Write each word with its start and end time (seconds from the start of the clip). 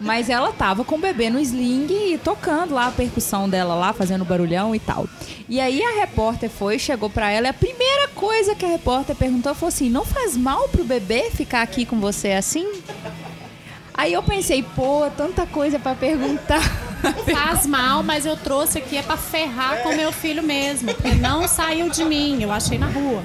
Mas 0.00 0.30
ela 0.30 0.52
tava 0.52 0.84
com 0.84 0.94
o 0.94 1.00
bebê 1.00 1.28
no 1.28 1.40
sling 1.40 1.88
e 1.90 2.18
tocando 2.18 2.74
lá 2.74 2.86
a 2.86 2.92
percussão 2.92 3.48
dela 3.48 3.74
lá, 3.74 3.92
fazendo 3.92 4.24
barulhão 4.24 4.74
e 4.74 4.78
tal. 4.78 5.08
E 5.48 5.60
aí 5.60 5.82
a 5.82 6.00
repórter 6.00 6.48
foi, 6.48 6.78
chegou 6.78 7.10
pra 7.10 7.30
ela 7.30 7.48
e 7.48 7.50
a 7.50 7.54
primeira 7.54 8.08
coisa 8.14 8.54
que 8.54 8.64
a 8.64 8.68
repórter 8.68 9.16
perguntou 9.16 9.54
foi 9.54 9.68
assim: 9.68 9.90
"Não 9.90 10.04
faz 10.04 10.36
mal 10.36 10.68
pro 10.68 10.84
bebê 10.84 11.30
ficar 11.30 11.62
aqui 11.62 11.84
com 11.84 11.98
você 11.98 12.32
assim?" 12.32 12.70
Aí 13.98 14.12
eu 14.12 14.22
pensei, 14.22 14.62
pô, 14.62 15.10
tanta 15.16 15.44
coisa 15.44 15.76
pra 15.76 15.92
perguntar. 15.92 16.62
Faz 17.32 17.66
mal, 17.66 18.00
mas 18.04 18.24
eu 18.24 18.36
trouxe 18.36 18.78
aqui 18.78 18.96
é 18.96 19.02
pra 19.02 19.16
ferrar 19.16 19.82
com 19.82 19.92
meu 19.92 20.12
filho 20.12 20.40
mesmo. 20.40 20.94
Porque 20.94 21.16
não 21.16 21.48
saiu 21.48 21.90
de 21.90 22.04
mim, 22.04 22.40
eu 22.40 22.52
achei 22.52 22.78
na 22.78 22.86
rua. 22.86 23.20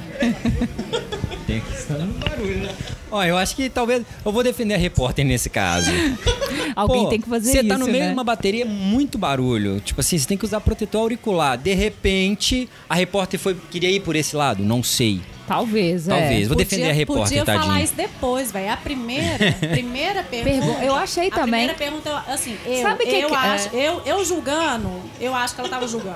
Tem 1.47 1.59
questão 1.61 1.97
do 1.97 2.13
barulho, 2.19 2.57
né? 2.57 2.75
Ó, 3.11 3.23
eu 3.23 3.37
acho 3.37 3.55
que 3.55 3.69
talvez. 3.69 4.03
Eu 4.25 4.31
vou 4.31 4.43
defender 4.43 4.73
a 4.73 4.77
repórter 4.77 5.23
nesse 5.25 5.49
caso. 5.49 5.89
Alguém 6.75 7.03
Pô, 7.03 7.09
tem 7.09 7.21
que 7.21 7.29
fazer 7.29 7.51
Você 7.51 7.59
isso, 7.59 7.67
tá 7.67 7.77
no 7.77 7.85
meio 7.85 7.99
né? 7.99 8.07
de 8.07 8.13
uma 8.13 8.23
bateria, 8.23 8.65
muito 8.65 9.17
barulho. 9.17 9.79
Tipo 9.79 10.01
assim, 10.01 10.17
você 10.17 10.27
tem 10.27 10.37
que 10.37 10.45
usar 10.45 10.59
protetor 10.61 11.01
auricular. 11.01 11.57
De 11.57 11.73
repente, 11.73 12.67
a 12.89 12.95
repórter 12.95 13.39
foi 13.39 13.55
queria 13.69 13.91
ir 13.91 13.99
por 13.99 14.15
esse 14.15 14.35
lado? 14.35 14.63
Não 14.63 14.81
sei. 14.81 15.21
Talvez, 15.47 16.07
é. 16.07 16.11
Talvez. 16.19 16.47
Vou 16.47 16.55
defender 16.57 16.89
a 16.89 16.93
repórter, 16.93 17.23
podia 17.39 17.45
tadinha. 17.45 17.63
falar 17.65 17.81
isso 17.83 17.93
depois, 17.95 18.51
velho. 18.51 18.71
A 18.71 18.77
primeira, 18.77 19.51
primeira 19.69 20.23
pergunta. 20.23 20.65
Pergu- 20.65 20.83
eu 20.83 20.95
achei 20.95 21.27
a 21.27 21.31
também. 21.31 21.67
primeira 21.67 21.73
pergunta, 21.73 22.23
assim, 22.27 22.57
eu, 22.65 22.81
Sabe 22.81 23.05
que 23.05 23.15
eu 23.19 23.27
que- 23.29 23.35
acho, 23.35 23.75
é. 23.75 23.87
eu, 23.89 24.01
eu 24.05 24.25
julgando, 24.25 24.89
eu 25.19 25.35
acho 25.35 25.53
que 25.53 25.59
ela 25.61 25.69
tava 25.69 25.87
julgando. 25.87 26.15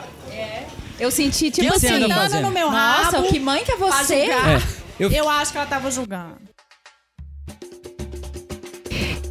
Eu 1.00 1.12
senti 1.12 1.52
tipo 1.52 1.72
que 1.72 1.80
você 1.80 1.88
assim, 1.88 2.04
anda 2.06 2.16
fazendo? 2.16 2.46
no 2.46 2.52
meu 2.52 2.72
nossa, 2.72 3.18
rabo. 3.18 3.28
que 3.28 3.40
mãe 3.40 3.64
que 3.64 3.72
é 3.72 3.76
pra 3.76 3.88
você? 3.88 4.22
julgar. 4.22 4.50
É, 4.50 4.62
eu- 5.00 5.12
Eu 5.12 5.30
acho 5.30 5.52
que 5.52 5.58
ela 5.58 5.68
tava 5.68 5.90
julgando. 5.92 6.38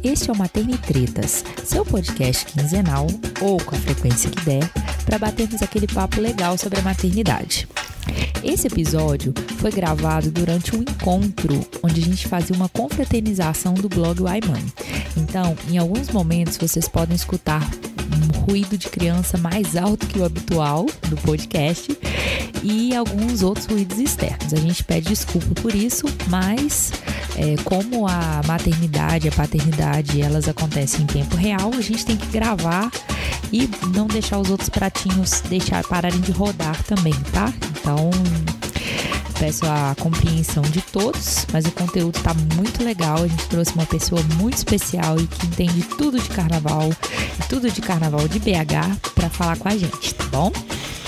Este 0.03 0.29
é 0.29 0.33
o 0.33 0.37
Maternitretas, 0.37 1.43
seu 1.65 1.83
podcast 1.85 2.45
quinzenal, 2.45 3.07
ou 3.41 3.57
com 3.61 3.75
a 3.75 3.79
frequência 3.79 4.29
que 4.29 4.39
der, 4.45 4.69
para 5.05 5.17
batermos 5.19 5.61
aquele 5.61 5.87
papo 5.87 6.21
legal 6.21 6.57
sobre 6.57 6.79
a 6.79 6.81
maternidade. 6.83 7.67
Esse 8.43 8.67
episódio 8.67 9.33
foi 9.57 9.71
gravado 9.71 10.31
durante 10.31 10.73
um 10.75 10.81
encontro 10.81 11.59
onde 11.83 11.99
a 11.99 12.03
gente 12.03 12.27
fazia 12.27 12.55
uma 12.55 12.69
confraternização 12.69 13.73
do 13.73 13.89
blog 13.89 14.21
Why 14.21 14.39
Mãe. 14.47 14.63
Então, 15.17 15.57
em 15.69 15.77
alguns 15.77 16.09
momentos 16.09 16.55
vocês 16.57 16.87
podem 16.87 17.15
escutar 17.15 17.67
ruído 18.45 18.77
de 18.77 18.89
criança 18.89 19.37
mais 19.37 19.75
alto 19.75 20.07
que 20.07 20.19
o 20.19 20.25
habitual 20.25 20.85
do 21.09 21.17
podcast 21.17 21.97
e 22.63 22.95
alguns 22.95 23.43
outros 23.43 23.65
ruídos 23.65 23.97
externos. 23.99 24.53
A 24.53 24.57
gente 24.57 24.83
pede 24.83 25.09
desculpa 25.09 25.61
por 25.61 25.73
isso, 25.73 26.05
mas 26.27 26.91
é, 27.35 27.55
como 27.63 28.07
a 28.07 28.41
maternidade 28.45 29.27
e 29.27 29.29
a 29.29 29.33
paternidade 29.33 30.21
elas 30.21 30.47
acontecem 30.47 31.01
em 31.01 31.05
tempo 31.05 31.35
real, 31.35 31.71
a 31.73 31.81
gente 31.81 32.05
tem 32.05 32.17
que 32.17 32.27
gravar 32.27 32.91
e 33.51 33.69
não 33.93 34.07
deixar 34.07 34.39
os 34.39 34.49
outros 34.49 34.69
pratinhos 34.69 35.41
deixar 35.41 35.83
pararem 35.83 36.19
de 36.19 36.31
rodar 36.31 36.81
também, 36.83 37.13
tá? 37.31 37.53
Então 37.79 38.09
peço 39.39 39.65
a 39.65 39.95
compreensão 39.99 40.63
de 40.63 40.81
todos, 40.81 41.45
mas 41.51 41.65
o 41.65 41.71
conteúdo 41.71 42.19
tá 42.21 42.33
muito 42.55 42.83
legal. 42.83 43.23
A 43.23 43.27
gente 43.27 43.45
trouxe 43.47 43.73
uma 43.73 43.85
pessoa 43.85 44.21
muito 44.35 44.57
especial 44.57 45.19
e 45.19 45.27
que 45.27 45.45
entende 45.47 45.81
tudo 45.97 46.19
de 46.19 46.29
carnaval 46.29 46.89
tudo 47.47 47.71
de 47.71 47.81
carnaval 47.81 48.27
de 48.27 48.39
BH 48.39 49.11
para 49.15 49.29
falar 49.29 49.57
com 49.57 49.69
a 49.69 49.77
gente, 49.77 50.13
tá 50.13 50.25
bom? 50.25 50.51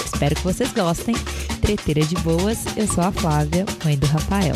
Espero 0.05 0.35
que 0.35 0.43
vocês 0.43 0.71
gostem. 0.71 1.15
Treteira 1.61 2.01
de 2.01 2.15
boas, 2.15 2.59
eu 2.75 2.87
sou 2.87 3.03
a 3.03 3.11
Flávia, 3.11 3.65
mãe 3.83 3.97
do 3.97 4.07
Rafael. 4.07 4.55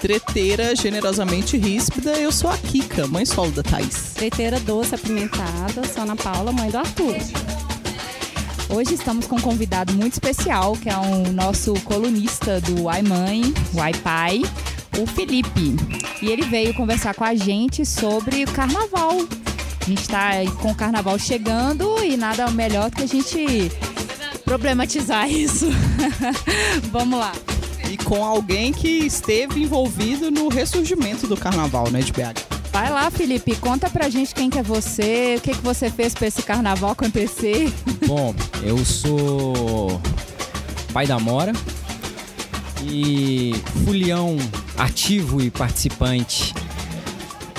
treteira 0.00 0.76
generosamente 0.76 1.56
ríspida, 1.56 2.12
eu 2.12 2.30
sou 2.30 2.50
a 2.50 2.56
Kika, 2.56 3.06
mãe 3.06 3.24
solo 3.24 3.50
da 3.50 3.62
Thaís. 3.62 4.12
Treiteira 4.14 4.60
doce 4.60 4.94
apimentada, 4.94 5.84
sou 5.92 6.02
Ana 6.02 6.16
Paula, 6.16 6.52
mãe 6.52 6.70
do 6.70 6.78
Arthur. 6.78 7.16
Hoje 8.68 8.94
estamos 8.94 9.26
com 9.26 9.36
um 9.36 9.40
convidado 9.40 9.92
muito 9.94 10.14
especial, 10.14 10.72
que 10.76 10.88
é 10.90 10.96
o 10.96 11.32
nosso 11.32 11.72
colunista 11.82 12.60
do 12.60 12.82
Uai 12.82 13.00
Mãe, 13.00 13.42
Uai 13.74 13.94
Pai, 13.94 14.42
o 14.98 15.06
Felipe. 15.06 15.76
E 16.20 16.28
ele 16.28 16.42
veio 16.42 16.74
conversar 16.74 17.14
com 17.14 17.22
a 17.22 17.34
gente 17.34 17.86
sobre 17.86 18.42
o 18.44 18.50
carnaval. 18.50 19.12
A 19.80 19.84
gente 19.84 20.02
está 20.02 20.30
com 20.60 20.72
o 20.72 20.74
carnaval 20.74 21.16
chegando 21.16 22.02
e 22.04 22.16
nada 22.16 22.50
melhor 22.50 22.90
que 22.90 23.04
a 23.04 23.06
gente 23.06 23.70
problematizar 24.44 25.30
isso. 25.30 25.66
Vamos 26.90 27.20
lá. 27.20 27.32
E 27.88 27.96
com 27.96 28.24
alguém 28.24 28.72
que 28.72 28.88
esteve 28.88 29.62
envolvido 29.62 30.28
no 30.28 30.48
ressurgimento 30.48 31.28
do 31.28 31.36
carnaval, 31.36 31.88
né, 31.90 32.00
de 32.00 32.12
BH. 32.12 32.55
Vai 32.76 32.90
lá, 32.90 33.10
Felipe, 33.10 33.56
conta 33.56 33.88
pra 33.88 34.10
gente 34.10 34.34
quem 34.34 34.50
que 34.50 34.58
é 34.58 34.62
você, 34.62 35.36
o 35.38 35.40
que, 35.40 35.52
que 35.52 35.62
você 35.62 35.88
fez 35.88 36.12
pra 36.12 36.26
esse 36.26 36.42
carnaval 36.42 36.90
acontecer. 36.90 37.72
Bom, 38.06 38.34
eu 38.62 38.76
sou 38.84 39.98
pai 40.92 41.06
da 41.06 41.18
Mora 41.18 41.54
e 42.82 43.54
fulião 43.82 44.36
ativo 44.76 45.40
e 45.40 45.50
participante 45.50 46.52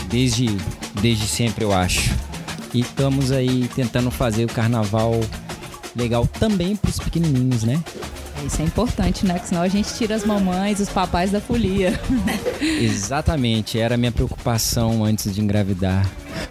desde, 0.07 0.55
desde 1.01 1.27
sempre, 1.27 1.65
eu 1.65 1.73
acho. 1.73 2.13
E 2.71 2.81
estamos 2.81 3.31
aí 3.31 3.67
tentando 3.73 4.11
fazer 4.11 4.45
o 4.45 4.49
carnaval 4.49 5.19
legal 5.95 6.27
também 6.27 6.75
pros 6.75 6.99
pequenininhos, 6.99 7.63
né? 7.63 7.83
Isso 8.45 8.61
é 8.61 8.65
importante, 8.65 9.25
né? 9.25 9.39
Que 9.39 9.47
senão 9.47 9.61
a 9.61 9.67
gente 9.67 9.93
tira 9.95 10.15
as 10.15 10.23
mamães, 10.23 10.79
os 10.79 10.89
papais 10.89 11.31
da 11.31 11.41
folia. 11.41 11.99
Exatamente, 12.61 13.79
era 13.79 13.95
a 13.95 13.97
minha 13.97 14.11
preocupação 14.11 15.03
antes 15.03 15.33
de 15.33 15.41
engravidar. 15.41 16.09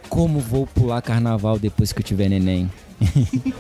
Como 0.09 0.41
vou 0.41 0.67
pular 0.67 1.01
carnaval 1.01 1.59
depois 1.59 1.93
que 1.93 2.01
eu 2.01 2.05
tiver 2.05 2.29
neném? 2.29 2.71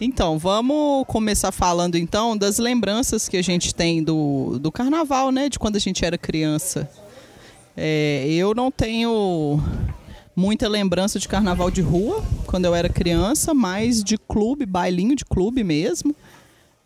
Então, 0.00 0.38
vamos 0.38 1.04
começar 1.08 1.50
falando 1.50 1.96
então 1.96 2.36
das 2.36 2.58
lembranças 2.58 3.28
que 3.28 3.36
a 3.36 3.42
gente 3.42 3.74
tem 3.74 4.00
do, 4.00 4.56
do 4.60 4.70
carnaval, 4.70 5.32
né, 5.32 5.48
de 5.48 5.58
quando 5.58 5.74
a 5.74 5.80
gente 5.80 6.04
era 6.04 6.16
criança. 6.16 6.88
É, 7.76 8.24
eu 8.28 8.54
não 8.54 8.70
tenho 8.70 9.60
muita 10.38 10.68
lembrança 10.68 11.18
de 11.18 11.26
carnaval 11.26 11.68
de 11.68 11.80
rua 11.80 12.22
quando 12.46 12.64
eu 12.64 12.72
era 12.72 12.88
criança, 12.88 13.52
mas 13.52 14.04
de 14.04 14.16
clube, 14.16 14.64
bailinho 14.64 15.16
de 15.16 15.24
clube 15.24 15.64
mesmo. 15.64 16.14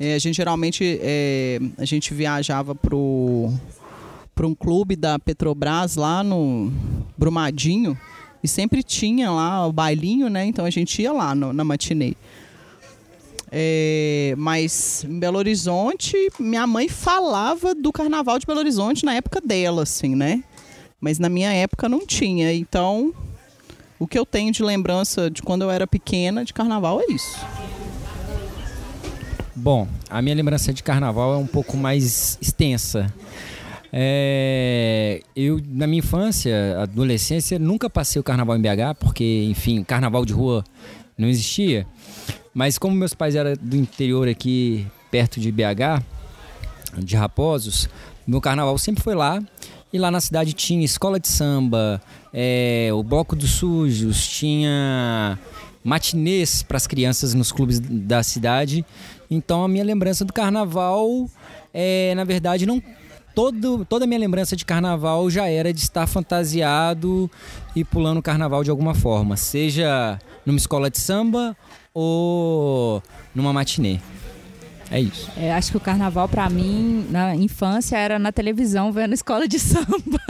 É, 0.01 0.15
a 0.15 0.19
gente 0.19 0.35
geralmente 0.37 0.99
é, 1.03 1.61
a 1.77 1.85
gente 1.85 2.15
viajava 2.15 2.75
pro 2.75 3.53
para 4.35 4.47
um 4.47 4.55
clube 4.55 4.97
da 4.97 5.19
Petrobras 5.19 5.97
lá 5.97 6.25
no 6.25 6.73
Brumadinho 7.19 7.97
e 8.43 8.49
sempre 8.49 8.83
tinha 8.83 9.31
lá 9.31 9.67
o 9.67 9.73
bailinho, 9.73 10.31
né? 10.31 10.47
Então 10.47 10.65
a 10.65 10.71
gente 10.71 11.03
ia 11.03 11.13
lá 11.13 11.35
no- 11.35 11.53
na 11.53 11.63
matinê. 11.63 12.15
É, 13.51 14.35
mas 14.39 15.05
em 15.07 15.19
Belo 15.19 15.37
Horizonte, 15.37 16.17
minha 16.41 16.67
mãe 16.67 16.89
falava 16.89 17.75
do 17.75 17.93
carnaval 17.93 18.39
de 18.39 18.47
Belo 18.47 18.61
Horizonte 18.61 19.05
na 19.05 19.15
época 19.15 19.43
dela, 19.43 19.83
assim, 19.83 20.15
né? 20.15 20.43
Mas 20.99 21.19
na 21.19 21.29
minha 21.29 21.53
época 21.53 21.87
não 21.87 22.07
tinha. 22.07 22.51
Então, 22.55 23.13
o 24.03 24.07
que 24.09 24.19
eu 24.19 24.27
tenho 24.27 24.51
de 24.51 24.65
lembrança 24.65 25.31
de 25.31 25.41
quando 25.41 25.63
eu 25.63 25.71
era 25.71 25.87
pequena 25.87 26.45
de 26.45 26.53
carnaval 26.53 27.01
é 27.01 27.05
isso. 27.13 27.39
Bom, 29.55 29.87
a 30.11 30.21
minha 30.21 30.35
lembrança 30.35 30.73
de 30.73 30.83
carnaval 30.83 31.35
é 31.35 31.37
um 31.37 31.47
pouco 31.47 31.77
mais 31.77 32.37
extensa. 32.43 33.15
É, 33.93 35.23
eu, 35.37 35.61
na 35.69 35.87
minha 35.87 36.01
infância, 36.01 36.81
adolescência, 36.81 37.61
nunca 37.61 37.89
passei 37.89 38.19
o 38.19 38.25
carnaval 38.25 38.57
em 38.57 38.61
BH, 38.61 38.97
porque, 38.99 39.45
enfim, 39.49 39.85
carnaval 39.85 40.25
de 40.25 40.33
rua 40.33 40.65
não 41.17 41.29
existia. 41.29 41.87
Mas 42.53 42.79
como 42.79 42.97
meus 42.97 43.15
pais 43.15 43.37
eram 43.37 43.53
do 43.61 43.77
interior 43.77 44.27
aqui, 44.27 44.85
perto 45.13 45.39
de 45.39 45.53
BH, 45.53 46.03
de 46.99 47.15
Raposos, 47.15 47.89
meu 48.27 48.41
carnaval 48.41 48.77
sempre 48.79 49.01
foi 49.01 49.15
lá. 49.15 49.41
E 49.93 49.99
lá 49.99 50.11
na 50.11 50.21
cidade 50.21 50.55
tinha 50.55 50.85
escola 50.85 51.21
de 51.21 51.29
samba, 51.29 52.01
é, 52.33 52.91
o 52.93 53.03
Bloco 53.03 53.37
dos 53.37 53.51
Sujos, 53.51 54.27
tinha 54.27 55.39
matinês 55.85 56.63
para 56.63 56.77
as 56.77 56.87
crianças 56.87 57.35
nos 57.35 57.53
clubes 57.53 57.81
da 57.81 58.23
cidade. 58.23 58.85
Então 59.31 59.65
a 59.65 59.69
minha 59.69 59.85
lembrança 59.85 60.25
do 60.25 60.33
carnaval 60.33 61.29
é, 61.73 62.15
na 62.15 62.25
verdade, 62.25 62.67
não 62.67 62.83
todo, 63.35 63.85
toda 63.85 64.05
a 64.05 64.09
minha 64.09 64.21
lembrança 64.21 64.55
de 64.55 64.65
carnaval 64.65 65.31
já 65.31 65.49
era 65.49 65.73
de 65.73 65.81
estar 65.81 66.07
fantasiado 66.07 67.31
e 67.75 67.85
pulando 67.85 68.21
carnaval 68.21 68.63
de 68.63 68.71
alguma 68.71 68.95
forma, 68.95 69.37
seja 69.37 70.19
numa 70.45 70.59
escola 70.59 70.91
de 70.91 71.01
samba 71.01 71.57
ou 71.95 73.03
numa 73.35 73.53
matinê. 73.53 73.99
É 74.93 75.01
isso. 75.01 75.31
É, 75.39 75.51
acho 75.55 75.71
que 75.71 75.77
o 75.79 75.81
carnaval, 75.81 76.29
pra 76.29 76.51
mim, 76.51 77.07
na 77.09 77.35
infância, 77.35 77.97
era 77.97 78.19
na 78.19 78.31
televisão, 78.31 78.93
vendo 78.93 79.15
escola 79.15 79.49
de 79.49 79.59
samba. 79.59 80.21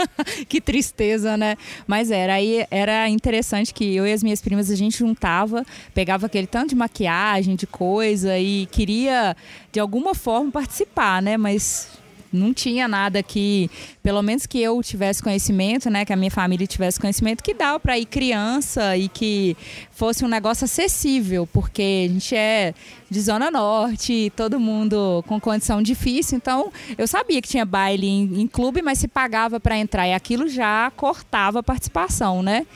que 0.48 0.60
tristeza, 0.60 1.36
né? 1.36 1.56
Mas 1.84 2.12
era. 2.12 2.34
Aí 2.34 2.64
era 2.70 3.08
interessante 3.08 3.74
que 3.74 3.94
eu 3.96 4.06
e 4.06 4.12
as 4.12 4.22
minhas 4.22 4.40
primas, 4.40 4.70
a 4.70 4.76
gente 4.76 4.98
juntava, 4.98 5.66
pegava 5.92 6.26
aquele 6.26 6.46
tanto 6.46 6.70
de 6.70 6.76
maquiagem, 6.76 7.56
de 7.56 7.66
coisa, 7.66 8.38
e 8.38 8.66
queria, 8.66 9.36
de 9.72 9.80
alguma 9.80 10.14
forma, 10.14 10.52
participar, 10.52 11.20
né? 11.20 11.36
Mas 11.36 11.88
não 12.32 12.54
tinha 12.54 12.88
nada 12.88 13.22
que, 13.22 13.70
pelo 14.02 14.22
menos 14.22 14.46
que 14.46 14.60
eu 14.60 14.82
tivesse 14.82 15.22
conhecimento, 15.22 15.90
né, 15.90 16.04
que 16.04 16.12
a 16.12 16.16
minha 16.16 16.30
família 16.30 16.66
tivesse 16.66 16.98
conhecimento, 16.98 17.42
que 17.42 17.54
dava 17.54 17.78
para 17.78 17.98
ir 17.98 18.06
criança 18.06 18.96
e 18.96 19.08
que 19.08 19.56
fosse 19.90 20.24
um 20.24 20.28
negócio 20.28 20.64
acessível, 20.64 21.46
porque 21.52 22.06
a 22.08 22.12
gente 22.12 22.34
é 22.34 22.74
de 23.10 23.20
Zona 23.20 23.50
Norte, 23.50 24.32
todo 24.34 24.58
mundo 24.58 25.22
com 25.26 25.38
condição 25.38 25.82
difícil, 25.82 26.38
então 26.38 26.72
eu 26.96 27.06
sabia 27.06 27.42
que 27.42 27.48
tinha 27.48 27.64
baile 27.64 28.06
em, 28.08 28.40
em 28.40 28.46
clube, 28.46 28.80
mas 28.80 28.98
se 28.98 29.06
pagava 29.06 29.60
para 29.60 29.76
entrar 29.76 30.08
e 30.08 30.14
aquilo 30.14 30.48
já 30.48 30.90
cortava 30.96 31.58
a 31.58 31.62
participação, 31.62 32.42
né? 32.42 32.66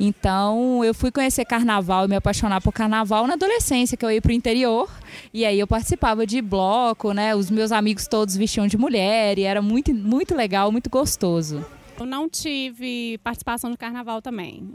Então 0.00 0.82
eu 0.82 0.94
fui 0.94 1.10
conhecer 1.10 1.44
carnaval 1.44 2.06
e 2.06 2.08
me 2.08 2.16
apaixonar 2.16 2.62
por 2.62 2.72
carnaval 2.72 3.26
na 3.26 3.34
adolescência, 3.34 3.98
que 3.98 4.04
eu 4.04 4.10
ia 4.10 4.22
pro 4.22 4.32
interior 4.32 4.88
e 5.32 5.44
aí 5.44 5.60
eu 5.60 5.66
participava 5.66 6.26
de 6.26 6.40
bloco, 6.40 7.12
né? 7.12 7.34
Os 7.34 7.50
meus 7.50 7.70
amigos 7.70 8.08
todos 8.08 8.34
vestiam 8.34 8.66
de 8.66 8.78
mulher 8.78 9.38
e 9.38 9.42
era 9.42 9.60
muito, 9.60 9.92
muito 9.92 10.34
legal, 10.34 10.72
muito 10.72 10.88
gostoso. 10.88 11.64
Eu 12.00 12.06
não 12.06 12.30
tive 12.30 13.18
participação 13.18 13.68
no 13.68 13.76
carnaval 13.76 14.22
também. 14.22 14.74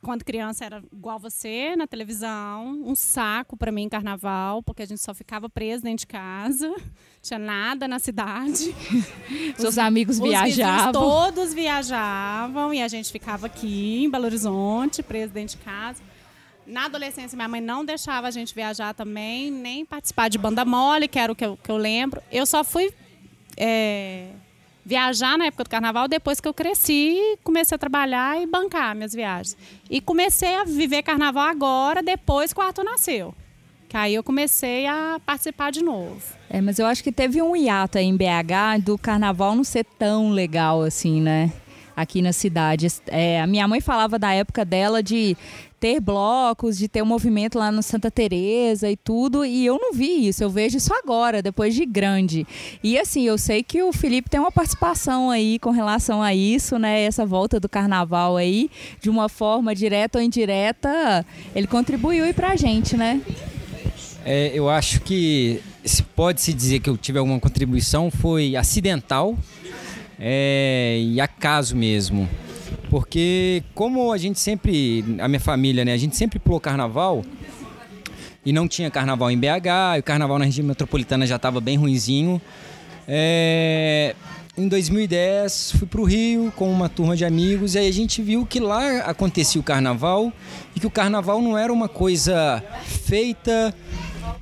Quando 0.00 0.24
criança 0.24 0.64
era 0.64 0.80
igual 0.92 1.18
você 1.18 1.74
na 1.74 1.88
televisão, 1.88 2.80
um 2.86 2.94
saco 2.94 3.56
para 3.56 3.72
mim 3.72 3.82
em 3.82 3.88
carnaval, 3.88 4.62
porque 4.62 4.82
a 4.82 4.86
gente 4.86 5.00
só 5.00 5.12
ficava 5.12 5.50
preso 5.50 5.82
dentro 5.82 5.98
de 5.98 6.06
casa, 6.06 6.72
tinha 7.20 7.36
nada 7.36 7.88
na 7.88 7.98
cidade. 7.98 8.72
Seus 9.58 9.76
amigos 9.76 10.20
Os 10.20 10.22
viajavam. 10.22 10.76
vizinhos 10.76 10.92
todos 10.92 11.52
viajavam 11.52 12.72
e 12.72 12.80
a 12.80 12.86
gente 12.86 13.10
ficava 13.10 13.46
aqui 13.46 14.04
em 14.04 14.08
Belo 14.08 14.26
Horizonte, 14.26 15.02
preso 15.02 15.32
dentro 15.32 15.56
de 15.58 15.64
casa. 15.64 16.00
Na 16.64 16.84
adolescência, 16.84 17.34
minha 17.34 17.48
mãe 17.48 17.60
não 17.60 17.84
deixava 17.84 18.28
a 18.28 18.30
gente 18.30 18.54
viajar 18.54 18.94
também, 18.94 19.50
nem 19.50 19.84
participar 19.84 20.28
de 20.28 20.38
banda 20.38 20.64
mole, 20.64 21.08
que 21.08 21.18
era 21.18 21.32
o 21.32 21.34
que 21.34 21.44
eu, 21.44 21.56
que 21.56 21.72
eu 21.72 21.76
lembro. 21.76 22.22
Eu 22.30 22.46
só 22.46 22.62
fui 22.62 22.94
é, 23.56 24.28
viajar 24.84 25.38
na 25.38 25.46
época 25.46 25.64
do 25.64 25.70
carnaval 25.70 26.08
depois 26.08 26.40
que 26.40 26.48
eu 26.48 26.54
cresci, 26.54 27.38
comecei 27.42 27.74
a 27.74 27.78
trabalhar 27.78 28.40
e 28.40 28.46
bancar 28.46 28.94
minhas 28.94 29.12
viagens. 29.12 29.56
E 29.88 30.00
comecei 30.00 30.54
a 30.54 30.64
viver 30.64 31.02
carnaval 31.02 31.48
agora, 31.48 32.02
depois 32.02 32.52
que 32.52 32.60
o 32.60 32.62
Arthur 32.62 32.84
nasceu. 32.84 33.34
Que 33.88 33.96
aí 33.96 34.14
eu 34.14 34.22
comecei 34.22 34.86
a 34.86 35.20
participar 35.24 35.70
de 35.70 35.82
novo. 35.82 36.22
É, 36.48 36.60
mas 36.60 36.78
eu 36.78 36.86
acho 36.86 37.04
que 37.04 37.12
teve 37.12 37.42
um 37.42 37.54
hiato 37.54 37.98
aí 37.98 38.06
em 38.06 38.16
BH 38.16 38.82
do 38.84 38.96
carnaval 38.96 39.54
não 39.54 39.64
ser 39.64 39.84
tão 39.98 40.30
legal 40.30 40.82
assim, 40.82 41.20
né? 41.20 41.52
Aqui 41.94 42.22
na 42.22 42.32
cidade. 42.32 42.86
É, 43.08 43.40
a 43.40 43.46
minha 43.46 43.68
mãe 43.68 43.82
falava 43.82 44.18
da 44.18 44.32
época 44.32 44.64
dela 44.64 45.02
de 45.02 45.36
ter 45.82 45.98
blocos, 45.98 46.78
de 46.78 46.86
ter 46.86 47.02
um 47.02 47.06
movimento 47.06 47.58
lá 47.58 47.72
no 47.72 47.82
Santa 47.82 48.08
Teresa 48.08 48.88
e 48.88 48.96
tudo, 48.96 49.44
e 49.44 49.66
eu 49.66 49.80
não 49.80 49.92
vi 49.92 50.28
isso, 50.28 50.44
eu 50.44 50.48
vejo 50.48 50.76
isso 50.76 50.94
agora, 50.94 51.42
depois 51.42 51.74
de 51.74 51.84
grande. 51.84 52.46
E 52.84 52.96
assim, 52.96 53.24
eu 53.24 53.36
sei 53.36 53.64
que 53.64 53.82
o 53.82 53.92
Felipe 53.92 54.30
tem 54.30 54.38
uma 54.38 54.52
participação 54.52 55.28
aí 55.28 55.58
com 55.58 55.70
relação 55.70 56.22
a 56.22 56.32
isso, 56.32 56.78
né? 56.78 57.02
Essa 57.02 57.26
volta 57.26 57.58
do 57.58 57.68
carnaval 57.68 58.36
aí, 58.36 58.70
de 59.00 59.10
uma 59.10 59.28
forma 59.28 59.74
direta 59.74 60.20
ou 60.20 60.24
indireta, 60.24 61.26
ele 61.52 61.66
contribuiu 61.66 62.26
aí 62.26 62.32
pra 62.32 62.54
gente, 62.54 62.96
né? 62.96 63.20
É, 64.24 64.52
eu 64.54 64.70
acho 64.70 65.00
que 65.00 65.60
se 65.84 66.04
pode 66.04 66.40
se 66.40 66.52
dizer 66.52 66.78
que 66.78 66.88
eu 66.88 66.96
tive 66.96 67.18
alguma 67.18 67.40
contribuição 67.40 68.08
foi 68.08 68.54
acidental 68.54 69.36
é, 70.16 71.02
e 71.02 71.20
acaso 71.20 71.74
mesmo. 71.74 72.28
Porque 72.92 73.62
como 73.74 74.12
a 74.12 74.18
gente 74.18 74.38
sempre, 74.38 75.02
a 75.18 75.26
minha 75.26 75.40
família, 75.40 75.82
né, 75.82 75.94
a 75.94 75.96
gente 75.96 76.14
sempre 76.14 76.38
pulou 76.38 76.60
carnaval 76.60 77.24
e 78.44 78.52
não 78.52 78.68
tinha 78.68 78.90
carnaval 78.90 79.30
em 79.30 79.38
BH, 79.38 79.96
e 79.96 80.00
o 80.00 80.02
carnaval 80.02 80.38
na 80.38 80.44
região 80.44 80.66
metropolitana 80.66 81.26
já 81.26 81.36
estava 81.36 81.58
bem 81.58 81.78
ruinzinho. 81.78 82.38
É, 83.08 84.14
em 84.58 84.68
2010 84.68 85.72
fui 85.78 85.88
para 85.88 86.02
o 86.02 86.04
Rio 86.04 86.52
com 86.54 86.70
uma 86.70 86.86
turma 86.86 87.16
de 87.16 87.24
amigos 87.24 87.74
e 87.74 87.78
aí 87.78 87.88
a 87.88 87.92
gente 87.92 88.20
viu 88.20 88.44
que 88.44 88.60
lá 88.60 88.98
acontecia 89.06 89.58
o 89.58 89.64
carnaval 89.64 90.30
e 90.76 90.80
que 90.80 90.86
o 90.86 90.90
carnaval 90.90 91.40
não 91.40 91.56
era 91.56 91.72
uma 91.72 91.88
coisa 91.88 92.62
feita 92.84 93.74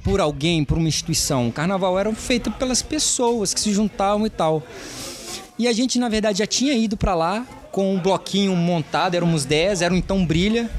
por 0.03 0.21
alguém, 0.21 0.65
por 0.65 0.77
uma 0.77 0.89
instituição. 0.89 1.47
O 1.47 1.53
carnaval 1.53 1.97
era 1.97 2.13
feito 2.13 2.51
pelas 2.51 2.83
pessoas 2.83 3.55
que 3.55 3.61
se 3.61 3.73
juntavam 3.73 4.27
e 4.27 4.31
tal. 4.31 4.61
E 5.57 5.69
a 5.69 5.73
gente, 5.73 6.01
na 6.01 6.09
verdade, 6.09 6.41
já 6.41 6.49
tinha 6.49 6.75
ido 6.75 6.97
para 6.97 7.15
lá 7.15 7.47
com 7.71 7.95
um 7.95 8.01
bloquinho 8.01 8.55
montado, 8.57 9.15
éramos 9.15 9.45
10, 9.45 9.83
era 9.83 9.93
um 9.93 9.97
Então 9.97 10.25
Brilha. 10.25 10.71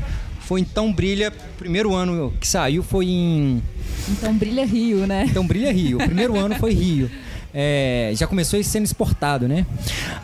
Foi 0.42 0.60
Então 0.60 0.92
Brilha, 0.92 1.32
primeiro 1.58 1.94
ano 1.94 2.34
que 2.40 2.48
saiu 2.48 2.84
foi 2.84 3.06
em. 3.08 3.64
Então 4.10 4.34
brilha 4.34 4.66
Rio, 4.66 5.06
né? 5.08 5.26
Então 5.30 5.46
Brilha 5.46 5.72
Rio. 5.72 5.98
O 5.98 6.06
primeiro 6.06 6.38
ano 6.38 6.56
foi 6.56 6.74
Rio. 6.74 7.10
É, 7.54 8.12
já 8.16 8.26
começou 8.28 8.62
sendo 8.64 8.86
exportado, 8.86 9.48
né? 9.48 9.66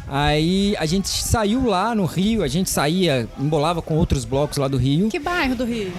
Aí 0.07 0.75
a 0.79 0.85
gente 0.85 1.09
saiu 1.09 1.65
lá 1.65 1.93
no 1.93 2.05
Rio, 2.05 2.43
a 2.43 2.47
gente 2.47 2.69
saía, 2.69 3.27
embolava 3.39 3.81
com 3.81 3.95
outros 3.95 4.25
blocos 4.25 4.57
lá 4.57 4.67
do 4.67 4.77
Rio. 4.77 5.09
Que 5.09 5.19
bairro 5.19 5.55
do 5.55 5.65
Rio? 5.65 5.91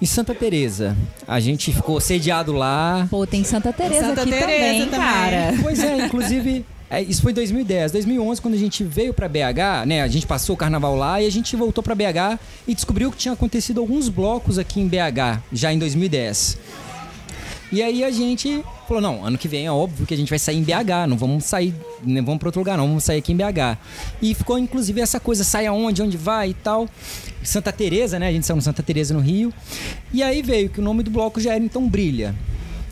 Em 0.00 0.06
Santa 0.06 0.34
Teresa. 0.34 0.96
A 1.26 1.38
gente 1.38 1.72
ficou 1.72 2.00
sediado 2.00 2.52
lá. 2.52 3.06
Pô, 3.10 3.26
tem 3.26 3.44
Santa 3.44 3.72
Teresa 3.72 4.06
Santa 4.06 4.22
aqui 4.22 4.30
Teresa 4.30 4.50
também, 4.50 4.84
também. 4.86 5.00
cara. 5.00 5.54
Pois 5.62 5.82
é, 5.82 6.06
inclusive, 6.06 6.64
é, 6.92 7.00
isso 7.00 7.22
foi 7.22 7.32
em 7.32 7.34
2010. 7.34 7.90
2011, 7.90 8.42
quando 8.42 8.52
a 8.52 8.58
gente 8.58 8.84
veio 8.84 9.14
pra 9.14 9.26
BH, 9.26 9.86
né? 9.86 10.02
A 10.02 10.08
gente 10.08 10.26
passou 10.26 10.54
o 10.54 10.58
carnaval 10.58 10.94
lá 10.94 11.22
e 11.22 11.26
a 11.26 11.30
gente 11.30 11.56
voltou 11.56 11.82
pra 11.82 11.94
BH 11.94 12.38
e 12.68 12.74
descobriu 12.74 13.10
que 13.10 13.16
tinha 13.16 13.32
acontecido 13.32 13.80
alguns 13.80 14.10
blocos 14.10 14.58
aqui 14.58 14.78
em 14.78 14.86
BH, 14.86 15.40
já 15.50 15.72
em 15.72 15.78
2010. 15.78 16.58
E 17.72 17.82
aí 17.82 18.04
a 18.04 18.10
gente 18.10 18.62
falou, 18.86 19.00
não, 19.00 19.24
ano 19.24 19.38
que 19.38 19.48
vem 19.48 19.64
é 19.64 19.72
óbvio 19.72 20.04
que 20.04 20.12
a 20.12 20.16
gente 20.18 20.28
vai 20.28 20.38
sair 20.38 20.58
em 20.58 20.62
BH, 20.62 21.08
não 21.08 21.16
vamos 21.16 21.44
sair, 21.46 21.74
não 22.04 22.22
vamos 22.22 22.38
para 22.38 22.48
outro 22.48 22.60
lugar 22.60 22.76
não, 22.76 22.86
vamos 22.86 23.04
sair 23.04 23.20
aqui 23.20 23.32
em 23.32 23.36
BH. 23.38 23.78
E 24.20 24.34
ficou 24.34 24.58
inclusive 24.58 25.00
essa 25.00 25.18
coisa, 25.18 25.44
sai 25.44 25.64
aonde, 25.64 26.02
onde 26.02 26.18
vai 26.18 26.50
e 26.50 26.54
tal. 26.54 26.86
Santa 27.42 27.72
Teresa, 27.72 28.18
né? 28.18 28.28
A 28.28 28.32
gente 28.32 28.44
saiu 28.44 28.56
no 28.56 28.62
Santa 28.62 28.82
Teresa 28.82 29.14
no 29.14 29.20
Rio. 29.20 29.50
E 30.12 30.22
aí 30.22 30.42
veio 30.42 30.68
que 30.68 30.78
o 30.78 30.82
nome 30.82 31.02
do 31.02 31.10
bloco 31.10 31.40
já 31.40 31.54
era 31.54 31.64
Então 31.64 31.88
Brilha. 31.88 32.34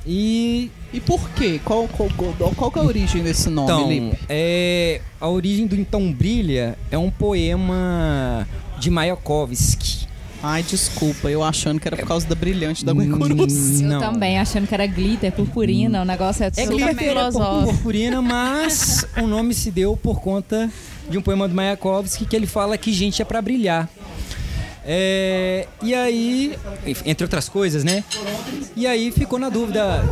E 0.06 0.70
E 0.92 1.00
por 1.00 1.30
quê? 1.30 1.60
Qual, 1.64 1.86
qual, 1.88 2.08
qual, 2.16 2.52
qual 2.54 2.70
que 2.70 2.78
é 2.78 2.82
a 2.82 2.84
origem 2.84 3.22
desse 3.22 3.48
nome, 3.48 3.70
então, 3.70 3.88
Lipe? 3.88 4.18
é, 4.28 5.00
a 5.20 5.28
origem 5.28 5.66
do 5.66 5.76
Então 5.76 6.10
Brilha 6.12 6.76
é 6.90 6.98
um 6.98 7.10
poema 7.10 8.46
de 8.78 8.90
Mayakovsky. 8.90 10.08
Ai, 10.42 10.62
desculpa, 10.62 11.28
eu 11.28 11.44
achando 11.44 11.78
que 11.78 11.86
era 11.86 11.98
por 11.98 12.06
causa 12.08 12.26
da 12.26 12.34
brilhante 12.34 12.82
da 12.82 12.92
Hum, 12.92 12.96
Guicurus. 12.96 13.80
Eu 13.82 13.88
Não. 13.88 14.00
também, 14.00 14.38
achando 14.38 14.66
que 14.66 14.72
era 14.72 14.86
glitter, 14.86 15.30
purpurina, 15.32 16.00
o 16.00 16.04
negócio 16.04 16.42
é, 16.44 16.46
É 16.56 16.64
glitter, 16.66 17.16
é 17.18 17.30
purpurina, 17.66 18.22
mas 18.22 19.04
o 19.22 19.26
nome 19.26 19.52
se 19.52 19.70
deu 19.70 19.98
por 19.98 20.18
conta 20.20 20.70
de 21.10 21.18
um 21.18 21.22
poema 21.22 21.46
do 21.46 21.54
Mayakovsky 21.54 22.24
que 22.24 22.34
ele 22.34 22.46
fala 22.46 22.78
que 22.78 22.90
gente 22.90 23.20
é 23.20 23.24
pra 23.24 23.42
brilhar. 23.42 23.86
É, 24.84 25.66
e 25.82 25.94
aí, 25.94 26.58
entre 27.04 27.24
outras 27.24 27.48
coisas, 27.48 27.84
né? 27.84 28.02
E 28.74 28.86
aí 28.86 29.12
ficou 29.12 29.38
na 29.38 29.48
dúvida, 29.48 30.02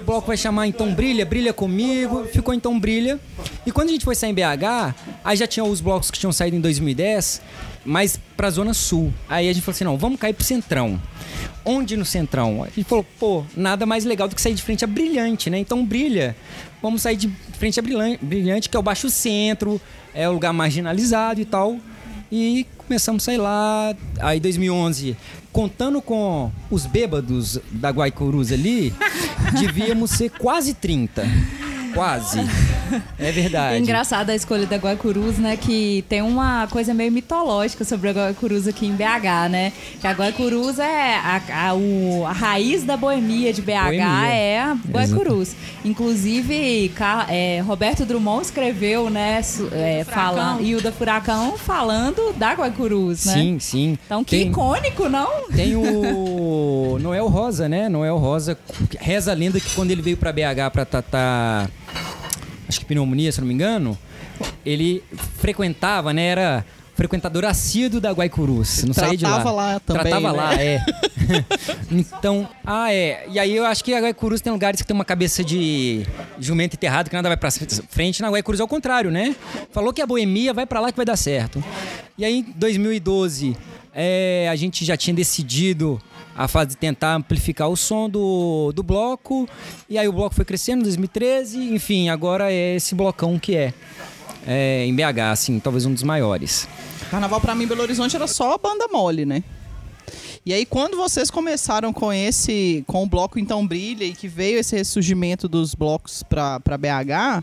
o 0.00 0.04
bloco 0.04 0.28
vai 0.28 0.36
chamar 0.36 0.66
então 0.66 0.94
Brilha, 0.94 1.24
Brilha 1.26 1.52
comigo, 1.52 2.24
ficou 2.32 2.54
então 2.54 2.78
Brilha. 2.78 3.20
E 3.66 3.72
quando 3.72 3.90
a 3.90 3.92
gente 3.92 4.04
foi 4.04 4.14
sair 4.14 4.30
em 4.30 4.34
BH, 4.34 4.94
aí 5.24 5.36
já 5.36 5.46
tinha 5.46 5.64
os 5.64 5.80
blocos 5.80 6.10
que 6.10 6.18
tinham 6.18 6.32
saído 6.32 6.56
em 6.56 6.60
2010, 6.60 7.42
mas 7.84 8.18
pra 8.36 8.50
Zona 8.50 8.72
Sul. 8.72 9.12
Aí 9.28 9.48
a 9.48 9.52
gente 9.52 9.62
falou 9.62 9.74
assim, 9.74 9.84
não, 9.84 9.98
vamos 9.98 10.18
cair 10.18 10.32
pro 10.32 10.44
Centrão. 10.44 11.00
Onde 11.64 11.96
no 11.96 12.04
Centrão? 12.04 12.62
A 12.62 12.66
gente 12.66 12.84
falou, 12.84 13.04
pô, 13.18 13.44
nada 13.56 13.84
mais 13.84 14.04
legal 14.04 14.28
do 14.28 14.34
que 14.34 14.40
sair 14.40 14.54
de 14.54 14.62
frente 14.62 14.84
a 14.84 14.86
Brilhante, 14.86 15.50
né? 15.50 15.58
Então 15.58 15.84
Brilha, 15.84 16.34
vamos 16.80 17.02
sair 17.02 17.16
de 17.16 17.28
frente 17.58 17.78
a 17.78 17.82
Brilhante, 17.82 18.24
Brilhante 18.24 18.68
que 18.68 18.76
é 18.76 18.80
o 18.80 18.82
Baixo 18.82 19.10
Centro, 19.10 19.80
é 20.14 20.28
o 20.28 20.32
lugar 20.32 20.52
marginalizado 20.52 21.40
e 21.40 21.44
tal. 21.44 21.76
E 22.30 22.66
começamos 22.78 23.22
a 23.22 23.26
sair 23.26 23.38
lá. 23.38 23.94
Aí 24.20 24.40
2011, 24.40 25.16
contando 25.52 26.00
com 26.02 26.50
os 26.70 26.86
bêbados 26.86 27.58
da 27.70 27.90
Guaicurus 27.90 28.52
ali, 28.52 28.92
devíamos 29.58 30.10
ser 30.10 30.30
quase 30.30 30.74
30. 30.74 31.24
Quase. 31.94 32.40
É 33.18 33.28
É 33.28 33.32
verdade. 33.32 33.78
engraçada 33.82 34.32
a 34.32 34.34
escolha 34.36 34.66
da 34.66 34.76
Guaicurus, 34.76 35.38
né? 35.38 35.56
Que 35.56 36.04
tem 36.08 36.22
uma 36.22 36.66
coisa 36.70 36.94
meio 36.94 37.10
mitológica 37.10 37.84
sobre 37.84 38.08
a 38.08 38.12
Guaicurus 38.12 38.68
aqui 38.68 38.86
em 38.86 38.92
BH, 38.94 39.48
né? 39.50 39.72
Que 40.00 40.06
a 40.06 40.12
Guaicurus 40.12 40.78
é 40.78 41.16
a, 41.16 41.40
a, 41.68 41.74
o- 41.74 42.24
a 42.26 42.32
raiz 42.32 42.84
da 42.84 42.96
boemia 42.96 43.52
de 43.52 43.60
BH 43.62 43.82
Boemia. 43.84 44.26
é 44.28 44.60
a 44.60 44.76
Guaicurus. 44.88 45.54
Inclusive, 45.84 46.90
Ca- 46.94 47.26
é, 47.28 47.60
Roberto 47.66 48.04
Drummond 48.04 48.42
escreveu, 48.44 49.10
né? 49.10 49.42
su- 49.42 49.68
é, 49.72 50.04
falando, 50.04 50.62
e 50.62 50.74
o 50.74 50.80
da 50.80 50.92
Furacão 50.92 51.56
falando 51.58 52.32
da 52.36 52.52
Guaicurus, 52.54 53.24
né? 53.26 53.32
Sim, 53.34 53.58
sim. 53.58 53.98
Então, 54.06 54.22
que 54.22 54.36
Tem- 54.38 54.48
icônico, 54.48 55.08
não? 55.08 55.50
Tem 55.54 55.74
o 55.74 56.98
Noel 57.00 57.26
Rosa, 57.28 57.68
né? 57.68 57.88
Noel 57.88 58.16
Rosa 58.18 58.56
reza 59.00 59.32
a 59.32 59.34
lenda 59.34 59.58
que 59.58 59.70
quando 59.74 59.90
ele 59.90 60.02
veio 60.02 60.16
pra 60.16 60.32
BH 60.32 60.70
pra 60.72 60.84
tratar 60.84 61.68
acho 62.68 62.80
que 62.80 62.84
pneumonia, 62.84 63.30
se 63.32 63.40
não 63.40 63.48
me 63.48 63.54
engano, 63.54 63.96
ele 64.64 65.02
frequentava, 65.38 66.12
né, 66.12 66.26
era 66.26 66.64
frequentador 66.96 67.44
assíduo 67.44 68.00
da 68.00 68.10
Guaicurus. 68.10 68.82
Não 68.84 68.94
saí 68.94 69.18
de 69.18 69.24
lá. 69.24 69.34
Tratava 69.34 69.52
lá 69.52 69.80
também, 69.80 70.02
Tratava 70.02 70.32
né? 70.32 70.38
lá, 70.38 70.54
é. 70.54 70.84
então, 71.92 72.48
ah, 72.64 72.92
é. 72.92 73.26
E 73.30 73.38
aí 73.38 73.54
eu 73.54 73.66
acho 73.66 73.84
que 73.84 73.92
a 73.92 74.00
Guaicurus 74.00 74.40
tem 74.40 74.50
lugares 74.50 74.80
que 74.80 74.86
tem 74.86 74.94
uma 74.94 75.04
cabeça 75.04 75.44
de 75.44 76.06
jumento 76.40 76.74
enterrado 76.74 77.10
que 77.10 77.14
nada 77.14 77.28
vai 77.28 77.36
pra 77.36 77.50
frente. 77.50 78.22
Na 78.22 78.30
Guaicurus 78.30 78.60
é 78.60 78.64
o 78.64 78.68
contrário, 78.68 79.10
né? 79.10 79.36
Falou 79.70 79.92
que 79.92 80.00
a 80.00 80.06
boemia 80.06 80.54
vai 80.54 80.64
pra 80.64 80.80
lá 80.80 80.90
que 80.90 80.96
vai 80.96 81.04
dar 81.04 81.16
certo. 81.16 81.62
E 82.16 82.24
aí, 82.24 82.38
em 82.38 82.54
2012, 82.56 83.54
é, 83.94 84.48
a 84.50 84.56
gente 84.56 84.82
já 84.82 84.96
tinha 84.96 85.14
decidido 85.14 86.00
a 86.36 86.46
fase 86.46 86.70
de 86.70 86.76
tentar 86.76 87.14
amplificar 87.14 87.68
o 87.68 87.76
som 87.76 88.08
do, 88.08 88.70
do 88.74 88.82
bloco. 88.82 89.48
E 89.88 89.96
aí 89.96 90.06
o 90.06 90.12
bloco 90.12 90.34
foi 90.34 90.44
crescendo 90.44 90.80
em 90.80 90.84
2013. 90.84 91.74
Enfim, 91.74 92.08
agora 92.10 92.52
é 92.52 92.76
esse 92.76 92.94
blocão 92.94 93.38
que 93.38 93.56
é. 93.56 93.72
É, 94.48 94.86
em 94.86 94.94
BH, 94.94 95.32
assim, 95.32 95.58
talvez 95.58 95.86
um 95.86 95.92
dos 95.92 96.04
maiores. 96.04 96.68
Carnaval 97.10 97.40
pra 97.40 97.52
mim 97.52 97.66
Belo 97.66 97.82
Horizonte 97.82 98.14
era 98.14 98.28
só 98.28 98.56
banda 98.58 98.86
mole, 98.86 99.26
né? 99.26 99.42
E 100.44 100.52
aí 100.52 100.64
quando 100.64 100.96
vocês 100.96 101.32
começaram 101.32 101.92
com 101.92 102.12
esse, 102.12 102.84
com 102.86 103.02
o 103.02 103.06
bloco 103.08 103.40
Então 103.40 103.66
Brilha 103.66 104.04
e 104.04 104.14
que 104.14 104.28
veio 104.28 104.60
esse 104.60 104.76
ressurgimento 104.76 105.48
dos 105.48 105.74
blocos 105.74 106.22
pra 106.22 106.60
BH, 106.78 107.42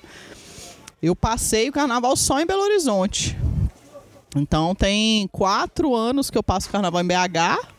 eu 1.02 1.14
passei 1.14 1.68
o 1.68 1.74
carnaval 1.74 2.16
só 2.16 2.40
em 2.40 2.46
Belo 2.46 2.64
Horizonte. 2.64 3.38
Então 4.34 4.74
tem 4.74 5.28
quatro 5.28 5.94
anos 5.94 6.30
que 6.30 6.38
eu 6.38 6.44
passo 6.44 6.70
carnaval 6.70 7.02
em 7.02 7.08
BH. 7.08 7.73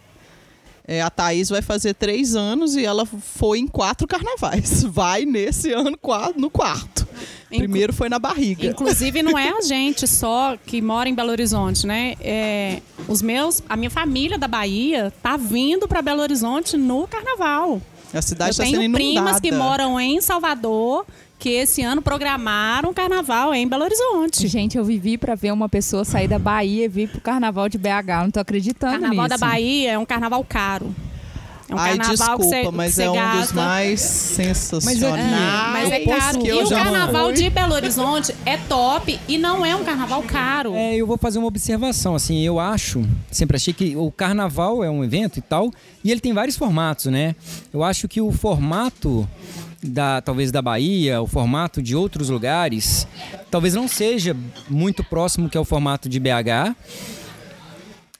É, 0.86 1.00
a 1.00 1.08
Thaís 1.08 1.48
vai 1.48 1.62
fazer 1.62 1.94
três 1.94 2.36
anos 2.36 2.76
e 2.76 2.84
ela 2.84 3.06
foi 3.06 3.58
em 3.58 3.66
quatro 3.66 4.06
carnavais. 4.06 4.82
Vai 4.84 5.24
nesse 5.24 5.72
ano 5.72 5.92
no 6.36 6.50
quarto. 6.50 7.08
Inclu- 7.50 7.58
Primeiro 7.58 7.92
foi 7.92 8.10
na 8.10 8.18
barriga. 8.18 8.66
Inclusive, 8.66 9.22
não 9.22 9.38
é 9.38 9.48
a 9.48 9.62
gente 9.64 10.06
só 10.06 10.58
que 10.66 10.82
mora 10.82 11.08
em 11.08 11.14
Belo 11.14 11.30
Horizonte, 11.30 11.86
né? 11.86 12.16
É, 12.20 12.82
os 13.08 13.22
meus, 13.22 13.62
a 13.66 13.76
minha 13.78 13.88
família 13.90 14.36
da 14.38 14.46
Bahia 14.46 15.10
tá 15.22 15.38
vindo 15.38 15.88
para 15.88 16.02
Belo 16.02 16.20
Horizonte 16.20 16.76
no 16.76 17.06
carnaval. 17.08 17.80
A 18.12 18.20
cidade 18.22 18.50
Eu 18.50 18.52
está 18.52 18.64
sendo 18.64 18.72
tenho 18.78 18.84
inundada. 18.84 19.04
primas 19.24 19.40
que 19.40 19.50
moram 19.52 19.98
em 19.98 20.20
Salvador 20.20 21.06
que 21.44 21.50
esse 21.50 21.82
ano 21.82 22.00
programaram 22.00 22.88
o 22.88 22.94
carnaval 22.94 23.52
em 23.52 23.68
Belo 23.68 23.84
Horizonte. 23.84 24.48
Gente, 24.48 24.78
eu 24.78 24.84
vivi 24.84 25.18
pra 25.18 25.34
ver 25.34 25.52
uma 25.52 25.68
pessoa 25.68 26.02
sair 26.02 26.26
da 26.26 26.38
Bahia 26.38 26.86
e 26.86 26.88
vir 26.88 27.06
pro 27.06 27.20
carnaval 27.20 27.68
de 27.68 27.76
BH. 27.76 28.22
Não 28.22 28.30
tô 28.30 28.40
acreditando 28.40 28.92
Carnaval 28.98 29.26
nisso. 29.26 29.28
da 29.28 29.46
Bahia 29.46 29.92
é 29.92 29.98
um 29.98 30.06
carnaval 30.06 30.42
caro. 30.42 30.94
É 31.68 31.74
um 31.74 31.78
Ai, 31.78 31.98
carnaval 31.98 32.38
desculpa, 32.38 32.56
que 32.56 32.62
você, 32.64 32.70
mas 32.70 32.98
é 32.98 33.10
um 33.10 33.40
dos 33.40 33.52
mais 33.52 34.00
sensacionais. 34.00 35.02
É, 35.02 35.72
mas 35.72 35.90
é 35.90 36.00
caro. 36.00 36.38
que 36.38 36.48
E 36.48 36.62
o 36.62 36.68
carnaval 36.70 37.32
de 37.32 37.50
Belo 37.50 37.74
Horizonte 37.74 38.34
é 38.46 38.56
top 38.56 39.20
e 39.28 39.36
não 39.36 39.66
é 39.66 39.76
um 39.76 39.84
carnaval 39.84 40.22
caro. 40.22 40.74
É, 40.74 40.96
eu 40.96 41.06
vou 41.06 41.18
fazer 41.18 41.38
uma 41.38 41.48
observação, 41.48 42.14
assim, 42.14 42.40
eu 42.40 42.58
acho, 42.58 43.06
sempre 43.30 43.56
achei 43.56 43.74
que 43.74 43.94
o 43.94 44.10
carnaval 44.10 44.82
é 44.82 44.88
um 44.88 45.04
evento 45.04 45.38
e 45.38 45.42
tal, 45.42 45.70
e 46.02 46.10
ele 46.10 46.20
tem 46.20 46.32
vários 46.32 46.56
formatos, 46.56 47.06
né? 47.06 47.36
Eu 47.70 47.84
acho 47.84 48.08
que 48.08 48.20
o 48.20 48.32
formato 48.32 49.28
da 49.84 50.20
talvez 50.20 50.50
da 50.50 50.62
Bahia, 50.62 51.20
o 51.20 51.26
formato 51.26 51.82
de 51.82 51.94
outros 51.94 52.28
lugares, 52.28 53.06
talvez 53.50 53.74
não 53.74 53.86
seja 53.86 54.36
muito 54.68 55.04
próximo 55.04 55.48
que 55.48 55.56
é 55.56 55.60
o 55.60 55.64
formato 55.64 56.08
de 56.08 56.18
BH. 56.18 56.74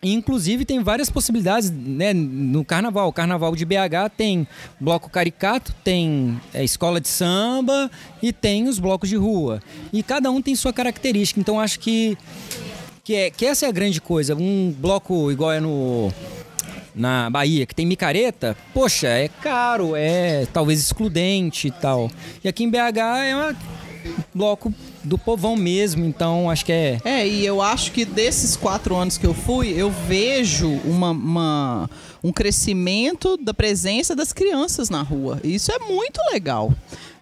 Inclusive 0.02 0.66
tem 0.66 0.82
várias 0.82 1.08
possibilidades 1.08 1.70
né, 1.70 2.12
no 2.12 2.62
carnaval. 2.62 3.08
O 3.08 3.12
carnaval 3.12 3.56
de 3.56 3.64
BH 3.64 4.10
tem 4.14 4.46
bloco 4.78 5.08
caricato, 5.08 5.74
tem 5.82 6.38
é, 6.52 6.62
escola 6.62 7.00
de 7.00 7.08
samba 7.08 7.90
e 8.22 8.30
tem 8.30 8.68
os 8.68 8.78
blocos 8.78 9.08
de 9.08 9.16
rua. 9.16 9.62
E 9.92 10.02
cada 10.02 10.30
um 10.30 10.42
tem 10.42 10.54
sua 10.54 10.74
característica. 10.74 11.40
Então 11.40 11.58
acho 11.58 11.80
que, 11.80 12.18
que, 13.02 13.14
é, 13.14 13.30
que 13.30 13.46
essa 13.46 13.64
é 13.64 13.68
a 13.70 13.72
grande 13.72 13.98
coisa. 13.98 14.36
Um 14.36 14.74
bloco 14.78 15.32
igual 15.32 15.52
é 15.52 15.60
no 15.60 16.12
na 16.94 17.28
Bahia, 17.30 17.66
que 17.66 17.74
tem 17.74 17.84
micareta, 17.86 18.56
poxa, 18.72 19.08
é 19.08 19.28
caro, 19.28 19.94
é 19.96 20.46
talvez 20.52 20.80
excludente 20.80 21.68
e 21.68 21.70
tal. 21.70 22.10
E 22.42 22.48
aqui 22.48 22.64
em 22.64 22.70
BH 22.70 22.98
é 23.26 23.36
um 23.36 23.54
bloco 24.34 24.72
do 25.02 25.16
povão 25.18 25.56
mesmo, 25.56 26.04
então 26.04 26.48
acho 26.50 26.64
que 26.64 26.72
é 26.72 26.98
É, 27.04 27.26
e 27.26 27.44
eu 27.44 27.60
acho 27.62 27.90
que 27.92 28.04
desses 28.04 28.54
quatro 28.56 28.94
anos 28.94 29.16
que 29.18 29.26
eu 29.26 29.34
fui, 29.34 29.68
eu 29.70 29.90
vejo 29.90 30.70
uma, 30.84 31.10
uma- 31.10 31.90
um 32.22 32.30
crescimento 32.32 33.36
da 33.36 33.52
presença 33.52 34.14
das 34.14 34.32
crianças 34.32 34.88
na 34.90 35.02
rua. 35.02 35.40
Isso 35.42 35.70
é 35.72 35.78
muito 35.78 36.20
legal. 36.32 36.72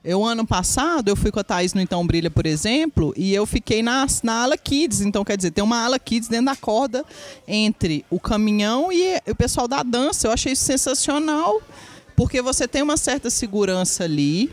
Eu, 0.04 0.24
ano 0.24 0.44
passado, 0.44 1.08
eu 1.08 1.14
fui 1.14 1.30
com 1.30 1.38
a 1.38 1.44
Thaís 1.44 1.74
no 1.74 1.80
Então 1.80 2.04
Brilha, 2.04 2.28
por 2.28 2.44
exemplo, 2.44 3.14
e 3.16 3.32
eu 3.32 3.46
fiquei 3.46 3.84
na, 3.84 4.04
na 4.24 4.42
ala 4.42 4.56
Kids. 4.56 5.00
Então, 5.00 5.24
quer 5.24 5.36
dizer, 5.36 5.52
tem 5.52 5.62
uma 5.62 5.84
ala 5.84 5.96
Kids 5.96 6.28
dentro 6.28 6.46
da 6.46 6.56
corda 6.56 7.04
entre 7.46 8.04
o 8.10 8.18
caminhão 8.18 8.92
e 8.92 9.20
o 9.30 9.36
pessoal 9.36 9.68
da 9.68 9.84
dança. 9.84 10.26
Eu 10.26 10.32
achei 10.32 10.54
isso 10.54 10.64
sensacional, 10.64 11.62
porque 12.16 12.42
você 12.42 12.66
tem 12.66 12.82
uma 12.82 12.96
certa 12.96 13.30
segurança 13.30 14.02
ali. 14.02 14.50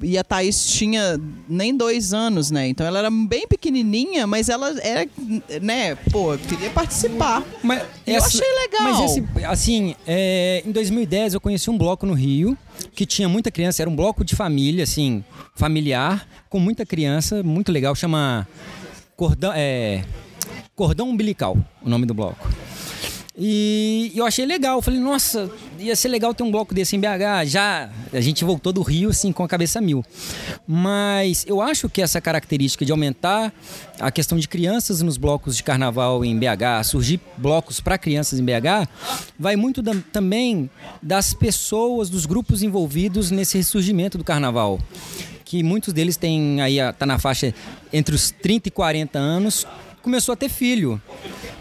E 0.00 0.16
a 0.16 0.22
Thaís 0.22 0.66
tinha 0.66 1.20
nem 1.48 1.76
dois 1.76 2.14
anos, 2.14 2.50
né? 2.50 2.68
Então 2.68 2.86
ela 2.86 3.00
era 3.00 3.10
bem 3.10 3.48
pequenininha, 3.48 4.26
mas 4.26 4.48
ela 4.48 4.72
era, 4.80 5.08
né? 5.60 5.96
Pô, 6.12 6.36
queria 6.38 6.70
participar. 6.70 7.42
Mas 7.62 7.82
Eu 8.06 8.22
achei 8.22 8.54
legal. 8.62 8.82
Mas 8.82 9.10
esse, 9.10 9.24
assim, 9.44 9.96
é, 10.06 10.62
em 10.64 10.70
2010 10.70 11.34
eu 11.34 11.40
conheci 11.40 11.68
um 11.68 11.76
bloco 11.76 12.06
no 12.06 12.14
Rio 12.14 12.56
que 12.94 13.04
tinha 13.04 13.28
muita 13.28 13.50
criança, 13.50 13.82
era 13.82 13.90
um 13.90 13.96
bloco 13.96 14.24
de 14.24 14.36
família, 14.36 14.84
assim, 14.84 15.24
familiar, 15.56 16.28
com 16.48 16.60
muita 16.60 16.86
criança, 16.86 17.42
muito 17.42 17.72
legal, 17.72 17.94
chama 17.94 18.46
Cordão, 19.16 19.52
é, 19.54 20.04
Cordão 20.76 21.10
Umbilical, 21.10 21.56
o 21.82 21.88
nome 21.88 22.06
do 22.06 22.14
bloco. 22.14 22.48
E 23.40 24.10
eu 24.16 24.26
achei 24.26 24.44
legal, 24.44 24.82
falei, 24.82 24.98
nossa, 24.98 25.48
ia 25.78 25.94
ser 25.94 26.08
legal 26.08 26.34
ter 26.34 26.42
um 26.42 26.50
bloco 26.50 26.74
desse 26.74 26.96
em 26.96 27.00
BH. 27.00 27.44
Já 27.46 27.88
a 28.12 28.20
gente 28.20 28.44
voltou 28.44 28.72
do 28.72 28.82
Rio 28.82 29.10
assim 29.10 29.30
com 29.30 29.44
a 29.44 29.48
cabeça 29.48 29.80
mil. 29.80 30.04
Mas 30.66 31.44
eu 31.46 31.62
acho 31.62 31.88
que 31.88 32.02
essa 32.02 32.20
característica 32.20 32.84
de 32.84 32.90
aumentar 32.90 33.52
a 34.00 34.10
questão 34.10 34.36
de 34.38 34.48
crianças 34.48 35.02
nos 35.02 35.16
blocos 35.16 35.56
de 35.56 35.62
carnaval 35.62 36.24
em 36.24 36.36
BH, 36.36 36.82
surgir 36.84 37.20
blocos 37.36 37.80
para 37.80 37.96
crianças 37.96 38.40
em 38.40 38.44
BH, 38.44 38.88
vai 39.38 39.54
muito 39.54 39.82
da- 39.82 39.94
também 40.12 40.68
das 41.00 41.32
pessoas, 41.32 42.10
dos 42.10 42.26
grupos 42.26 42.62
envolvidos 42.64 43.30
nesse 43.30 43.56
ressurgimento 43.56 44.18
do 44.18 44.24
carnaval. 44.24 44.80
Que 45.44 45.62
muitos 45.62 45.94
deles 45.94 46.16
têm 46.16 46.60
aí, 46.60 46.78
tá 46.98 47.06
na 47.06 47.18
faixa 47.20 47.54
entre 47.92 48.14
os 48.16 48.32
30 48.32 48.68
e 48.68 48.70
40 48.70 49.18
anos, 49.18 49.64
começou 50.08 50.32
a 50.32 50.36
ter 50.36 50.48
filho. 50.48 50.98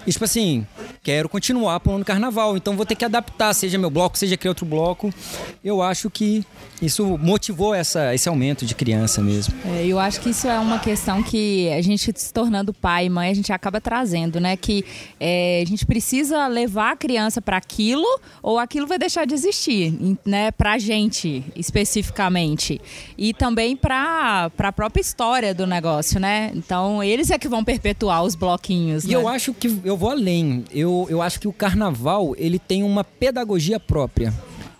E 0.08 0.12
tipo 0.12 0.24
assim, 0.24 0.66
quero 1.04 1.28
continuar 1.28 1.82
pulando 1.82 2.06
carnaval, 2.06 2.56
então 2.56 2.78
vou 2.78 2.86
ter 2.86 2.96
que 2.96 3.04
adaptar, 3.04 3.54
seja 3.54 3.78
meu 3.78 3.90
bloco, 3.90 4.18
seja 4.18 4.36
aquele 4.36 4.50
outro 4.50 4.66
bloco. 4.66 5.14
Eu 5.62 5.82
acho 5.82 6.10
que 6.10 6.46
isso 6.82 7.18
motivou 7.18 7.76
essa, 7.76 8.16
esse 8.16 8.30
aumento 8.30 8.66
de 8.66 8.74
criança 8.74 9.22
mesmo. 9.22 9.54
É, 9.66 9.86
eu 9.86 10.00
acho 10.00 10.22
que 10.22 10.30
isso 10.30 10.48
é 10.48 10.58
uma 10.60 10.80
questão 10.80 11.22
que 11.22 11.70
a 11.72 11.82
gente 11.82 12.14
se 12.16 12.32
tornando 12.32 12.74
pai 12.74 13.08
e 13.08 13.10
mãe, 13.10 13.32
a 13.32 13.34
gente 13.34 13.52
acaba 13.52 13.82
trazendo, 13.82 14.40
né? 14.40 14.56
Que 14.56 14.86
é, 15.20 15.62
a 15.62 15.68
gente 15.68 15.86
precisa 15.86 16.48
levar 16.48 16.92
a 16.92 16.96
criança 16.96 17.42
para 17.42 17.58
aquilo 17.58 18.08
ou 18.42 18.60
aquilo 18.60 18.88
vai 18.88 18.98
deixar 18.98 19.26
de 19.26 19.34
existir, 19.34 19.94
né? 20.24 20.52
Pra 20.52 20.78
gente, 20.78 21.44
especificamente. 21.54 22.80
E 23.18 23.34
também 23.34 23.76
para 23.76 24.50
a 24.58 24.72
própria 24.72 25.02
história 25.02 25.54
do 25.54 25.68
negócio, 25.68 26.18
né? 26.18 26.52
Então, 26.56 27.04
eles 27.04 27.30
é 27.30 27.38
que 27.38 27.50
vão 27.50 27.64
perpetuar 27.64 28.24
os 28.24 28.36
bloquinhos, 28.38 29.04
E 29.04 29.10
né? 29.10 29.16
eu 29.16 29.28
acho 29.28 29.54
que 29.54 29.80
eu 29.84 29.98
vou 29.98 30.12
além. 30.12 30.64
Eu, 30.72 31.08
eu 31.10 31.22
acho 31.22 31.40
que 31.40 31.48
o 31.48 31.54
carnaval 31.54 32.34
ele 32.38 32.60
tem 32.60 32.84
uma 32.84 33.04
pedagogia 33.04 33.80
própria. 33.80 34.34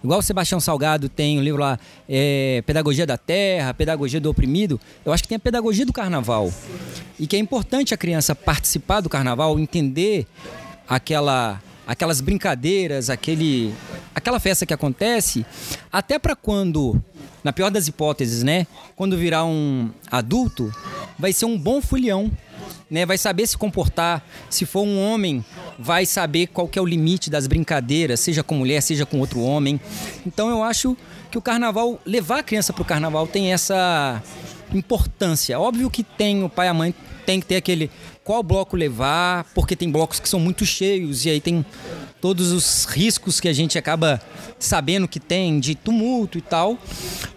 Igual 0.04 0.20
o 0.20 0.24
Sebastião 0.24 0.60
Salgado 0.60 1.10
tem 1.10 1.40
o 1.40 1.42
livro 1.42 1.60
lá, 1.60 1.78
é, 2.08 2.64
Pedagogia 2.66 3.06
da 3.06 3.18
Terra, 3.18 3.74
Pedagogia 3.74 4.22
do 4.22 4.30
Oprimido. 4.30 4.80
Eu 5.04 5.12
acho 5.12 5.24
que 5.24 5.30
tem 5.30 5.36
a 5.36 5.40
pedagogia 5.40 5.86
do 5.86 5.92
carnaval. 5.92 6.54
E 7.20 7.26
que 7.26 7.36
é 7.36 7.40
importante 7.40 7.94
a 7.94 7.98
criança 7.98 8.36
participar 8.36 9.02
do 9.02 9.10
carnaval, 9.10 9.60
entender 9.60 10.28
aquela, 10.88 11.62
aquelas 11.86 12.22
brincadeiras, 12.22 13.10
aquele, 13.10 13.74
aquela 14.14 14.40
festa 14.40 14.66
que 14.66 14.74
acontece, 14.74 15.46
até 15.92 16.20
para 16.20 16.36
quando, 16.36 17.02
na 17.44 17.52
pior 17.52 17.72
das 17.72 17.88
hipóteses, 17.88 18.44
né? 18.44 18.68
Quando 18.96 19.18
virar 19.18 19.46
um 19.46 19.90
adulto, 20.12 20.72
vai 21.18 21.34
ser 21.34 21.46
um 21.46 21.58
bom 21.58 21.82
folião 21.82 22.32
né, 22.90 23.06
vai 23.06 23.18
saber 23.18 23.48
se 23.48 23.58
comportar. 23.58 24.26
Se 24.50 24.66
for 24.66 24.82
um 24.82 25.00
homem, 25.00 25.44
vai 25.78 26.06
saber 26.06 26.48
qual 26.48 26.70
é 26.76 26.82
o 26.82 26.86
limite 26.86 27.30
das 27.30 27.48
brincadeiras, 27.48 28.20
seja 28.20 28.44
com 28.44 28.56
mulher, 28.56 28.82
seja 28.82 29.06
com 29.06 29.20
outro 29.20 29.42
homem. 29.42 29.80
Então 30.26 30.50
eu 30.50 30.64
acho 30.64 30.96
que 31.30 31.38
o 31.38 31.42
carnaval, 31.42 32.00
levar 32.06 32.40
a 32.40 32.44
criança 32.44 32.72
para 32.72 32.82
o 32.82 32.86
carnaval 32.86 33.28
tem 33.28 33.54
essa 33.54 34.22
importância. 34.74 35.60
Óbvio 35.60 35.90
que 35.90 36.04
tem 36.04 36.44
o 36.44 36.50
pai 36.50 36.68
e 36.68 36.70
a 36.70 36.74
mãe 36.74 36.94
tem 37.26 37.40
que 37.40 37.46
ter 37.46 37.58
aquele 37.58 37.92
qual 38.24 38.42
bloco 38.44 38.76
levar, 38.76 39.46
porque 39.54 39.76
tem 39.76 39.90
blocos 39.90 40.20
que 40.20 40.28
são 40.28 40.40
muito 40.40 40.66
cheios 40.66 41.26
e 41.26 41.30
aí 41.30 41.42
tem 41.42 41.66
todos 42.20 42.52
os 42.52 42.86
riscos 42.86 43.40
que 43.40 43.48
a 43.48 43.54
gente 43.54 43.78
acaba 43.78 44.22
sabendo 44.60 45.08
que 45.08 45.20
tem 45.20 45.60
de 45.60 45.76
tumulto 45.76 46.38
e 46.38 46.42
tal. 46.42 46.78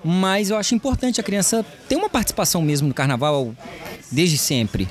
Mas 0.04 0.50
eu 0.50 0.56
acho 0.56 0.74
importante 0.74 1.20
a 1.20 1.24
criança 1.24 1.64
ter 1.88 1.96
uma 1.96 2.08
participação 2.08 2.62
mesmo 2.62 2.88
no 2.88 2.94
carnaval 2.94 3.54
desde 4.10 4.38
sempre. 4.38 4.88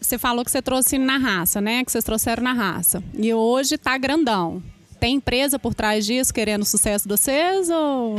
Você 0.00 0.16
falou 0.16 0.44
que 0.44 0.50
você 0.50 0.62
trouxe 0.62 0.96
na 0.98 1.18
raça, 1.18 1.60
né? 1.60 1.84
Que 1.84 1.92
vocês 1.92 2.04
trouxeram 2.04 2.42
na 2.42 2.52
raça. 2.52 3.02
E 3.14 3.32
hoje 3.34 3.76
tá 3.76 3.98
grandão. 3.98 4.62
Tem 4.98 5.16
empresa 5.16 5.58
por 5.58 5.74
trás 5.74 6.06
disso 6.06 6.32
querendo 6.32 6.62
o 6.62 6.64
sucesso 6.64 7.06
de 7.06 7.14
vocês 7.16 7.68
ou 7.68 8.16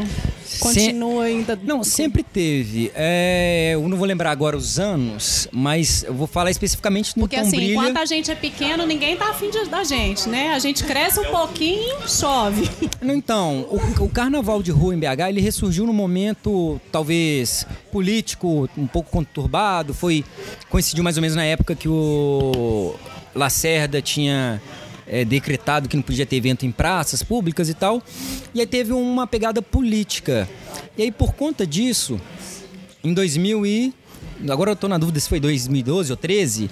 continua 0.60 1.26
ainda? 1.26 1.60
Não, 1.62 1.84
sempre 1.84 2.24
teve. 2.24 2.92
É, 2.96 3.72
eu 3.74 3.88
não 3.88 3.98
vou 3.98 4.06
lembrar 4.06 4.32
agora 4.32 4.56
os 4.56 4.80
anos, 4.80 5.48
mas 5.52 6.04
eu 6.04 6.14
vou 6.14 6.28
falar 6.28 6.52
especificamente 6.52 7.18
no 7.18 7.24
Porque 7.24 7.36
assim, 7.36 7.72
enquanto 7.72 7.98
a 7.98 8.06
gente 8.06 8.30
é 8.30 8.36
pequeno, 8.36 8.86
ninguém 8.86 9.18
tá 9.18 9.30
afim 9.30 9.50
de, 9.50 9.66
da 9.66 9.84
gente, 9.84 10.30
né? 10.30 10.54
A 10.54 10.60
gente 10.60 10.84
cresce 10.84 11.20
um 11.20 11.32
pouquinho, 11.32 12.08
chove. 12.08 12.70
Então, 13.18 13.68
o, 13.70 14.04
o 14.04 14.10
carnaval 14.10 14.62
de 14.62 14.70
rua 14.70 14.94
em 14.94 15.00
BH, 15.00 15.30
ele 15.30 15.42
ressurgiu 15.42 15.86
num 15.86 15.94
momento 15.94 16.80
talvez 16.92 17.66
político 17.92 18.70
um 18.78 18.86
pouco 18.86 19.10
conturbado, 19.10 19.94
foi 19.94 20.24
coincidiu 20.70 21.04
mais 21.04 21.18
ou 21.18 21.22
menos 21.22 21.36
na 21.36 21.44
época 21.44 21.76
que 21.76 21.88
o 21.88 22.96
Lacerda 23.34 24.02
tinha 24.02 24.62
é, 25.08 25.24
decretado 25.26 25.88
que 25.88 25.96
não 25.96 26.04
podia 26.04 26.26
ter 26.26 26.36
evento 26.36 26.66
em 26.66 26.72
praças 26.72 27.24
públicas 27.24 27.70
e 27.70 27.74
tal. 27.74 28.02
E 28.54 28.60
aí 28.60 28.68
teve 28.68 28.94
uma 28.94 29.26
pegada 29.26 29.62
política. 29.62 30.50
E 30.98 31.04
aí 31.04 31.12
por 31.12 31.34
conta 31.34 31.66
disso, 31.66 32.20
em 33.04 33.14
2000 33.14 33.66
e 33.66 33.94
agora 34.50 34.72
eu 34.72 34.76
tô 34.76 34.88
na 34.88 34.98
dúvida 34.98 35.20
se 35.20 35.28
foi 35.28 35.40
2012 35.40 36.12
ou 36.12 36.18
13, 36.18 36.70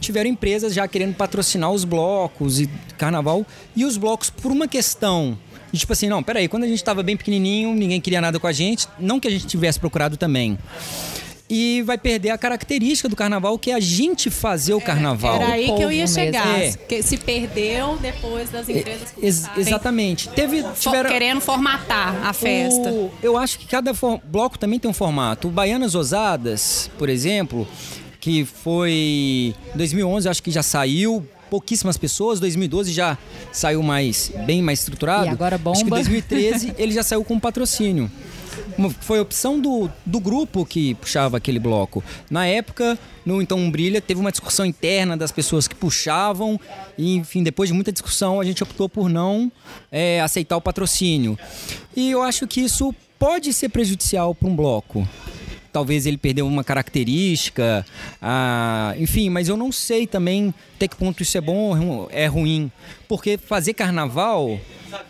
tiveram 0.00 0.30
empresas 0.30 0.74
já 0.74 0.86
querendo 0.88 1.14
patrocinar 1.14 1.70
os 1.70 1.84
blocos 1.84 2.60
e 2.60 2.68
carnaval 2.98 3.46
e 3.74 3.84
os 3.84 3.96
blocos 3.96 4.30
por 4.30 4.50
uma 4.50 4.66
questão 4.66 5.38
de 5.72 5.80
tipo 5.80 5.92
assim, 5.92 6.08
não, 6.08 6.22
peraí, 6.22 6.48
quando 6.48 6.64
a 6.64 6.66
gente 6.66 6.82
tava 6.82 7.02
bem 7.02 7.16
pequenininho, 7.16 7.74
ninguém 7.74 8.00
queria 8.00 8.20
nada 8.20 8.38
com 8.38 8.46
a 8.46 8.52
gente, 8.52 8.88
não 8.98 9.20
que 9.20 9.28
a 9.28 9.30
gente 9.30 9.46
tivesse 9.46 9.78
procurado 9.78 10.16
também. 10.16 10.58
E 11.48 11.80
vai 11.82 11.96
perder 11.96 12.30
a 12.30 12.38
característica 12.38 13.08
do 13.08 13.14
carnaval, 13.14 13.56
que 13.56 13.70
é 13.70 13.74
a 13.74 13.80
gente 13.80 14.30
fazer 14.30 14.74
o 14.74 14.80
carnaval. 14.80 15.36
Era 15.36 15.52
aí 15.52 15.66
que 15.72 15.80
eu 15.82 15.92
ia 15.92 16.06
chegar. 16.06 16.58
É. 16.60 16.72
Que 16.72 17.02
se 17.04 17.16
perdeu 17.16 17.96
depois 17.98 18.50
das 18.50 18.68
empresas 18.68 19.12
Ex- 19.22 19.38
começarem 19.46 19.60
exatamente. 19.62 20.28
Teve, 20.30 20.64
tiveram, 20.80 21.08
querendo 21.08 21.40
formatar 21.40 22.26
a 22.26 22.32
festa. 22.32 22.90
O- 22.90 23.12
eu 23.22 23.36
acho 23.38 23.60
que 23.60 23.66
cada 23.66 23.94
for- 23.94 24.20
bloco 24.24 24.58
também 24.58 24.80
tem 24.80 24.90
um 24.90 24.94
formato. 24.94 25.46
O 25.46 25.50
Baianas 25.52 25.94
Ousadas, 25.94 26.90
por 26.98 27.08
exemplo, 27.08 27.66
que 28.20 28.44
foi 28.44 29.54
2011, 29.74 30.28
acho 30.28 30.42
que 30.42 30.50
já 30.50 30.64
saiu 30.64 31.24
pouquíssimas 31.48 31.96
pessoas, 31.96 32.40
2012 32.40 32.92
já 32.92 33.16
saiu 33.52 33.80
mais 33.84 34.32
bem 34.44 34.60
mais 34.60 34.80
estruturado. 34.80 35.26
E 35.26 35.28
agora 35.28 35.56
bomba. 35.56 35.76
Acho 35.76 35.84
que 35.84 35.90
2013 35.90 36.74
ele 36.78 36.92
já 36.92 37.04
saiu 37.04 37.22
com 37.22 37.38
patrocínio. 37.38 38.10
Foi 39.00 39.20
opção 39.20 39.60
do, 39.60 39.90
do 40.04 40.20
grupo 40.20 40.64
que 40.64 40.94
puxava 40.94 41.36
aquele 41.36 41.58
bloco. 41.58 42.02
Na 42.30 42.46
época, 42.46 42.98
no 43.24 43.42
Então 43.42 43.70
Brilha, 43.70 44.00
teve 44.00 44.20
uma 44.20 44.30
discussão 44.30 44.64
interna 44.64 45.16
das 45.16 45.32
pessoas 45.32 45.66
que 45.66 45.74
puxavam, 45.74 46.58
e 46.96 47.16
enfim, 47.16 47.42
depois 47.42 47.68
de 47.68 47.74
muita 47.74 47.92
discussão, 47.92 48.40
a 48.40 48.44
gente 48.44 48.62
optou 48.62 48.88
por 48.88 49.08
não 49.08 49.50
é, 49.90 50.20
aceitar 50.20 50.56
o 50.56 50.60
patrocínio. 50.60 51.38
E 51.94 52.10
eu 52.10 52.22
acho 52.22 52.46
que 52.46 52.60
isso 52.60 52.94
pode 53.18 53.52
ser 53.52 53.68
prejudicial 53.68 54.34
para 54.34 54.48
um 54.48 54.54
bloco. 54.56 55.06
Talvez 55.72 56.06
ele 56.06 56.16
perdeu 56.16 56.46
uma 56.46 56.64
característica, 56.64 57.84
ah, 58.22 58.94
enfim, 58.98 59.28
mas 59.28 59.46
eu 59.48 59.58
não 59.58 59.70
sei 59.70 60.06
também 60.06 60.54
até 60.74 60.88
que 60.88 60.96
ponto 60.96 61.22
isso 61.22 61.36
é 61.36 61.40
bom 61.40 61.78
ou 61.78 62.08
é 62.10 62.26
ruim. 62.26 62.72
Porque 63.06 63.36
fazer 63.36 63.74
carnaval, 63.74 64.58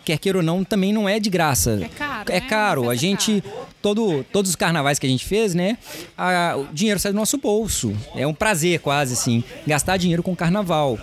quer 0.05 0.17
queira 0.17 0.37
ou 0.39 0.43
não, 0.43 0.63
também 0.63 0.91
não 0.93 1.07
é 1.07 1.19
de 1.19 1.29
graça. 1.29 1.79
É 1.83 1.87
caro, 1.87 2.31
É 2.31 2.39
né? 2.39 2.47
caro. 2.47 2.81
Uma 2.83 2.91
A 2.91 2.95
gente, 2.95 3.43
todo, 3.81 4.23
todos 4.31 4.49
os 4.49 4.55
carnavais 4.55 4.97
que 4.99 5.05
a 5.05 5.09
gente 5.09 5.25
fez, 5.25 5.53
né? 5.53 5.77
a- 6.17 6.55
o 6.57 6.73
dinheiro 6.73 6.99
sai 6.99 7.11
do 7.11 7.15
nosso 7.17 7.37
bolso. 7.37 7.93
É 8.15 8.25
um 8.25 8.33
prazer 8.33 8.79
quase, 8.79 9.13
assim, 9.13 9.43
gastar 9.65 9.97
dinheiro 9.97 10.23
com 10.23 10.35
carnaval. 10.35 10.97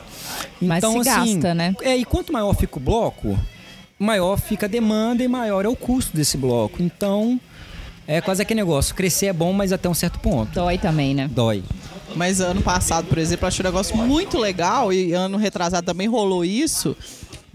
Mas 0.61 0.78
Então, 0.78 1.02
se 1.02 1.09
assim, 1.09 1.35
gasta, 1.35 1.54
né? 1.54 1.75
É, 1.83 1.97
e 1.97 2.04
quanto 2.04 2.33
maior 2.33 2.54
fica 2.54 2.76
o 2.78 2.81
bloco, 2.81 3.38
maior 3.99 4.38
fica 4.38 4.66
a 4.66 4.69
demanda 4.69 5.23
e 5.23 5.28
maior 5.28 5.64
é 5.64 5.69
o 5.69 5.76
custo 5.76 6.16
desse 6.16 6.37
bloco. 6.37 6.83
Então, 6.83 7.40
é 8.07 8.21
quase 8.21 8.43
aquele 8.43 8.61
negócio. 8.61 8.95
Crescer 8.95 9.26
é 9.26 9.33
bom, 9.33 9.52
mas 9.52 9.73
até 9.73 9.88
um 9.88 9.95
certo 9.95 10.19
ponto. 10.19 10.52
Dói 10.52 10.76
também, 10.78 11.14
né? 11.14 11.28
Dói. 11.33 11.62
Mas 12.16 12.40
ano 12.40 12.61
passado, 12.62 13.07
por 13.07 13.19
exemplo, 13.19 13.45
eu 13.45 13.49
achei 13.49 13.62
um 13.64 13.69
negócio 13.69 13.97
muito 13.97 14.38
legal 14.38 14.93
e 14.93 15.12
ano 15.12 15.37
retrasado 15.37 15.85
também 15.87 16.07
rolou 16.07 16.45
isso. 16.45 16.97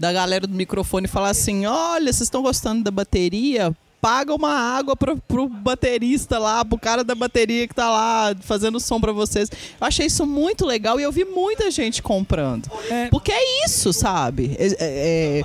Da 0.00 0.14
galera 0.14 0.46
do 0.46 0.54
microfone 0.54 1.06
falar 1.06 1.28
assim: 1.28 1.66
olha, 1.66 2.10
vocês 2.10 2.22
estão 2.22 2.40
gostando 2.40 2.82
da 2.82 2.90
bateria? 2.90 3.76
Paga 4.00 4.34
uma 4.34 4.52
água 4.54 4.96
pro, 4.96 5.18
pro 5.18 5.46
baterista 5.48 6.38
lá, 6.38 6.64
pro 6.64 6.78
cara 6.78 7.04
da 7.04 7.14
bateria 7.14 7.68
que 7.68 7.74
tá 7.74 7.90
lá 7.90 8.34
fazendo 8.40 8.80
som 8.80 8.98
pra 9.00 9.12
vocês. 9.12 9.50
Eu 9.50 9.86
achei 9.86 10.06
isso 10.06 10.24
muito 10.26 10.64
legal 10.64 10.98
e 10.98 11.02
eu 11.02 11.12
vi 11.12 11.24
muita 11.24 11.70
gente 11.70 12.02
comprando. 12.02 12.70
É. 12.90 13.08
Porque 13.08 13.30
é 13.30 13.64
isso, 13.66 13.92
sabe? 13.92 14.56
É- 14.58 14.66
é- 14.68 15.40
é, 15.40 15.42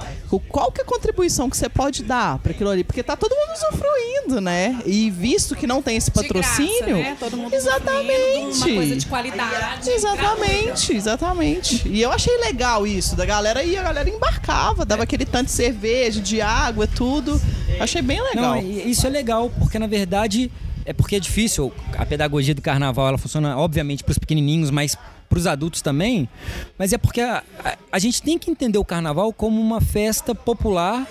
qual 0.50 0.72
que 0.72 0.80
é 0.80 0.84
a 0.84 0.88
contribuição 0.88 1.50
que 1.50 1.58
você 1.58 1.68
pode 1.68 2.04
dar 2.04 2.40
para 2.40 2.52
aquilo 2.54 2.70
ali? 2.70 2.84
Porque 2.86 3.04
tá 3.04 3.18
todo 3.18 3.36
mundo 3.36 3.52
usufruindo, 3.58 4.40
né? 4.40 4.82
E 4.86 5.10
visto 5.10 5.56
que 5.56 5.68
não 5.68 5.82
tem 5.82 5.98
esse 5.98 6.10
De 6.12 6.28
graça, 6.28 6.50
patrocínio. 6.62 6.98
né? 6.98 7.18
Todo 7.20 7.36
mundo 7.38 7.54
Exatamente. 7.54 8.58
Uma 8.64 8.76
coisa 8.76 8.96
de 8.96 9.06
qualidade. 9.06 9.90
Exatamente, 9.90 10.94
exatamente. 10.96 11.88
E 11.90 12.02
eu 12.02 12.12
achei 12.12 12.36
legal 12.38 12.88
isso, 12.88 13.16
da 13.16 13.26
galera 13.26 13.64
e 13.64 13.76
a 13.78 13.84
galera 13.84 14.10
embarcava, 14.10 14.86
dava 14.86 15.04
aquele 15.04 15.26
tanto 15.26 15.48
de 15.48 15.52
cerveja, 15.52 16.22
de 16.22 16.42
água, 16.42 16.88
tudo. 16.88 17.40
Achei 17.80 18.02
bem 18.02 18.22
legal. 18.22 18.56
Não, 18.56 18.72
isso 18.72 19.06
é 19.06 19.10
legal, 19.10 19.52
porque 19.60 19.78
na 19.80 19.88
verdade 19.88 20.52
é 20.86 20.94
porque 20.94 21.16
é 21.16 21.20
difícil. 21.20 21.74
A 21.98 22.06
pedagogia 22.06 22.54
do 22.54 22.62
carnaval 22.62 23.08
ela 23.08 23.18
funciona, 23.18 23.58
obviamente, 23.58 24.04
para 24.04 24.12
os 24.12 24.18
pequenininhos, 24.18 24.70
mas 24.70 24.96
para 25.28 25.40
os 25.40 25.48
adultos 25.48 25.82
também. 25.82 26.30
Mas 26.78 26.94
é 26.94 26.98
porque 26.98 27.22
a, 27.22 27.44
a, 27.64 27.78
a 27.92 28.00
gente 28.00 28.22
tem 28.22 28.38
que 28.38 28.50
entender 28.52 28.78
o 28.78 28.86
carnaval 28.86 29.34
como 29.34 29.60
uma 29.60 29.82
festa 29.82 30.36
popular 30.36 31.08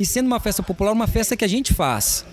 e 0.00 0.06
sendo 0.06 0.26
uma 0.26 0.40
festa 0.40 0.62
popular, 0.62 0.92
uma 0.92 1.06
festa 1.06 1.36
que 1.36 1.44
a 1.44 1.48
gente 1.48 1.74
faz. 1.74 2.24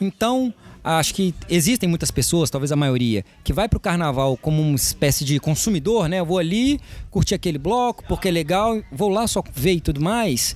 Então 0.00 0.52
acho 0.84 1.14
que 1.14 1.34
existem 1.48 1.88
muitas 1.88 2.10
pessoas, 2.10 2.50
talvez 2.50 2.70
a 2.70 2.76
maioria, 2.76 3.24
que 3.42 3.54
vai 3.54 3.66
pro 3.66 3.80
carnaval 3.80 4.36
como 4.36 4.60
uma 4.60 4.76
espécie 4.76 5.24
de 5.24 5.40
consumidor, 5.40 6.08
né? 6.08 6.20
Eu 6.20 6.26
vou 6.26 6.38
ali 6.38 6.78
curtir 7.10 7.34
aquele 7.34 7.56
bloco 7.56 8.04
porque 8.06 8.28
é 8.28 8.30
legal, 8.30 8.82
vou 8.92 9.08
lá 9.08 9.26
só 9.26 9.42
ver 9.54 9.72
e 9.72 9.80
tudo 9.80 10.02
mais. 10.02 10.54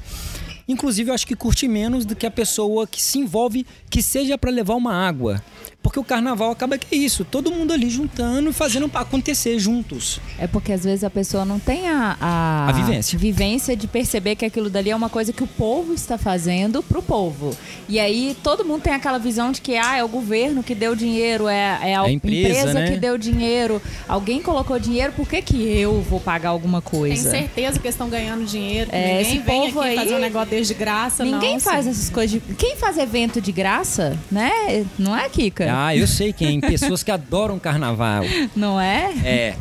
Inclusive, 0.69 1.11
eu 1.11 1.15
acho 1.15 1.27
que 1.27 1.35
curte 1.35 1.67
menos 1.67 2.05
do 2.05 2.15
que 2.15 2.27
a 2.27 2.31
pessoa 2.31 2.87
que 2.87 3.03
se 3.03 3.19
envolve, 3.19 3.67
que 3.89 4.03
seja 4.03 4.37
para 4.37 4.51
levar 4.51 4.75
uma 4.75 4.93
água. 4.93 5.43
Porque 5.89 5.99
o 5.99 6.05
carnaval 6.05 6.51
acaba 6.51 6.77
que 6.77 6.95
é 6.95 6.99
isso, 6.99 7.25
todo 7.25 7.51
mundo 7.51 7.73
ali 7.73 7.89
juntando 7.89 8.51
e 8.51 8.53
fazendo 8.53 8.91
acontecer 8.93 9.59
juntos. 9.59 10.21
É 10.39 10.47
porque 10.47 10.71
às 10.71 10.85
vezes 10.85 11.03
a 11.03 11.09
pessoa 11.09 11.47
não 11.47 11.59
tem 11.59 11.89
a, 11.89 12.15
a, 12.21 12.69
A 12.69 12.73
vivência. 12.73 13.19
vivência 13.19 13.75
de 13.75 13.87
perceber 13.87 14.37
que 14.37 14.45
aquilo 14.45 14.69
dali 14.69 14.91
é 14.91 14.95
uma 14.97 15.09
coisa 15.09 15.33
que 15.33 15.43
o 15.43 15.47
povo 15.47 15.95
está 15.95 16.19
fazendo 16.19 16.83
pro 16.83 17.03
povo. 17.03 17.57
E 17.89 17.99
aí 17.99 18.37
todo 18.43 18.67
mundo 18.67 18.83
tem 18.83 18.93
aquela 18.93 19.17
visão 19.17 19.51
de 19.51 19.63
que 19.63 19.77
ah, 19.79 19.97
é 19.97 20.05
o 20.05 20.09
governo 20.09 20.63
que 20.63 20.75
deu 20.75 20.95
dinheiro, 20.95 21.49
é, 21.49 21.79
é 21.83 21.97
a, 21.97 22.03
É 22.03 22.07
a 22.07 22.11
empresa, 22.11 22.75
né? 22.75 22.91
que 22.91 22.99
deu 22.99 23.17
dinheiro, 23.17 23.81
alguém 24.07 24.43
colocou 24.43 24.79
dinheiro, 24.79 25.15
por 25.15 25.27
que, 25.27 25.41
que 25.41 25.57
eu 25.57 26.03
vou 26.03 26.21
pagar 26.21 26.51
alguma 26.51 26.83
Tem 26.83 27.01
coisa? 27.01 27.31
certeza 27.31 27.79
que 27.81 27.87
eles 27.87 27.95
estão 27.95 28.11
ganhando 28.11 28.45
dinheiro. 28.45 28.91
É, 28.93 29.01
ninguém 29.07 29.21
esse 29.23 29.39
vem 29.39 29.61
povo 29.63 29.81
aqui 29.81 29.89
aí- 29.89 29.97
fazer 29.97 30.15
um 30.17 30.21
negócio 30.21 30.51
desde 30.51 30.75
graça, 30.75 31.25
Ninguém 31.25 31.55
não. 31.55 31.61
faz 31.61 31.87
essas 31.87 32.11
coisas. 32.11 32.43
De... 32.47 32.55
Quem 32.57 32.77
faz 32.77 32.99
evento 32.99 33.41
de 33.41 33.53
graça, 33.53 34.19
né? 34.31 34.85
Não 34.99 35.17
é, 35.17 35.27
Kika? 35.31 35.78
Ah, 35.87 35.97
eu 35.97 36.07
sei 36.09 36.33
quem. 36.33 36.61
Pessoas 36.61 37.03
que 37.05 37.11
adoram 37.11 37.59
carnaval. 37.59 38.25
Não 38.57 38.81
é? 38.81 39.13
É. 39.25 39.57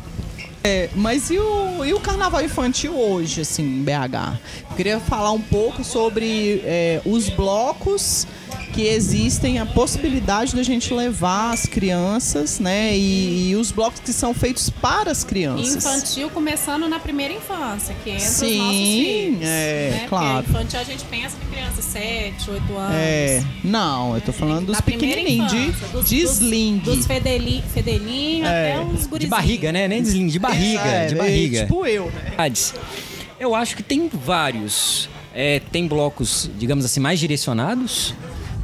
É, 0.64 0.90
mas 0.96 1.30
e 1.30 1.38
o, 1.38 1.86
e 1.86 1.94
o 1.94 2.00
carnaval 2.00 2.44
infantil 2.44 2.94
hoje, 2.94 3.42
assim, 3.42 3.64
em 3.64 3.84
BH? 3.84 4.38
Eu 4.70 4.76
queria 4.76 5.00
falar 5.00 5.32
um 5.32 5.40
pouco 5.40 5.82
sobre 5.84 6.62
é, 6.66 7.02
os 7.06 7.30
blocos 7.30 8.28
que 8.74 8.82
existem, 8.82 9.60
a 9.60 9.66
possibilidade 9.66 10.56
da 10.56 10.62
gente 10.64 10.94
levar 10.94 11.54
as 11.54 11.66
crianças, 11.66 12.60
né? 12.60 12.96
E, 12.98 13.50
e 13.52 13.56
os 13.56 13.72
blocos 13.72 14.02
que 14.02 14.12
são 14.12 14.34
feitos 14.34 14.70
para 14.70 15.10
as 15.10 15.24
crianças. 15.24 15.76
Infantil 15.76 16.30
começando 16.30 16.88
na 16.90 17.00
primeira 17.00 17.34
infância, 17.34 17.96
que 18.04 18.10
entra 18.10 18.24
os 18.24 18.34
Sim, 18.34 18.58
nossos 18.58 18.78
filhos. 18.78 19.42
é? 19.42 19.77
Claro. 20.08 20.43
Porque 20.43 20.52
infantil 20.52 20.80
a 20.80 20.84
gente 20.84 21.06
pensa 21.06 21.36
que 21.39 21.46
criança 21.48 21.82
7, 21.82 22.52
8 22.52 22.78
anos. 22.78 22.96
É, 22.96 23.43
não, 23.63 24.15
eu 24.15 24.22
tô 24.22 24.32
falando 24.34 24.67
dos 24.67 24.82
pequenininhos, 24.82 25.52
de, 25.52 25.72
dos- 25.91 26.10
de 26.10 26.22
dos- 26.24 26.32
sling. 26.41 26.78
Dos 26.80 27.06
fedeli, 27.06 27.63
fedelinhos 27.74 28.48
É. 28.48 28.74
até 28.76 28.86
os 28.86 29.02
De 29.02 29.08
gurizinhos. 29.08 29.30
barriga, 29.30 29.72
né? 29.72 29.88
Nem 29.88 30.02
deslingue, 30.02 30.32
de 30.32 30.39
barriga. 30.39 30.80
É, 30.82 31.06
de 31.08 31.13
é, 31.15 31.17
barriga. 31.17 31.60
tipo 31.62 31.86
eu, 31.86 32.06
né? 32.12 32.22
Verdades. 32.30 32.74
Eu 33.39 33.54
acho 33.56 33.76
que 33.76 33.84
tem 33.84 34.10
vários. 34.12 35.10
É, 35.34 35.60
tem 35.72 35.88
blocos, 35.88 36.50
digamos 36.58 36.84
assim, 36.84 37.00
mais 37.00 37.20
direcionados 37.20 38.15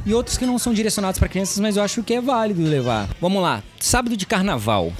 e 0.06 0.14
outros 0.14 0.38
que 0.38 0.46
não 0.46 0.58
são 0.58 0.74
direcionados 0.74 1.20
para 1.20 1.28
crianças, 1.30 1.60
mas 1.60 1.78
eu 1.78 1.84
acho 1.84 2.02
que 2.02 2.16
é 2.16 2.20
válido 2.22 2.64
levar. 2.64 3.08
Vamos 3.22 3.42
lá, 3.44 3.62
sábado 3.80 4.18
de 4.18 4.26
carnaval. 4.26 4.92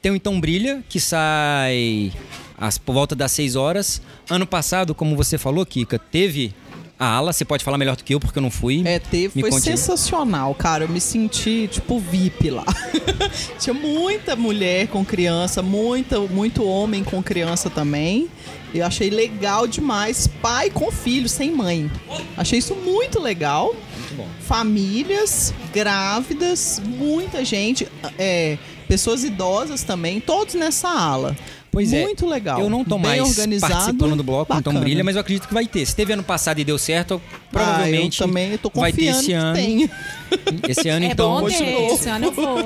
Tem 0.00 0.10
o 0.12 0.16
Então 0.16 0.40
Brilha, 0.40 0.82
que 0.88 0.98
sai 1.00 2.12
às, 2.56 2.78
por 2.78 2.92
volta 2.92 3.14
das 3.14 3.32
6 3.32 3.56
horas. 3.56 4.00
Ano 4.30 4.46
passado, 4.46 4.94
como 4.94 5.16
você 5.16 5.38
falou, 5.38 5.64
Kika, 5.64 5.98
teve 5.98 6.54
a 6.98 7.06
ala. 7.06 7.32
Você 7.32 7.44
pode 7.44 7.62
falar 7.62 7.78
melhor 7.78 7.96
do 7.96 8.04
que 8.04 8.14
eu, 8.14 8.20
porque 8.20 8.38
eu 8.38 8.42
não 8.42 8.50
fui. 8.50 8.82
É, 8.84 8.98
teve, 8.98 9.32
Me 9.36 9.42
foi 9.42 9.50
conte 9.50 9.64
sensacional, 9.64 10.54
cara. 10.54 10.84
Eu 10.84 10.88
me 10.88 11.00
senti, 11.00 11.68
tipo, 11.70 11.98
VIP 11.98 12.50
lá. 12.50 12.64
Tinha 13.58 13.74
muita 13.74 14.34
mulher 14.34 14.88
com 14.88 15.04
criança, 15.04 15.62
muita, 15.62 16.20
muito 16.20 16.64
homem 16.64 17.04
com 17.04 17.22
criança 17.22 17.68
também. 17.68 18.28
Eu 18.74 18.84
achei 18.84 19.10
legal 19.10 19.66
demais. 19.66 20.26
Pai 20.26 20.70
com 20.70 20.90
filho, 20.90 21.28
sem 21.28 21.52
mãe. 21.52 21.90
Achei 22.36 22.58
isso 22.58 22.74
muito 22.74 23.20
legal. 23.20 23.74
Muito 23.98 24.14
bom. 24.16 24.28
Famílias, 24.40 25.52
grávidas, 25.72 26.80
muita 26.84 27.44
gente, 27.44 27.88
é, 28.18 28.58
pessoas 28.86 29.24
idosas 29.24 29.82
também, 29.82 30.20
todos 30.20 30.54
nessa 30.54 30.88
ala. 30.88 31.36
Pois 31.76 31.92
é. 31.92 32.04
muito 32.04 32.26
legal. 32.26 32.58
Eu 32.58 32.70
não 32.70 32.82
tô 32.82 32.96
Bem 32.96 33.18
mais 33.20 33.20
organizado, 33.20 33.70
participando 33.74 34.16
do 34.16 34.22
bloco, 34.22 34.56
então 34.56 34.72
brilha, 34.80 35.04
mas 35.04 35.14
eu 35.14 35.20
acredito 35.20 35.46
que 35.46 35.52
vai 35.52 35.66
ter. 35.66 35.84
Se 35.84 35.94
teve 35.94 36.10
ano 36.14 36.22
passado 36.22 36.58
e 36.58 36.64
deu 36.64 36.78
certo, 36.78 37.20
provavelmente 37.50 38.22
ah, 38.22 38.24
eu 38.24 38.28
também 38.28 38.56
tô 38.56 38.70
vai 38.74 38.94
ter 38.94 39.12
confiando 39.12 39.20
esse 39.20 39.32
ano. 39.32 39.54
tem. 39.54 39.90
Esse 40.66 40.88
ano, 40.88 41.04
É 41.04 41.08
então. 41.10 41.40
bom 41.40 41.46
ter, 41.48 41.60
não. 41.60 41.94
esse 41.94 42.08
ano 42.08 42.24
eu 42.24 42.32
vou. 42.32 42.58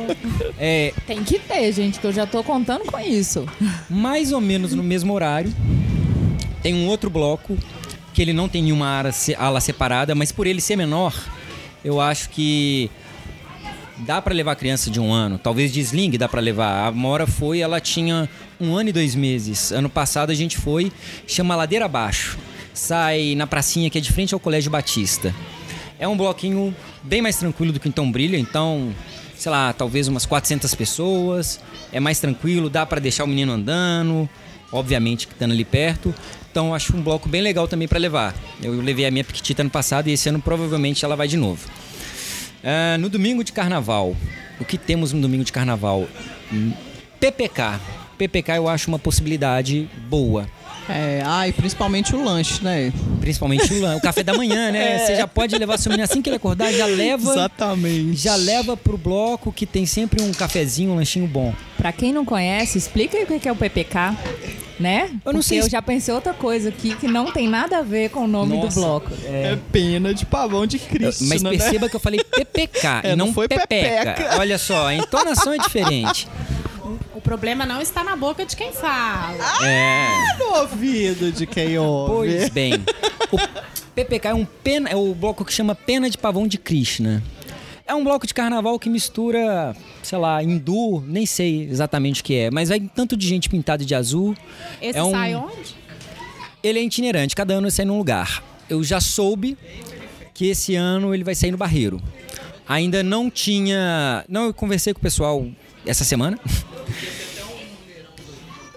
É, 0.58 0.94
Tem 1.08 1.24
que 1.24 1.40
ter, 1.40 1.72
gente, 1.72 1.98
que 1.98 2.06
eu 2.06 2.12
já 2.12 2.24
tô 2.24 2.44
contando 2.44 2.84
com 2.84 2.98
isso. 3.00 3.44
mais 3.88 4.30
ou 4.30 4.40
menos 4.40 4.72
no 4.74 4.82
mesmo 4.82 5.12
horário, 5.12 5.52
tem 6.62 6.72
um 6.72 6.86
outro 6.86 7.10
bloco 7.10 7.58
que 8.14 8.22
ele 8.22 8.32
não 8.32 8.48
tem 8.48 8.62
nenhuma 8.62 9.02
ala 9.38 9.60
separada, 9.60 10.14
mas 10.14 10.30
por 10.30 10.46
ele 10.46 10.60
ser 10.60 10.76
menor, 10.76 11.12
eu 11.84 12.00
acho 12.00 12.30
que 12.30 12.88
dá 14.00 14.20
pra 14.20 14.34
levar 14.34 14.56
criança 14.56 14.90
de 14.90 15.00
um 15.00 15.12
ano. 15.12 15.38
Talvez 15.38 15.72
de 15.72 15.80
sling 15.80 16.10
dá 16.16 16.28
pra 16.28 16.40
levar. 16.40 16.86
A 16.86 16.92
Mora 16.92 17.26
foi, 17.26 17.60
ela 17.60 17.80
tinha 17.80 18.28
um 18.60 18.74
ano 18.74 18.90
e 18.90 18.92
dois 18.92 19.14
meses. 19.14 19.72
Ano 19.72 19.88
passado 19.88 20.30
a 20.30 20.34
gente 20.34 20.56
foi, 20.56 20.92
chama 21.26 21.56
Ladeira 21.56 21.84
Abaixo. 21.84 22.38
Sai 22.72 23.34
na 23.34 23.46
pracinha 23.46 23.90
que 23.90 23.98
é 23.98 24.00
de 24.00 24.12
frente 24.12 24.34
ao 24.34 24.40
Colégio 24.40 24.70
Batista. 24.70 25.34
É 25.98 26.08
um 26.08 26.16
bloquinho 26.16 26.74
bem 27.02 27.20
mais 27.20 27.36
tranquilo 27.36 27.72
do 27.72 27.80
que 27.80 27.88
então 27.88 28.10
Brilha, 28.10 28.38
então, 28.38 28.94
sei 29.36 29.52
lá, 29.52 29.72
talvez 29.72 30.08
umas 30.08 30.24
400 30.24 30.74
pessoas. 30.74 31.60
É 31.92 32.00
mais 32.00 32.18
tranquilo, 32.18 32.70
dá 32.70 32.86
pra 32.86 33.00
deixar 33.00 33.24
o 33.24 33.26
menino 33.26 33.52
andando, 33.52 34.28
obviamente 34.72 35.26
que 35.26 35.34
estando 35.34 35.52
ali 35.52 35.64
perto. 35.64 36.14
Então 36.50 36.74
acho 36.74 36.96
um 36.96 37.02
bloco 37.02 37.28
bem 37.28 37.42
legal 37.42 37.68
também 37.68 37.86
pra 37.86 37.98
levar. 37.98 38.34
Eu 38.62 38.80
levei 38.80 39.06
a 39.06 39.10
minha 39.10 39.24
Piquitita 39.24 39.62
ano 39.62 39.70
passado 39.70 40.08
e 40.08 40.12
esse 40.12 40.28
ano 40.28 40.40
provavelmente 40.40 41.04
ela 41.04 41.14
vai 41.14 41.28
de 41.28 41.36
novo. 41.36 41.68
Ah, 42.64 42.96
no 42.98 43.08
domingo 43.08 43.42
de 43.44 43.52
carnaval, 43.52 44.14
o 44.60 44.64
que 44.64 44.76
temos 44.78 45.12
no 45.12 45.20
domingo 45.20 45.44
de 45.44 45.52
carnaval? 45.52 46.06
PPK. 47.18 47.80
PPK 48.18 48.52
eu 48.56 48.68
acho 48.68 48.88
uma 48.88 48.98
possibilidade 48.98 49.88
boa. 50.08 50.46
É, 50.88 51.22
ah, 51.24 51.46
e 51.46 51.52
principalmente 51.52 52.14
o 52.16 52.22
lanche, 52.24 52.62
né? 52.64 52.92
Principalmente 53.20 53.72
o, 53.72 53.80
lan- 53.80 53.96
o 53.96 54.00
café 54.00 54.22
da 54.24 54.34
manhã, 54.34 54.72
né? 54.72 54.98
Você 55.06 55.16
já 55.16 55.26
pode 55.26 55.56
levar 55.56 55.78
seu 55.78 55.90
menino 55.90 56.04
assim 56.04 56.20
que 56.20 56.28
ele 56.28 56.36
acordar, 56.36 56.72
já 56.72 56.84
leva. 56.86 57.30
Exatamente. 57.30 58.16
Já 58.16 58.34
leva 58.34 58.76
pro 58.76 58.98
bloco 58.98 59.52
que 59.52 59.64
tem 59.66 59.86
sempre 59.86 60.20
um 60.20 60.32
cafezinho, 60.32 60.90
um 60.92 60.96
lanchinho 60.96 61.26
bom. 61.28 61.54
Pra 61.76 61.92
quem 61.92 62.12
não 62.12 62.24
conhece, 62.24 62.76
explica 62.76 63.16
aí 63.16 63.24
o 63.24 63.38
que 63.40 63.48
é 63.48 63.52
o 63.52 63.56
PPK, 63.56 64.16
né? 64.80 65.02
Eu 65.24 65.32
não 65.32 65.40
Porque 65.40 65.42
sei 65.42 65.58
eu 65.60 65.64
se- 65.64 65.70
já 65.70 65.82
pensei 65.82 66.12
outra 66.14 66.32
coisa 66.32 66.70
aqui 66.70 66.94
que 66.96 67.06
não 67.06 67.30
tem 67.30 67.46
nada 67.48 67.78
a 67.78 67.82
ver 67.82 68.08
com 68.10 68.24
o 68.24 68.26
nome 68.26 68.56
do 68.56 68.64
Nossa. 68.64 68.80
bloco. 68.80 69.10
É 69.26 69.56
pena 69.70 70.12
de 70.14 70.24
pavão 70.26 70.66
de 70.66 70.78
Cristo. 70.78 71.24
Mas 71.24 71.42
né? 71.42 71.50
perceba 71.50 71.88
que 71.88 71.94
eu 71.96 72.00
falei 72.00 72.20
PPK 72.24 73.00
É, 73.04 73.12
e 73.12 73.16
não, 73.16 73.26
não 73.26 73.34
foi 73.34 73.46
pepeca. 73.46 74.12
pepeca. 74.14 74.38
Olha 74.38 74.58
só, 74.58 74.86
a 74.88 74.94
entonação 74.94 75.52
é 75.52 75.58
diferente. 75.58 76.26
O 77.14 77.20
problema 77.20 77.66
não 77.66 77.80
está 77.82 78.02
na 78.02 78.16
boca 78.16 78.44
de 78.46 78.56
quem 78.56 78.72
fala. 78.72 79.36
É. 79.64 80.08
no 80.38 80.56
ouvido 80.60 81.30
de 81.30 81.46
quem 81.46 81.78
ouve. 81.78 82.14
Pois 82.14 82.48
bem. 82.48 82.72
O 83.30 83.38
PPK 83.94 84.28
é 84.28 84.34
um 84.34 84.44
pena, 84.46 84.88
é 84.88 84.96
o 84.96 85.14
bloco 85.14 85.44
que 85.44 85.52
chama 85.52 85.74
Pena 85.74 86.08
de 86.08 86.16
Pavão 86.16 86.48
de 86.48 86.56
Krishna. 86.56 87.22
É 87.90 87.94
um 87.94 88.04
bloco 88.04 88.24
de 88.24 88.32
carnaval 88.32 88.78
que 88.78 88.88
mistura, 88.88 89.74
sei 90.00 90.16
lá, 90.16 90.40
hindu, 90.42 91.02
nem 91.08 91.26
sei 91.26 91.62
exatamente 91.68 92.20
o 92.20 92.24
que 92.24 92.36
é, 92.36 92.48
mas 92.50 92.68
vai 92.68 92.78
tanto 92.80 93.16
de 93.16 93.26
gente 93.26 93.48
pintada 93.48 93.84
de 93.84 93.94
azul. 93.96 94.36
Esse 94.80 94.96
é 94.96 95.02
um- 95.02 95.10
sai 95.10 95.34
onde? 95.34 95.74
Ele 96.62 96.78
é 96.78 96.82
itinerante, 96.84 97.34
cada 97.34 97.54
ano 97.54 97.66
ele 97.66 97.72
sai 97.72 97.84
num 97.84 97.98
lugar. 97.98 98.44
Eu 98.68 98.84
já 98.84 99.00
soube 99.00 99.58
que 100.32 100.46
esse 100.46 100.76
ano 100.76 101.12
ele 101.12 101.24
vai 101.24 101.34
sair 101.34 101.50
no 101.50 101.56
Barreiro. 101.58 102.00
Ainda 102.68 103.02
não 103.02 103.28
tinha. 103.28 104.24
Não, 104.28 104.44
eu 104.44 104.54
conversei 104.54 104.94
com 104.94 105.00
o 105.00 105.02
pessoal 105.02 105.44
essa 105.84 106.04
semana. 106.04 106.38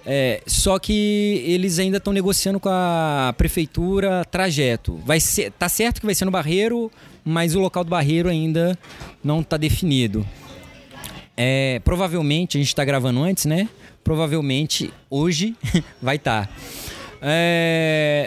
É, 0.06 0.42
só 0.46 0.78
que 0.80 1.42
eles 1.46 1.80
ainda 1.80 1.96
estão 1.96 2.12
negociando 2.12 2.60
com 2.60 2.68
a 2.70 3.34
prefeitura 3.38 4.26
trajeto. 4.26 4.98
Vai 5.06 5.22
ser, 5.22 5.50
tá 5.52 5.70
certo 5.70 6.02
que 6.02 6.06
vai 6.06 6.14
ser 6.14 6.26
no 6.26 6.32
Barreiro, 6.32 6.92
mas 7.24 7.56
o 7.56 7.60
local 7.60 7.84
do 7.84 7.90
Barreiro 7.90 8.30
ainda 8.30 8.78
não 9.24 9.42
está 9.42 9.58
definido. 9.58 10.26
É, 11.36 11.82
provavelmente, 11.84 12.58
a 12.58 12.60
gente 12.60 12.68
está 12.68 12.86
gravando 12.86 13.22
antes, 13.22 13.46
né? 13.46 13.68
Provavelmente 14.04 14.94
hoje 15.10 15.56
vai 16.02 16.18
estar. 16.18 16.50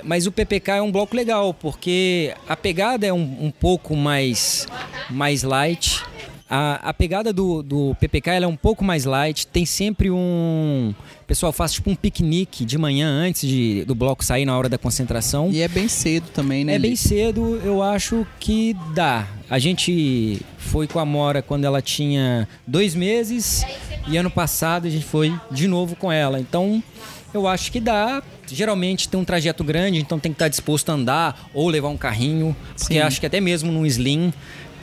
mas 0.05 0.27
o 0.27 0.33
PPK 0.33 0.73
é 0.73 0.83
um 0.83 0.91
bloco 0.91 1.15
legal, 1.15 1.53
porque 1.55 2.35
a 2.49 2.57
pegada 2.57 3.07
é 3.07 3.13
um, 3.13 3.47
um 3.47 3.51
pouco 3.51 3.95
mais, 3.95 4.67
mais 5.11 5.43
light. 5.43 6.03
A, 6.49 6.91
a 6.91 6.95
pegada 6.95 7.33
do, 7.33 7.61
do 7.61 7.97
PPK 7.99 8.31
é 8.31 8.47
um 8.47 8.55
pouco 8.55 8.85
mais 8.85 9.05
light. 9.05 9.47
Tem 9.49 9.67
sempre 9.67 10.11
um. 10.11 10.95
O 11.23 11.25
pessoal 11.27 11.53
faz 11.53 11.73
tipo 11.73 11.91
um 11.91 11.97
piquenique 11.97 12.65
de 12.65 12.79
manhã 12.79 13.09
antes 13.09 13.49
de, 13.49 13.85
do 13.85 13.97
bloco 13.97 14.25
sair 14.25 14.45
na 14.45 14.57
hora 14.57 14.69
da 14.69 14.79
concentração. 14.79 15.51
E 15.51 15.61
é 15.61 15.67
bem 15.67 15.89
cedo 15.89 16.29
também, 16.33 16.65
né? 16.65 16.77
É 16.77 16.79
bem 16.79 16.95
cedo, 16.95 17.61
eu 17.65 17.83
acho 17.83 18.25
que 18.39 18.77
dá. 18.95 19.27
A 19.51 19.59
gente 19.59 20.41
foi 20.57 20.87
com 20.87 21.01
a 21.01 21.05
Mora 21.05 21.43
quando 21.43 21.65
ela 21.65 21.83
tinha 21.83 22.49
dois 22.67 22.95
meses 22.95 23.65
e 24.07 24.17
ano 24.17 24.31
passado 24.31 24.87
a 24.87 24.91
gente 24.91 25.05
foi 25.05 25.35
de 25.51 25.67
novo 25.67 25.97
com 25.97 26.13
ela. 26.13 26.39
Então 26.39 26.81
eu 27.35 27.49
acho 27.49 27.73
que 27.73 27.81
dá. 27.81 28.23
Geralmente 28.47 29.09
tem 29.09 29.19
um 29.19 29.25
trajeto 29.25 29.65
grande, 29.65 29.99
então 29.99 30.21
tem 30.21 30.31
que 30.31 30.37
estar 30.37 30.49
disposto 30.49 30.91
a 30.91 30.93
andar 30.93 31.51
ou 31.53 31.69
levar 31.69 31.89
um 31.89 31.97
carrinho. 31.97 32.57
Porque 32.79 32.95
Sim. 32.95 33.01
acho 33.01 33.19
que 33.19 33.27
até 33.27 33.41
mesmo 33.41 33.73
num 33.73 33.85
slim 33.85 34.33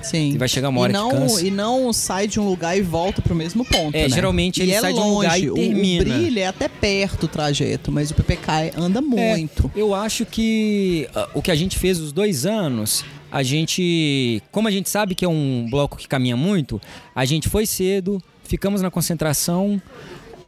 Sim. 0.04 0.38
vai 0.38 0.48
chegar 0.48 0.70
uma 0.70 0.82
hora 0.82 0.92
e 0.92 0.96
que 0.96 1.02
não, 1.02 1.10
cansa. 1.10 1.46
e 1.48 1.52
não 1.52 1.94
sai 1.94 2.28
de 2.28 2.40
um 2.40 2.48
lugar 2.48 2.78
e 2.78 2.82
volta 2.82 3.22
pro 3.22 3.34
mesmo 3.34 3.66
ponto. 3.66 3.96
É, 3.96 4.04
né? 4.04 4.10
geralmente 4.10 4.62
ele 4.62 4.72
e 4.72 4.76
é 4.76 4.82
sai 4.82 4.94
de 4.94 5.00
um 5.00 5.14
lugar 5.16 5.40
e 5.40 5.50
longe. 5.50 5.52
O- 5.52 5.54
termina. 5.56 6.02
O 6.04 6.06
brilho 6.20 6.40
é 6.40 6.48
até 6.48 6.68
perto 6.68 7.24
o 7.24 7.28
trajeto, 7.28 7.92
mas 7.92 8.12
o 8.12 8.14
PPK 8.14 8.74
anda 8.78 9.02
muito. 9.02 9.72
É, 9.76 9.80
eu 9.80 9.96
acho 9.96 10.26
que 10.26 11.08
ah, 11.16 11.30
o 11.34 11.42
que 11.42 11.50
a 11.50 11.56
gente 11.56 11.80
fez 11.80 12.00
os 12.00 12.12
dois 12.12 12.46
anos, 12.46 13.04
a 13.32 13.42
gente, 13.42 14.42
como 14.52 14.68
a 14.68 14.72
gente 14.72 14.90
sabe 14.90 15.16
que 15.16 15.26
é 15.26 15.30
um 15.30 15.68
bloco 15.70 15.98
que 15.98 16.08
caminha 16.08 16.38
muito, 16.38 16.80
a 17.16 17.26
gente 17.26 17.50
foi 17.50 17.66
cedo, 17.66 18.22
ficamos 18.44 18.82
na 18.82 18.92
concentração. 18.92 19.82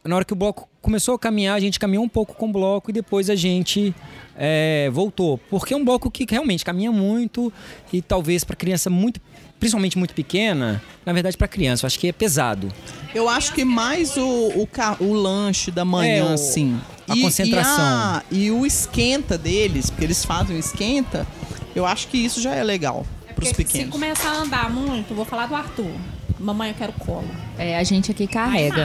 Na 0.04 0.14
hora 0.14 0.24
que 0.24 0.32
o 0.32 0.36
bloco 0.36 0.68
começou 0.80 1.16
a 1.16 1.18
caminhar, 1.18 1.56
a 1.56 1.60
gente 1.60 1.80
caminhou 1.80 2.04
um 2.04 2.08
pouco 2.08 2.34
com 2.34 2.48
o 2.48 2.52
bloco 2.52 2.90
e 2.90 2.92
depois 2.92 3.28
a 3.28 3.34
gente 3.34 3.92
é, 4.38 4.88
voltou. 4.92 5.36
Porque 5.50 5.74
é 5.74 5.76
um 5.76 5.84
bloco 5.84 6.08
que 6.12 6.24
realmente 6.30 6.64
caminha 6.64 6.92
muito 6.92 7.52
e 7.92 8.00
talvez 8.00 8.44
para 8.44 8.54
criança 8.54 8.88
muito, 8.88 9.20
principalmente 9.58 9.96
muito 9.98 10.14
pequena, 10.14 10.82
na 11.04 11.12
verdade 11.12 11.36
para 11.36 11.48
criança, 11.48 11.84
eu 11.84 11.86
acho 11.86 11.98
que 11.98 12.08
é 12.08 12.12
pesado. 12.12 12.72
Eu 13.14 13.28
acho 13.28 13.52
que 13.52 13.64
mais 13.64 14.16
o, 14.16 14.22
o, 14.26 14.68
o 15.00 15.12
lanche 15.14 15.70
da 15.70 15.84
manhã, 15.84 16.16
É, 16.26 16.30
o- 16.30 16.34
assim. 16.34 16.78
a 17.08 17.16
concentração. 17.16 17.74
E, 17.84 17.84
a- 17.84 18.22
e 18.30 18.50
o 18.50 18.66
esquenta 18.66 19.38
deles, 19.38 19.88
porque 19.90 20.04
eles 20.04 20.24
fazem 20.24 20.56
o 20.56 20.58
esquenta, 20.58 21.26
eu 21.74 21.86
acho 21.86 22.08
que 22.08 22.18
isso 22.18 22.40
já 22.40 22.54
é 22.54 22.62
legal 22.62 23.06
pros 23.34 23.50
Porque 23.50 23.66
se 23.66 23.72
pequenos. 23.72 23.90
começar 23.92 24.30
a 24.30 24.36
andar 24.42 24.70
muito, 24.70 25.14
vou 25.14 25.24
falar 25.24 25.46
do 25.46 25.54
Arthur. 25.54 25.90
Mamãe, 26.38 26.70
eu 26.70 26.74
quero 26.74 26.92
colo. 26.92 27.28
É, 27.58 27.78
a 27.78 27.82
gente 27.84 28.10
aqui 28.10 28.26
carrega. 28.26 28.84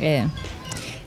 É. 0.00 0.26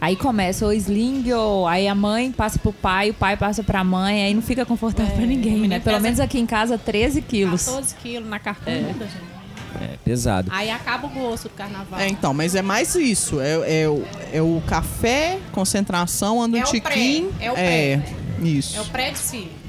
Aí 0.01 0.15
começa 0.15 0.65
o 0.65 0.73
sling, 0.73 1.31
ou 1.31 1.67
aí 1.67 1.87
a 1.87 1.93
mãe 1.93 2.31
passa 2.31 2.57
pro 2.57 2.73
pai, 2.73 3.11
o 3.11 3.13
pai 3.13 3.37
passa 3.37 3.63
pra 3.63 3.83
mãe, 3.83 4.23
aí 4.23 4.33
não 4.33 4.41
fica 4.41 4.65
confortável 4.65 5.13
É, 5.13 5.15
pra 5.15 5.25
ninguém, 5.27 5.67
né? 5.67 5.79
Pelo 5.79 5.99
menos 6.01 6.19
aqui 6.19 6.39
em 6.39 6.45
casa, 6.47 6.75
13 6.75 7.21
quilos. 7.21 7.65
14 7.65 7.95
quilos 8.01 8.27
na 8.27 8.39
carcunda, 8.39 8.71
gente. 9.05 9.31
É 9.79 9.97
pesado. 10.03 10.49
Aí 10.51 10.71
acaba 10.71 11.05
o 11.05 11.09
gosto 11.11 11.43
do 11.43 11.51
carnaval. 11.51 11.99
É, 11.99 12.07
então, 12.07 12.33
mas 12.33 12.55
é 12.55 12.63
mais 12.63 12.95
isso. 12.95 13.39
É, 13.39 13.83
é, 13.83 13.87
o, 13.87 14.03
é 14.33 14.41
o 14.41 14.59
café, 14.65 15.37
concentração, 15.51 16.41
anda 16.41 16.57
um 16.57 16.61
É 16.61 16.63
o 16.63 16.65
tiquinho. 16.65 17.31
pré, 17.33 17.45
é 17.45 17.51
o 17.51 17.55
é, 17.55 18.03
isso. 18.41 18.77
É 18.77 18.81
o 18.81 18.85
pré-desfile. 18.85 19.60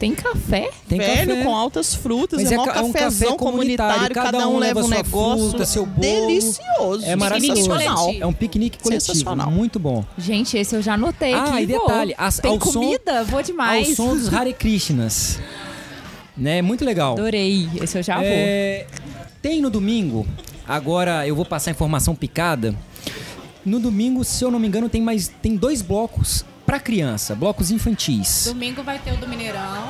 Tem 0.00 0.14
café? 0.14 0.70
Tem 0.88 0.98
Velho 0.98 1.28
café. 1.28 1.42
com 1.44 1.54
altas 1.54 1.94
frutas, 1.94 2.42
Mas 2.42 2.50
é, 2.50 2.54
é 2.54 2.58
é 2.58 2.60
um 2.60 2.90
cafezão 2.90 3.28
café 3.32 3.38
comunitário, 3.38 4.14
cada 4.14 4.48
um 4.48 4.58
leva 4.58 4.80
um 4.80 4.84
sua 4.84 4.96
negócio 4.96 5.50
fruta, 5.50 5.64
seu 5.66 5.84
bolo. 5.84 6.00
delicioso. 6.26 7.04
É 7.04 7.14
maravilhoso. 7.14 7.70
É 8.18 8.24
um 8.26 8.32
piquenique 8.32 8.78
coletivo, 8.78 9.12
Sensacional. 9.12 9.50
muito 9.50 9.78
bom. 9.78 10.02
Gente, 10.16 10.56
esse 10.56 10.74
eu 10.74 10.80
já 10.80 10.94
anotei 10.94 11.34
Ah, 11.34 11.44
aqui 11.44 11.62
e 11.64 11.66
vou. 11.66 11.86
detalhe, 11.86 12.14
as- 12.16 12.38
Tem 12.38 12.50
ao 12.50 12.58
som- 12.60 12.72
comida? 12.80 13.22
Vou 13.24 13.42
demais. 13.42 13.90
Ao 13.90 13.94
som 14.06 14.16
dos 14.16 14.28
Hare 14.34 14.54
Krishnas. 14.54 15.38
Né? 16.36 16.62
Muito 16.62 16.82
legal. 16.84 17.12
Adorei. 17.12 17.68
Esse 17.82 17.98
eu 17.98 18.02
já 18.02 18.14
vou. 18.16 18.24
É, 18.26 18.86
tem 19.42 19.60
no 19.60 19.68
domingo, 19.68 20.26
agora 20.66 21.26
eu 21.28 21.36
vou 21.36 21.44
passar 21.44 21.70
informação 21.72 22.14
picada. 22.14 22.74
No 23.66 23.78
domingo, 23.78 24.24
se 24.24 24.42
eu 24.42 24.50
não 24.50 24.58
me 24.58 24.66
engano, 24.66 24.88
tem 24.88 25.02
mais 25.02 25.28
tem 25.42 25.54
dois 25.56 25.82
blocos 25.82 26.42
para 26.70 26.78
criança, 26.78 27.34
blocos 27.34 27.72
infantis. 27.72 28.44
Domingo 28.46 28.84
vai 28.84 28.96
ter 29.00 29.12
o 29.12 29.16
do 29.16 29.26
Mineirão. 29.26 29.88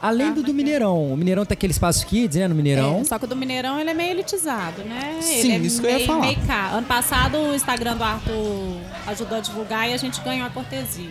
Além 0.00 0.32
do 0.32 0.40
do 0.40 0.54
Mineirão. 0.54 1.12
O 1.12 1.16
Mineirão 1.16 1.44
tem 1.44 1.54
aquele 1.54 1.72
espaço 1.72 2.06
kids, 2.06 2.36
né? 2.38 2.46
No 2.46 2.54
Mineirão. 2.54 3.00
É, 3.00 3.04
só 3.04 3.18
que 3.18 3.24
o 3.24 3.26
do 3.28 3.34
Mineirão 3.34 3.80
ele 3.80 3.90
é 3.90 3.94
meio 3.94 4.12
elitizado, 4.12 4.82
né? 4.84 5.16
Sim, 5.20 5.38
ele 5.40 5.52
é 5.52 5.58
isso 5.66 5.80
que 5.80 5.86
eu 5.88 5.98
ia 5.98 6.06
falar. 6.06 6.20
meio 6.20 6.38
caro. 6.46 6.76
Ano 6.76 6.86
passado 6.86 7.38
o 7.38 7.52
Instagram 7.56 7.96
do 7.96 8.04
Arthur 8.04 8.76
ajudou 9.08 9.38
a 9.38 9.40
divulgar 9.40 9.90
e 9.90 9.94
a 9.94 9.96
gente 9.96 10.20
ganhou 10.20 10.46
a 10.46 10.50
cortesia. 10.50 11.10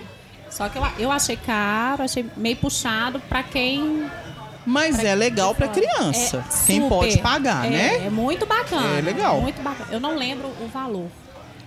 Só 0.49 0.69
que 0.69 0.77
eu, 0.77 0.83
eu 0.97 1.11
achei 1.11 1.35
caro, 1.35 2.01
achei 2.01 2.25
meio 2.37 2.55
puxado 2.55 3.19
pra 3.27 3.43
quem. 3.43 4.05
Mas 4.65 4.97
é 5.03 5.13
legal 5.13 5.53
pra 5.53 5.67
criança. 5.67 6.37
É 6.37 6.65
Quem 6.67 6.81
super. 6.83 6.87
pode 6.89 7.17
pagar, 7.17 7.65
É, 7.65 7.69
né? 7.69 8.05
É 8.05 8.09
muito 8.09 8.45
bacana. 8.45 8.97
É 8.97 9.01
legal. 9.01 9.41
Muito 9.41 9.61
bacana. 9.61 9.89
Eu 9.91 9.99
não 9.99 10.15
lembro 10.15 10.47
o 10.61 10.67
valor. 10.69 11.07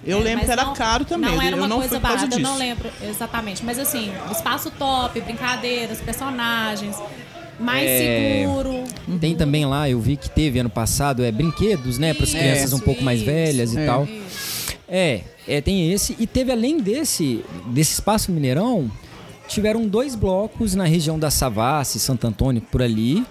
Eu 0.05 0.19
É, 0.21 0.23
lembro 0.23 0.45
que 0.45 0.51
era 0.51 0.65
não- 0.65 0.75
caro 0.75 1.05
também. 1.05 1.31
Não 1.35 1.43
era 1.43 1.57
eu 1.57 1.59
uma 1.59 1.69
não 1.69 1.77
coisa 1.79 1.91
fui 1.91 2.01
por 2.01 2.07
causa 2.09 2.23
barata, 2.27 2.37
eu 2.41 2.43
não 2.43 2.57
lembro 2.57 2.89
exatamente. 3.03 3.65
Mas 3.65 3.79
assim, 3.79 4.13
espaço 4.31 4.71
top, 4.71 5.21
brincadeiras, 5.21 6.01
personagens, 6.01 6.97
mais 7.59 7.89
É. 7.89 8.43
seguro. 8.43 8.85
Tem 9.21 9.35
também 9.35 9.67
lá, 9.67 9.89
eu 9.91 10.01
vi 10.01 10.17
que 10.17 10.31
teve 10.31 10.59
ano 10.61 10.71
passado, 10.71 11.25
é 11.25 11.33
brinquedos, 11.33 11.99
né? 11.99 12.15
Para 12.15 12.23
as 12.25 12.29
Isso, 12.31 12.39
crianças 12.39 12.73
um 12.73 12.79
pouco 12.81 13.03
mais 13.03 13.19
isso. 13.21 13.27
velhas 13.27 13.73
e 13.75 13.85
tal. 13.85 14.07
É, 14.89 15.21
é, 15.47 15.61
tem 15.61 15.93
esse. 15.93 16.17
E 16.19 16.27
teve 16.27 16.53
além 16.53 16.79
desse, 16.81 17.45
desse 17.67 17.95
espaço 17.95 18.31
Mineirão, 18.33 18.91
tiveram 19.49 19.87
dois 19.87 20.15
blocos 20.15 20.75
na 20.75 20.85
região 20.85 21.19
da 21.19 21.31
Savassi, 21.31 21.99
Santo 21.99 22.27
Antônio, 22.27 22.63
por 22.63 22.81
ali. 22.83 23.25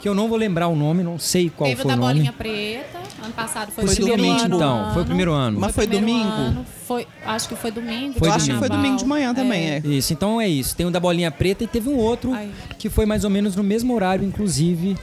Que 0.00 0.08
eu 0.08 0.14
não 0.14 0.28
vou 0.28 0.36
lembrar 0.36 0.68
o 0.68 0.76
nome, 0.76 1.02
não 1.02 1.18
sei 1.18 1.48
qual 1.48 1.70
Teve 1.70 1.80
o 1.80 1.82
foi 1.84 1.90
da 1.92 1.96
o 1.96 2.00
nome. 2.00 2.12
bolinha 2.14 2.32
preta, 2.32 3.00
ano 3.24 3.32
passado 3.34 3.72
foi, 3.72 3.84
Foi 3.84 3.92
o 3.94 3.96
primeiro 3.96 4.22
domingo, 4.22 4.44
ano. 4.44 4.56
então, 4.56 4.90
foi 4.92 5.02
o 5.02 5.04
primeiro 5.06 5.32
ano. 5.32 5.60
Mas 5.60 5.74
foi 5.74 5.86
primeiro 5.86 6.06
domingo? 6.22 6.32
ano, 6.34 6.66
foi, 6.86 7.06
acho 7.24 7.48
que 7.48 7.56
foi 7.56 7.70
domingo. 7.70 8.18
Foi 8.18 8.28
acho 8.28 8.50
que 8.50 8.56
foi 8.56 8.68
domingo 8.68 8.96
de 8.96 9.04
manhã 9.04 9.34
também, 9.34 9.70
é. 9.70 9.82
Isso, 9.84 10.12
então 10.12 10.40
é 10.40 10.48
isso. 10.48 10.74
Tem 10.76 10.86
o 10.86 10.90
da 10.90 11.00
bolinha 11.00 11.30
preta 11.30 11.64
e 11.64 11.66
teve 11.66 11.88
um 11.88 11.96
outro 11.96 12.32
Ai. 12.34 12.50
que 12.78 12.88
foi 12.88 13.06
mais 13.06 13.24
ou 13.24 13.30
menos 13.30 13.56
no 13.56 13.62
mesmo 13.62 13.94
horário, 13.94 14.24
inclusive. 14.26 14.96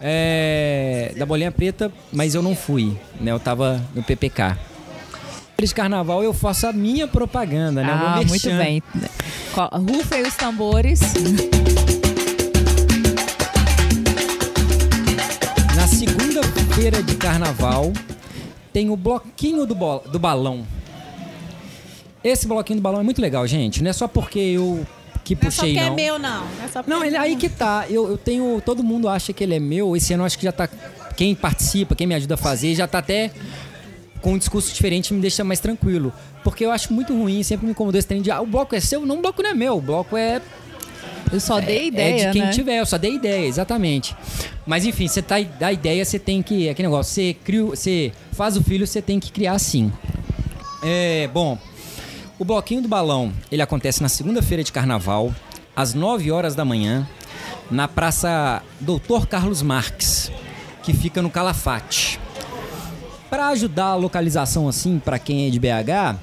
é, 0.00 1.12
da 1.16 1.24
bolinha 1.24 1.52
preta, 1.52 1.92
mas 2.12 2.34
eu 2.34 2.42
não 2.42 2.56
fui, 2.56 2.96
né? 3.20 3.30
Eu 3.30 3.38
tava 3.40 3.80
no 3.94 4.02
PPK. 4.02 4.56
De 5.62 5.72
carnaval 5.72 6.24
eu 6.24 6.34
faço 6.34 6.66
a 6.66 6.72
minha 6.72 7.06
propaganda, 7.06 7.84
né? 7.84 7.92
Ah, 7.92 8.20
muito 8.26 8.48
bem. 8.48 8.82
Rufem 9.88 10.22
os 10.22 10.34
tambores. 10.34 11.00
Na 15.76 15.86
segunda-feira 16.72 17.02
de 17.02 17.16
carnaval 17.16 17.92
tem 18.72 18.88
o 18.88 18.96
bloquinho 18.96 19.66
do, 19.66 19.74
do 19.74 20.18
balão. 20.18 20.66
Esse 22.24 22.46
bloquinho 22.46 22.78
do 22.78 22.82
balão 22.82 23.00
é 23.00 23.02
muito 23.02 23.20
legal, 23.20 23.46
gente. 23.46 23.82
Não 23.82 23.90
é 23.90 23.92
só 23.92 24.08
porque 24.08 24.38
eu 24.38 24.86
que 25.22 25.34
Não 25.34 25.48
é 25.48 25.50
só 25.50 25.62
puxei, 25.62 25.74
porque 25.74 25.86
não. 25.86 25.92
é 25.92 25.96
meu, 25.96 26.18
não. 26.18 26.40
Não, 26.40 26.64
é 26.64 26.68
só 26.68 26.82
porque 26.82 26.90
Não, 26.90 27.02
é 27.02 27.06
ele, 27.06 27.16
meu. 27.16 27.22
aí 27.22 27.36
que 27.36 27.48
tá. 27.48 27.86
Eu, 27.90 28.08
eu 28.10 28.18
tenho. 28.18 28.60
Todo 28.64 28.82
mundo 28.82 29.08
acha 29.08 29.32
que 29.32 29.44
ele 29.44 29.54
é 29.54 29.60
meu. 29.60 29.94
Esse 29.94 30.14
ano 30.14 30.22
eu 30.22 30.26
acho 30.26 30.38
que 30.38 30.44
já 30.44 30.52
tá. 30.52 30.68
Quem 31.16 31.34
participa, 31.34 31.94
quem 31.94 32.06
me 32.06 32.14
ajuda 32.14 32.34
a 32.34 32.38
fazer, 32.38 32.74
já 32.74 32.86
tá 32.88 32.98
até 32.98 33.30
com 34.22 34.32
um 34.34 34.38
discurso 34.38 34.72
diferente 34.72 35.12
me 35.12 35.20
deixa 35.20 35.44
mais 35.44 35.60
tranquilo. 35.60 36.12
Porque 36.42 36.64
eu 36.64 36.70
acho 36.70 36.92
muito 36.92 37.12
ruim, 37.12 37.42
sempre 37.42 37.66
me 37.66 37.72
incomodou 37.72 37.98
esse 37.98 38.08
trem 38.08 38.22
de 38.22 38.30
ah, 38.30 38.40
o 38.40 38.46
bloco 38.46 38.74
é 38.74 38.80
seu, 38.80 39.04
não, 39.04 39.18
o 39.18 39.20
bloco 39.20 39.42
não 39.42 39.50
é 39.50 39.54
meu, 39.54 39.76
o 39.76 39.80
bloco 39.80 40.16
é 40.16 40.40
Eu 41.32 41.40
só 41.40 41.60
dei 41.60 41.86
ideia, 41.86 42.24
é 42.24 42.26
de 42.26 42.32
quem 42.32 42.42
né? 42.42 42.50
tiver, 42.50 42.78
eu 42.78 42.86
só 42.86 42.98
dei 42.98 43.14
ideia, 43.14 43.46
exatamente. 43.46 44.14
Mas 44.66 44.84
enfim, 44.84 45.08
você 45.08 45.22
tá, 45.22 45.36
dá 45.58 45.72
ideia, 45.72 46.04
você 46.04 46.18
tem 46.18 46.42
que. 46.42 46.68
É 46.68 46.72
aquele 46.72 46.88
negócio, 46.88 47.12
você, 47.12 47.34
cria, 47.34 47.64
você 47.64 48.12
faz 48.32 48.56
o 48.56 48.62
filho, 48.62 48.86
você 48.86 49.00
tem 49.00 49.18
que 49.18 49.32
criar 49.32 49.58
sim. 49.58 49.90
É, 50.82 51.28
bom, 51.32 51.56
o 52.38 52.44
bloquinho 52.44 52.82
do 52.82 52.88
balão, 52.88 53.32
ele 53.50 53.62
acontece 53.62 54.02
na 54.02 54.08
segunda-feira 54.08 54.62
de 54.62 54.72
carnaval, 54.72 55.34
às 55.74 55.94
9 55.94 56.30
horas 56.30 56.54
da 56.54 56.64
manhã, 56.64 57.08
na 57.70 57.88
Praça 57.88 58.62
Doutor 58.80 59.26
Carlos 59.26 59.62
Marques, 59.62 60.30
que 60.82 60.92
fica 60.92 61.22
no 61.22 61.30
Calafate. 61.30 62.20
Para 63.30 63.48
ajudar 63.48 63.86
a 63.86 63.94
localização 63.94 64.68
assim, 64.68 64.98
para 64.98 65.18
quem 65.18 65.46
é 65.46 65.50
de 65.50 65.58
BH, 65.58 66.18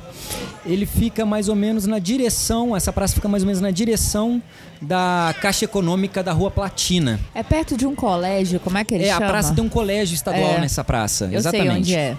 ele 0.66 0.86
fica 0.86 1.26
mais 1.26 1.48
ou 1.48 1.56
menos 1.56 1.86
na 1.86 2.00
direção, 2.00 2.76
essa 2.76 2.92
praça 2.92 3.14
fica 3.16 3.28
mais 3.28 3.44
ou 3.44 3.48
menos 3.48 3.62
na 3.62 3.72
direção 3.72 4.42
da 4.82 5.34
Caixa 5.42 5.66
Econômica 5.66 6.22
da 6.22 6.32
Rua 6.32 6.52
Platina. 6.52 7.20
É 7.34 7.44
perto 7.44 7.78
de 7.78 7.86
um 7.86 7.96
colégio, 7.96 8.60
como 8.60 8.78
é 8.78 8.84
que 8.84 8.94
ele 8.94 9.06
é, 9.06 9.14
chama? 9.14 9.26
a 9.26 9.30
praça 9.30 9.54
tem 9.54 9.64
um 9.64 9.70
colégio 9.70 10.16
estadual 10.16 10.56
É. 10.56 10.60
nessa 10.62 10.84
praça. 10.84 11.26
Eu 11.26 11.40
exatamente. 11.40 11.70
sei 11.70 11.78
onde 11.78 11.96
é. 11.96 12.18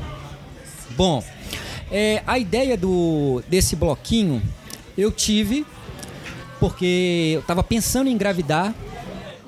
Bom, 0.96 1.22
é, 1.90 2.22
a 2.26 2.38
ideia 2.38 2.76
do, 2.76 3.42
desse 3.48 3.76
bloquinho 3.76 4.42
eu 4.96 5.11
tive 5.11 5.66
porque 6.59 7.33
eu 7.37 7.42
tava 7.42 7.62
pensando 7.62 8.09
em 8.09 8.12
engravidar. 8.12 8.74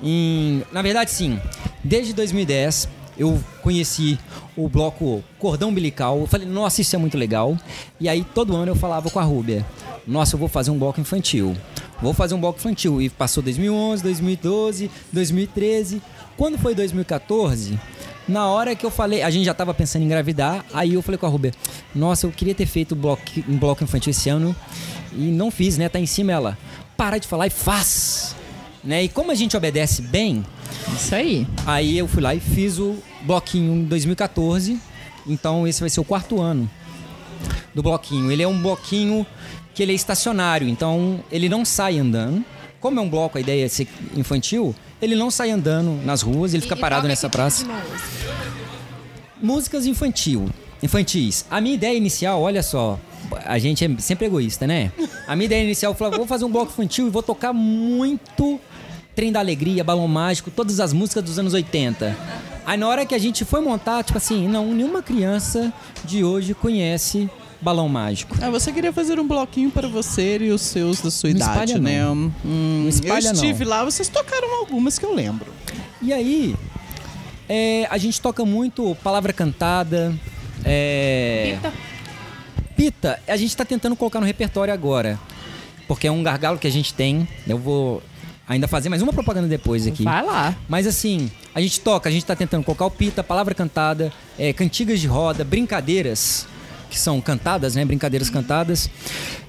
Em, 0.01 0.63
na 0.71 0.81
verdade, 0.81 1.11
sim. 1.11 1.39
Desde 1.83 2.13
2010 2.13 2.89
eu 3.17 3.41
conheci 3.61 4.17
o 4.55 4.67
bloco 4.67 5.23
Cordão 5.39 5.69
Umbilical. 5.69 6.19
Eu 6.19 6.27
falei, 6.27 6.47
nossa, 6.47 6.81
isso 6.81 6.95
é 6.95 6.99
muito 6.99 7.17
legal. 7.17 7.57
E 7.99 8.09
aí 8.09 8.23
todo 8.23 8.55
ano 8.55 8.71
eu 8.71 8.75
falava 8.75 9.09
com 9.09 9.19
a 9.19 9.23
Rúbia: 9.23 9.65
Nossa, 10.07 10.35
eu 10.35 10.39
vou 10.39 10.47
fazer 10.47 10.71
um 10.71 10.77
bloco 10.77 10.99
infantil. 10.99 11.55
Vou 12.01 12.13
fazer 12.13 12.33
um 12.35 12.39
bloco 12.39 12.59
infantil. 12.59 13.01
E 13.01 13.09
passou 13.09 13.43
2011, 13.43 14.03
2012, 14.03 14.91
2013. 15.11 16.01
Quando 16.35 16.57
foi 16.57 16.73
2014, 16.73 17.79
na 18.27 18.47
hora 18.47 18.75
que 18.75 18.85
eu 18.85 18.91
falei, 18.91 19.21
a 19.21 19.29
gente 19.29 19.45
já 19.45 19.53
tava 19.53 19.73
pensando 19.73 20.01
em 20.01 20.05
engravidar, 20.05 20.65
aí 20.73 20.93
eu 20.93 21.01
falei 21.01 21.17
com 21.17 21.25
a 21.25 21.29
Rubia, 21.29 21.51
nossa, 21.93 22.25
eu 22.25 22.31
queria 22.31 22.55
ter 22.55 22.65
feito 22.65 22.95
bloco, 22.95 23.21
um 23.47 23.57
bloco 23.57 23.83
infantil 23.83 24.11
esse 24.11 24.29
ano 24.29 24.55
e 25.11 25.25
não 25.25 25.51
fiz, 25.51 25.77
né? 25.77 25.89
Tá 25.89 25.99
em 25.99 26.05
cima 26.05 26.31
ela. 26.31 26.57
Para 26.97 27.17
de 27.17 27.27
falar 27.27 27.47
e 27.47 27.49
faz. 27.49 28.35
Né? 28.83 29.03
E 29.03 29.09
como 29.09 29.31
a 29.31 29.35
gente 29.35 29.55
obedece 29.55 30.01
bem, 30.01 30.43
Isso 30.95 31.15
aí. 31.15 31.47
aí 31.65 31.97
eu 31.97 32.07
fui 32.07 32.21
lá 32.21 32.33
e 32.35 32.39
fiz 32.39 32.79
o 32.79 32.95
bloquinho 33.23 33.73
em 33.75 33.83
2014. 33.85 34.79
Então 35.27 35.67
esse 35.67 35.79
vai 35.79 35.89
ser 35.89 35.99
o 35.99 36.03
quarto 36.03 36.41
ano 36.41 36.69
do 37.73 37.81
bloquinho. 37.81 38.31
Ele 38.31 38.43
é 38.43 38.47
um 38.47 38.59
bloquinho 38.61 39.25
que 39.73 39.81
ele 39.81 39.91
é 39.91 39.95
estacionário, 39.95 40.67
então 40.67 41.19
ele 41.31 41.49
não 41.49 41.65
sai 41.65 41.97
andando. 41.97 42.43
Como 42.79 42.99
é 42.99 43.01
um 43.01 43.09
bloco, 43.09 43.37
a 43.37 43.41
ideia 43.41 43.65
é 43.65 43.67
ser 43.69 43.87
infantil, 44.15 44.75
ele 45.01 45.15
não 45.15 45.31
sai 45.31 45.49
andando 45.51 46.03
nas 46.05 46.21
ruas, 46.21 46.53
ele 46.53 46.61
fica 46.61 46.75
E 46.75 46.79
parado 46.79 47.07
nessa 47.07 47.29
praça. 47.29 47.63
tipo 47.63 47.73
música? 47.73 48.33
Músicas 49.41 49.85
infantil, 49.85 50.49
infantis. 50.81 51.45
A 51.49 51.61
minha 51.61 51.75
ideia 51.75 51.95
inicial, 51.97 52.41
olha 52.41 52.61
só, 52.61 52.99
a 53.45 53.57
gente 53.57 53.85
é 53.85 53.89
sempre 53.99 54.25
egoísta, 54.27 54.67
né? 54.67 54.91
A 55.25 55.33
minha 55.35 55.45
ideia 55.45 55.63
inicial 55.63 55.93
foi, 55.95 56.11
vou 56.11 56.27
fazer 56.27 56.43
um 56.43 56.51
bloco 56.51 56.71
infantil 56.73 57.07
e 57.07 57.09
vou 57.09 57.23
tocar 57.23 57.53
muito 57.53 58.59
Trem 59.15 59.31
da 59.31 59.39
Alegria, 59.39 59.83
Balão 59.83 60.07
Mágico, 60.07 60.49
todas 60.51 60.79
as 60.79 60.91
músicas 60.93 61.23
dos 61.23 61.37
anos 61.39 61.53
80. 61.53 62.17
Aí 62.65 62.77
na 62.77 62.87
hora 62.87 63.05
que 63.05 63.13
a 63.13 63.17
gente 63.19 63.45
foi 63.45 63.61
montar, 63.61 64.03
tipo 64.03 64.17
assim, 64.17 64.47
não, 64.47 64.73
nenhuma 64.73 65.01
criança 65.03 65.71
de 66.05 66.23
hoje 66.23 66.53
conhece 66.53 67.29
Balão 67.61 67.87
Mágico. 67.87 68.35
Ah, 68.41 68.49
você 68.49 68.71
queria 68.71 68.91
fazer 68.91 69.19
um 69.19 69.27
bloquinho 69.27 69.69
para 69.69 69.87
você 69.87 70.37
e 70.37 70.49
os 70.51 70.61
seus 70.61 70.99
da 71.01 71.11
sua 71.11 71.29
Não 71.29 71.35
idade, 71.37 71.73
espalha, 71.73 71.79
né? 71.79 72.03
não. 72.03 72.15
Hum, 72.15 72.81
Não 72.83 72.89
espalha, 72.89 73.27
eu 73.27 73.33
não. 73.33 73.43
estive 73.43 73.63
lá, 73.63 73.83
vocês 73.83 74.07
tocaram 74.09 74.59
algumas 74.59 74.97
que 74.97 75.05
eu 75.05 75.13
lembro. 75.13 75.45
E 76.01 76.11
aí, 76.11 76.55
é, 77.47 77.87
a 77.89 77.97
gente 77.97 78.19
toca 78.19 78.43
muito 78.45 78.95
palavra 79.03 79.31
cantada. 79.31 80.13
É, 80.65 81.57
Pita. 81.61 81.73
Pita, 82.75 83.19
a 83.27 83.37
gente 83.37 83.55
tá 83.55 83.63
tentando 83.63 83.95
colocar 83.95 84.19
no 84.19 84.25
repertório 84.25 84.73
agora. 84.73 85.19
Porque 85.87 86.07
é 86.07 86.11
um 86.11 86.23
gargalo 86.23 86.57
que 86.57 86.65
a 86.67 86.71
gente 86.71 86.93
tem. 86.93 87.27
Eu 87.47 87.57
vou 87.57 88.01
ainda 88.53 88.67
fazer 88.67 88.89
mais 88.89 89.01
uma 89.01 89.11
propaganda 89.13 89.47
depois 89.47 89.85
aqui. 89.85 90.03
Vai 90.03 90.23
lá. 90.23 90.55
Mas 90.67 90.87
assim, 90.87 91.29
a 91.53 91.61
gente 91.61 91.79
toca, 91.81 92.09
a 92.09 92.11
gente 92.11 92.25
tá 92.25 92.35
tentando 92.35 92.63
colocar 92.63 92.85
o 92.85 92.91
pita, 92.91 93.23
palavra 93.23 93.53
cantada, 93.53 94.11
é, 94.37 94.53
cantigas 94.53 94.99
de 94.99 95.07
roda, 95.07 95.43
brincadeiras, 95.43 96.47
que 96.89 96.97
são 96.97 97.19
cantadas, 97.19 97.75
né? 97.75 97.83
Brincadeiras 97.83 98.29
cantadas. 98.29 98.89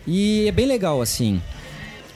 E 0.06 0.46
é 0.48 0.52
bem 0.52 0.66
legal, 0.66 1.00
assim. 1.00 1.40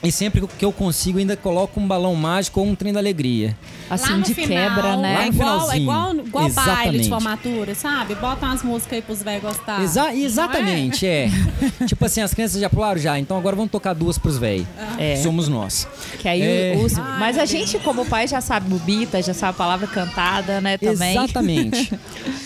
E 0.01 0.13
sempre 0.13 0.47
que 0.57 0.63
eu 0.63 0.71
consigo, 0.71 1.19
ainda 1.19 1.35
coloco 1.35 1.77
um 1.77 1.85
balão 1.85 2.15
mágico 2.15 2.61
ou 2.61 2.65
um 2.67 2.73
trem 2.73 2.93
da 2.93 3.01
alegria. 3.01 3.57
Assim, 3.89 4.11
Lá 4.11 4.17
no 4.17 4.23
de 4.23 4.33
final, 4.33 4.47
quebra, 4.47 4.95
né? 4.95 5.13
Lá 5.13 5.21
É 5.23 5.25
no 5.25 5.33
igual, 5.33 5.49
é 5.49 5.59
finalzinho. 5.59 5.81
igual, 5.81 6.15
igual 6.15 6.49
baile 6.51 6.99
de 6.99 7.09
formatura, 7.09 7.75
sabe? 7.75 8.15
Bota 8.15 8.45
umas 8.45 8.63
músicas 8.63 8.93
aí 8.93 9.01
pros 9.01 9.21
velhos 9.21 9.41
gostar. 9.43 9.81
Exa- 9.83 10.13
exatamente, 10.15 11.05
é. 11.05 11.29
tipo 11.85 12.05
assim, 12.05 12.21
as 12.21 12.33
crianças 12.33 12.61
já 12.61 12.69
pularam 12.69 12.97
já, 12.99 13.19
então 13.19 13.37
agora 13.37 13.57
vamos 13.57 13.71
tocar 13.71 13.93
duas 13.93 14.17
pros 14.17 14.37
velhos. 14.37 14.65
É. 14.97 15.17
Somos 15.17 15.49
nós. 15.49 15.85
Que 16.19 16.29
aí 16.29 16.41
É. 16.41 16.77
os- 16.81 16.97
Ai, 16.97 17.19
mas 17.19 17.37
a 17.37 17.43
gente, 17.45 17.77
como 17.79 18.05
pai, 18.05 18.25
já 18.25 18.39
sabe 18.39 18.69
bobita, 18.69 19.21
já 19.21 19.33
sabe 19.33 19.49
a 19.51 19.53
palavra 19.53 19.85
cantada, 19.87 20.61
né? 20.61 20.77
Também. 20.77 21.11
Exatamente. 21.11 21.91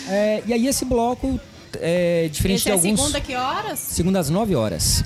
É, 0.06 0.42
e 0.46 0.52
aí 0.52 0.66
esse 0.66 0.84
bloco, 0.84 1.40
é, 1.80 2.28
diferente 2.30 2.56
Esse 2.58 2.64
de 2.64 2.70
é 2.70 2.72
alguns... 2.74 3.00
segunda 3.00 3.20
que 3.20 3.34
horas? 3.34 3.78
Segunda 3.78 4.18
às 4.20 4.30
9 4.30 4.54
horas. 4.54 5.04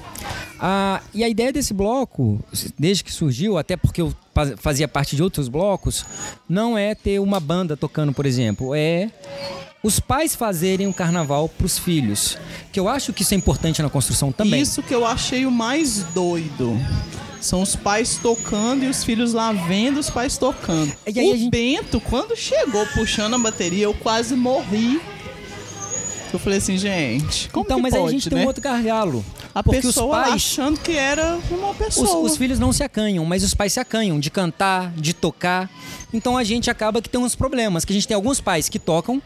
Ah, 0.61 1.01
e 1.15 1.23
a 1.23 1.29
ideia 1.29 1.53
desse 1.53 1.73
bloco, 1.73 2.41
desde 2.79 3.05
que 3.05 3.13
surgiu, 3.13 3.57
até 3.59 3.77
porque 3.77 4.01
eu 4.03 4.13
fa- 4.35 4.57
fazia 4.57 4.89
parte 4.89 5.15
de 5.17 5.23
outros 5.23 5.49
blocos, 5.49 6.05
não 6.49 6.77
é 6.77 6.95
ter 6.95 7.21
uma 7.21 7.39
banda 7.41 7.77
tocando, 7.77 8.13
por 8.13 8.27
exemplo, 8.27 8.75
é 8.75 9.11
os 9.83 10.01
pais 10.01 10.35
fazerem 10.35 10.87
um 10.89 10.93
carnaval 10.93 11.49
para 11.49 11.65
os 11.67 11.79
filhos. 11.79 12.37
Que 12.73 12.81
eu 12.81 12.89
acho 12.89 13.13
que 13.13 13.23
isso 13.23 13.35
é 13.35 13.37
importante 13.37 13.81
na 13.81 13.89
construção 13.89 14.33
também. 14.33 14.61
Isso 14.61 14.83
que 14.83 14.93
eu 14.95 15.07
achei 15.07 15.47
o 15.47 15.51
mais 15.51 16.03
doido. 16.15 16.77
São 17.41 17.63
os 17.63 17.77
pais 17.77 18.19
tocando 18.21 18.83
e 18.85 18.89
os 18.89 19.05
filhos 19.05 19.33
lá 19.33 19.53
vendo 19.53 20.01
os 20.01 20.11
pais 20.11 20.37
tocando. 20.37 20.93
E 21.07 21.21
aí 21.21 21.33
o 21.33 21.37
gente- 21.37 21.51
Bento, 21.51 22.01
quando 22.01 22.37
chegou 22.37 22.85
puxando 22.87 23.35
a 23.35 23.39
bateria, 23.39 23.85
eu 23.85 23.95
quase 23.95 24.35
morri. 24.35 25.01
Eu 26.33 26.39
falei 26.39 26.59
assim, 26.59 26.77
gente, 26.77 27.49
como 27.51 27.65
então, 27.65 27.81
mas 27.81 27.95
aí 27.95 28.01
pode, 28.01 28.11
a 28.11 28.19
gente 28.19 28.31
né? 28.31 28.37
tem 28.37 28.45
um 28.45 28.47
outro 28.47 28.63
gargalo. 28.63 29.25
A 29.55 29.63
porque 29.63 29.81
pessoa 29.81 30.19
os 30.19 30.23
pais, 30.23 30.35
achando 30.35 30.81
que 30.81 30.93
era 30.93 31.39
uma 31.51 31.71
os, 31.71 31.77
pessoa. 31.77 32.21
os 32.21 32.37
filhos 32.37 32.59
não 32.59 32.73
se 32.73 32.83
acanham, 32.83 33.25
mas 33.25 33.43
os 33.43 33.55
pais 33.55 33.73
se 33.73 33.81
acanham 33.81 34.21
de 34.21 34.31
cantar, 34.31 34.93
de 34.93 35.15
tocar. 35.15 35.71
Então 36.13 36.37
a 36.37 36.45
gente 36.45 36.71
acaba 36.71 37.01
que 37.01 37.09
tem 37.09 37.21
uns 37.21 37.35
problemas, 37.35 37.85
que 37.85 37.93
a 37.93 37.95
gente 37.95 38.07
tem 38.07 38.15
alguns 38.15 38.41
pais 38.41 38.69
que 38.69 38.79
tocam, 38.79 39.23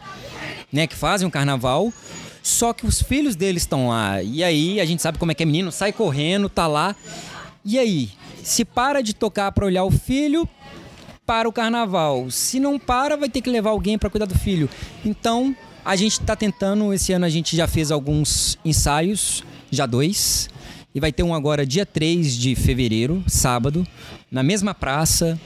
né, 0.71 0.87
que 0.87 0.95
fazem 0.95 1.27
o 1.27 1.31
carnaval, 1.31 1.93
só 2.41 2.73
que 2.73 2.85
os 2.85 3.01
filhos 3.01 3.35
deles 3.35 3.63
estão 3.63 3.89
lá. 3.89 4.23
E 4.23 4.43
aí 4.43 4.79
a 4.79 4.85
gente 4.85 5.01
sabe 5.01 5.17
como 5.17 5.31
é 5.31 5.35
que 5.35 5.43
é 5.43 5.45
menino, 5.45 5.71
sai 5.71 5.91
correndo, 5.91 6.49
tá 6.49 6.67
lá. 6.67 6.95
E 7.65 7.77
aí, 7.77 8.11
se 8.43 8.65
para 8.65 9.01
de 9.01 9.13
tocar 9.13 9.51
para 9.51 9.65
olhar 9.65 9.83
o 9.83 9.91
filho, 9.91 10.47
para 11.25 11.47
o 11.47 11.53
carnaval. 11.53 12.29
Se 12.29 12.59
não 12.59 12.77
para, 12.77 13.15
vai 13.15 13.29
ter 13.29 13.41
que 13.41 13.49
levar 13.49 13.71
alguém 13.71 13.97
para 13.97 14.09
cuidar 14.09 14.25
do 14.25 14.37
filho. 14.37 14.69
Então, 15.05 15.55
a 15.85 15.95
gente 15.95 16.13
está 16.13 16.35
tentando, 16.35 16.93
esse 16.93 17.11
ano 17.11 17.25
a 17.25 17.29
gente 17.29 17.55
já 17.55 17.67
fez 17.67 17.91
alguns 17.91 18.57
ensaios, 18.63 19.43
já 19.69 19.85
dois. 19.85 20.49
E 20.95 20.99
vai 20.99 21.11
ter 21.11 21.23
um 21.23 21.33
agora 21.33 21.65
dia 21.65 21.85
3 21.85 22.37
de 22.37 22.55
fevereiro, 22.55 23.23
sábado, 23.27 23.85
na 24.29 24.43
mesma 24.43 24.75
praça, 24.75 25.39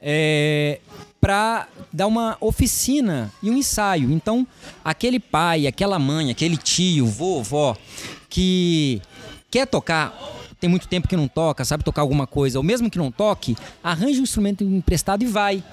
é, 0.00 0.80
para 1.18 1.66
dar 1.90 2.06
uma 2.06 2.36
oficina 2.40 3.32
e 3.42 3.50
um 3.50 3.56
ensaio. 3.56 4.12
Então, 4.12 4.46
aquele 4.84 5.18
pai, 5.18 5.66
aquela 5.66 5.98
mãe, 5.98 6.30
aquele 6.30 6.58
tio, 6.58 7.06
vovó, 7.06 7.74
que 8.28 9.00
quer 9.50 9.66
tocar, 9.66 10.14
tem 10.60 10.68
muito 10.68 10.86
tempo 10.86 11.08
que 11.08 11.16
não 11.16 11.26
toca, 11.26 11.64
sabe 11.64 11.82
tocar 11.82 12.02
alguma 12.02 12.26
coisa, 12.26 12.58
ou 12.58 12.62
mesmo 12.62 12.90
que 12.90 12.98
não 12.98 13.10
toque, 13.10 13.56
arranja 13.82 14.20
um 14.20 14.24
instrumento 14.24 14.62
emprestado 14.62 15.22
e 15.22 15.26
vai. 15.26 15.64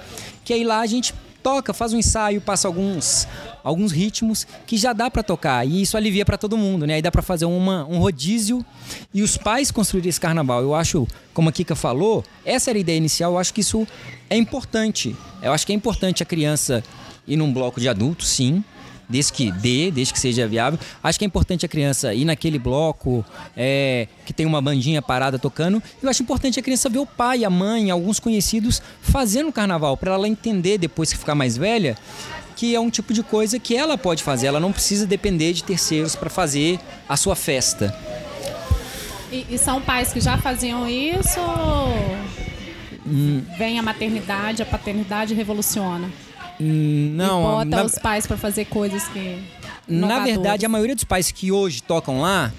Que 0.46 0.54
aí 0.54 0.64
lá 0.64 0.80
a 0.80 0.88
gente 0.88 1.14
toca, 1.42 1.74
faz 1.74 1.94
um 1.94 1.98
ensaio, 1.98 2.42
passa 2.42 2.68
alguns 2.68 3.28
alguns 3.64 3.92
ritmos 3.92 4.48
que 4.66 4.78
já 4.78 4.94
dá 4.94 5.10
pra 5.10 5.22
tocar 5.22 5.68
e 5.68 5.82
isso 5.82 5.98
alivia 5.98 6.26
pra 6.26 6.38
todo 6.38 6.58
mundo, 6.58 6.88
né? 6.88 6.96
Aí 6.96 7.02
dá 7.02 7.12
pra 7.12 7.22
fazer 7.22 7.46
uma, 7.46 7.86
um 7.86 8.00
rodízio 8.00 8.66
e 9.14 9.22
os 9.22 9.38
pais 9.38 9.72
construírem 9.72 10.10
esse 10.10 10.20
carnaval. 10.20 10.62
Eu 10.62 10.74
acho, 10.74 11.08
como 11.34 11.50
a 11.50 11.52
Kika 11.52 11.76
falou, 11.76 12.24
essa 12.46 12.70
era 12.70 12.80
a 12.80 12.82
ideia 12.82 12.98
inicial, 12.98 13.34
eu 13.34 13.38
acho 13.38 13.54
que 13.54 13.62
isso 13.62 13.88
é 14.30 14.38
importante. 14.38 15.16
Eu 15.42 15.54
acho 15.54 15.66
que 15.66 15.72
é 15.72 15.76
importante 15.76 16.24
a 16.24 16.26
criança 16.26 16.84
ir 17.28 17.36
num 17.36 17.52
bloco 17.52 17.80
de 17.80 17.88
adultos, 17.88 18.28
sim, 18.30 18.64
desde 19.10 19.34
que 19.34 19.52
dê, 19.52 19.90
desde 19.90 20.14
que 20.14 20.20
seja 20.20 20.48
viável. 20.48 20.80
Acho 21.04 21.18
que 21.18 21.26
é 21.26 21.28
importante 21.28 21.66
a 21.66 21.70
criança 21.70 22.14
ir 22.14 22.26
naquele 22.26 22.60
bloco 22.60 23.26
é, 23.58 24.08
que 24.26 24.32
tem 24.32 24.46
uma 24.46 24.62
bandinha 24.62 25.02
parada 25.02 25.40
tocando. 25.40 25.82
Eu 26.02 26.10
acho 26.10 26.22
importante 26.22 26.60
a 26.60 26.64
criança 26.64 26.88
ver 26.90 27.00
o 27.00 27.06
pai, 27.06 27.44
a 27.44 27.50
mãe, 27.50 27.90
alguns 27.90 28.20
conhecidos 28.20 28.82
fazendo 29.02 29.52
carnaval, 29.52 29.98
para 29.98 30.14
ela 30.14 30.28
entender 30.28 30.78
depois 30.78 31.12
que 31.12 31.18
ficar 31.18 31.36
mais 31.36 31.58
velha 31.58 31.98
que 32.56 32.76
é 32.76 32.80
um 32.80 32.90
tipo 32.90 33.14
de 33.14 33.24
coisa 33.24 33.58
que 33.58 33.74
ela 33.74 33.98
pode 33.98 34.22
fazer. 34.22 34.48
Ela 34.48 34.60
não 34.60 34.74
precisa 34.74 35.08
depender 35.08 35.54
de 35.54 35.64
terceiros 35.64 36.14
para 36.14 36.30
fazer 36.30 36.78
a 37.08 37.16
sua 37.16 37.34
festa. 37.34 37.98
E, 39.32 39.46
e 39.50 39.58
são 39.58 39.80
pais 39.80 40.12
que 40.12 40.20
já 40.20 40.38
faziam 40.38 40.86
isso? 40.86 41.40
Hum. 43.08 43.46
Vem 43.58 43.80
a 43.80 43.82
maternidade, 43.82 44.62
a 44.62 44.66
paternidade 44.66 45.34
revoluciona. 45.34 46.12
Não, 46.60 47.42
e 47.42 47.66
bota 47.66 47.66
na- 47.66 47.84
os 47.86 47.96
pais 48.00 48.28
para 48.28 48.38
fazer 48.38 48.66
coisas 48.66 49.08
que. 49.10 49.42
Na 49.88 49.96
inovadoras. 49.98 50.26
verdade, 50.26 50.66
a 50.66 50.70
maioria 50.70 50.94
dos 50.96 51.04
pais 51.04 51.32
que 51.32 51.52
hoje 51.52 51.82
tocam 51.82 52.22
lá 52.22 52.52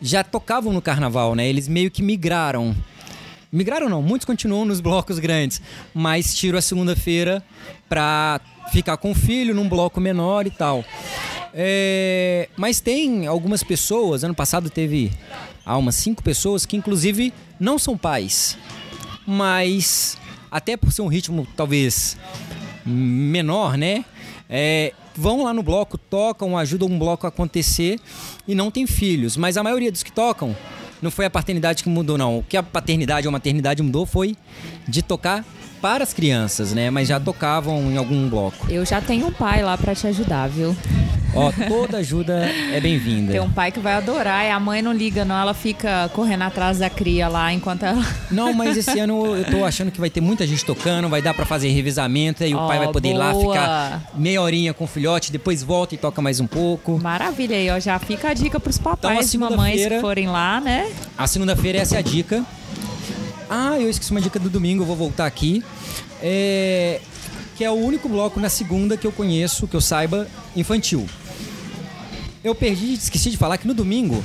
já 0.00 0.22
tocavam 0.22 0.72
no 0.72 0.80
carnaval, 0.82 1.34
né? 1.34 1.46
Eles 1.48 1.66
meio 1.68 1.90
que 1.90 2.02
migraram. 2.02 2.74
Migraram 3.52 3.88
não, 3.88 4.00
muitos 4.00 4.24
continuam 4.24 4.64
nos 4.64 4.80
blocos 4.80 5.18
grandes, 5.18 5.60
mas 5.92 6.34
tiram 6.34 6.58
a 6.58 6.62
segunda-feira 6.62 7.42
pra 7.88 8.40
ficar 8.70 8.96
com 8.98 9.10
o 9.10 9.14
filho 9.14 9.52
num 9.54 9.68
bloco 9.68 10.00
menor 10.00 10.46
e 10.46 10.50
tal. 10.50 10.84
É, 11.52 12.48
mas 12.56 12.78
tem 12.80 13.26
algumas 13.26 13.64
pessoas, 13.64 14.22
ano 14.22 14.34
passado 14.34 14.70
teve 14.70 15.10
há 15.66 15.76
umas 15.76 15.96
cinco 15.96 16.22
pessoas 16.22 16.64
que 16.64 16.76
inclusive 16.76 17.34
não 17.58 17.76
são 17.76 17.98
pais, 17.98 18.56
mas 19.26 20.16
até 20.48 20.76
por 20.76 20.92
ser 20.92 21.02
um 21.02 21.08
ritmo 21.08 21.46
talvez 21.56 22.16
menor, 22.84 23.76
né? 23.76 24.04
É, 24.48 24.92
vão 25.14 25.44
lá 25.44 25.52
no 25.52 25.62
bloco, 25.62 25.98
tocam, 25.98 26.56
ajudam 26.56 26.88
um 26.88 26.98
bloco 26.98 27.26
a 27.26 27.28
acontecer 27.28 27.98
e 28.46 28.54
não 28.54 28.70
tem 28.70 28.86
filhos. 28.86 29.36
Mas 29.36 29.56
a 29.56 29.62
maioria 29.62 29.92
dos 29.92 30.02
que 30.02 30.12
tocam 30.12 30.56
não 31.00 31.10
foi 31.10 31.24
a 31.24 31.30
paternidade 31.30 31.82
que 31.82 31.88
mudou, 31.88 32.18
não. 32.18 32.38
O 32.38 32.42
que 32.42 32.56
a 32.56 32.62
paternidade 32.62 33.26
ou 33.26 33.32
maternidade 33.32 33.82
mudou 33.82 34.06
foi 34.06 34.36
de 34.86 35.02
tocar 35.02 35.44
para 35.80 36.04
as 36.04 36.12
crianças, 36.12 36.72
né? 36.72 36.90
Mas 36.90 37.08
já 37.08 37.18
tocavam 37.18 37.90
em 37.90 37.96
algum 37.96 38.28
bloco. 38.28 38.66
Eu 38.70 38.84
já 38.84 39.00
tenho 39.00 39.26
um 39.26 39.32
pai 39.32 39.62
lá 39.62 39.76
pra 39.78 39.94
te 39.94 40.06
ajudar, 40.06 40.48
viu? 40.48 40.76
Ó, 41.32 41.52
toda 41.68 41.98
ajuda 41.98 42.44
é 42.72 42.80
bem-vinda. 42.80 43.30
Tem 43.30 43.40
um 43.40 43.48
pai 43.50 43.70
que 43.70 43.78
vai 43.78 43.94
adorar 43.94 44.44
e 44.44 44.50
a 44.50 44.58
mãe 44.58 44.82
não 44.82 44.92
liga, 44.92 45.24
não. 45.24 45.36
Ela 45.40 45.54
fica 45.54 46.10
correndo 46.12 46.42
atrás 46.42 46.78
da 46.78 46.90
cria 46.90 47.28
lá 47.28 47.52
enquanto 47.52 47.84
ela. 47.84 48.04
Não, 48.32 48.52
mas 48.52 48.76
esse 48.76 48.98
ano 48.98 49.36
eu 49.36 49.44
tô 49.44 49.64
achando 49.64 49.90
que 49.92 50.00
vai 50.00 50.10
ter 50.10 50.20
muita 50.20 50.44
gente 50.46 50.64
tocando, 50.64 51.08
vai 51.08 51.20
dar 51.22 51.32
pra 51.34 51.44
fazer 51.44 51.68
revezamento, 51.68 52.42
aí 52.44 52.52
o 52.54 52.58
Ó, 52.58 52.66
pai 52.66 52.78
vai 52.78 52.88
poder 52.88 53.10
ir 53.10 53.14
lá 53.14 53.32
boa. 53.32 53.54
ficar 53.54 54.02
meia 54.14 54.40
horinha 54.42 54.72
com 54.74 54.84
o 54.84 54.86
filhote, 54.86 55.30
depois 55.32 55.62
volta 55.62 55.94
e 55.94 55.98
toca 55.98 56.20
mais 56.20 56.40
um 56.40 56.46
pouco. 56.46 56.98
Maravilha 57.00 57.56
aí, 57.56 57.70
ó. 57.70 57.78
Já 57.78 57.98
fica 58.00 58.30
a 58.30 58.34
dica 58.34 58.58
pros 58.58 58.76
Então, 58.78 58.96
papais 58.96 59.32
e 59.32 59.38
mamães 59.38 59.86
que 59.86 60.00
forem 60.00 60.28
lá, 60.28 60.60
né? 60.60 60.90
A 61.16 61.26
segunda-feira 61.28 61.78
essa 61.78 61.94
é 61.96 61.98
a 61.98 62.02
dica. 62.02 62.44
Ah, 63.52 63.80
eu 63.80 63.90
esqueci 63.90 64.12
uma 64.12 64.20
dica 64.20 64.38
do 64.38 64.48
domingo, 64.48 64.84
eu 64.84 64.86
vou 64.86 64.94
voltar 64.94 65.26
aqui. 65.26 65.60
É, 66.22 67.00
que 67.56 67.64
é 67.64 67.70
o 67.70 67.74
único 67.74 68.08
bloco 68.08 68.38
na 68.38 68.48
segunda 68.48 68.96
que 68.96 69.04
eu 69.04 69.10
conheço, 69.10 69.66
que 69.66 69.74
eu 69.74 69.80
saiba, 69.80 70.28
infantil. 70.54 71.04
Eu 72.44 72.54
perdi, 72.54 72.94
esqueci 72.94 73.28
de 73.28 73.36
falar 73.36 73.58
que 73.58 73.66
no 73.66 73.74
domingo 73.74 74.24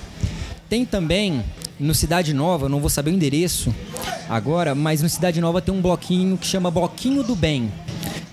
tem 0.70 0.86
também 0.86 1.44
no 1.80 1.96
Cidade 1.96 2.36
Nova, 2.36 2.70
não 2.70 2.80
vou 2.80 2.90
saber 2.90 3.10
o 3.10 3.14
endereço 3.14 3.74
agora, 4.30 4.76
mas 4.76 5.02
no 5.02 5.10
Cidade 5.10 5.42
Nova 5.42 5.60
tem 5.60 5.74
um 5.74 5.82
bloquinho 5.82 6.38
que 6.38 6.46
chama 6.46 6.70
Bloquinho 6.70 7.24
do 7.24 7.36
Bem. 7.36 7.72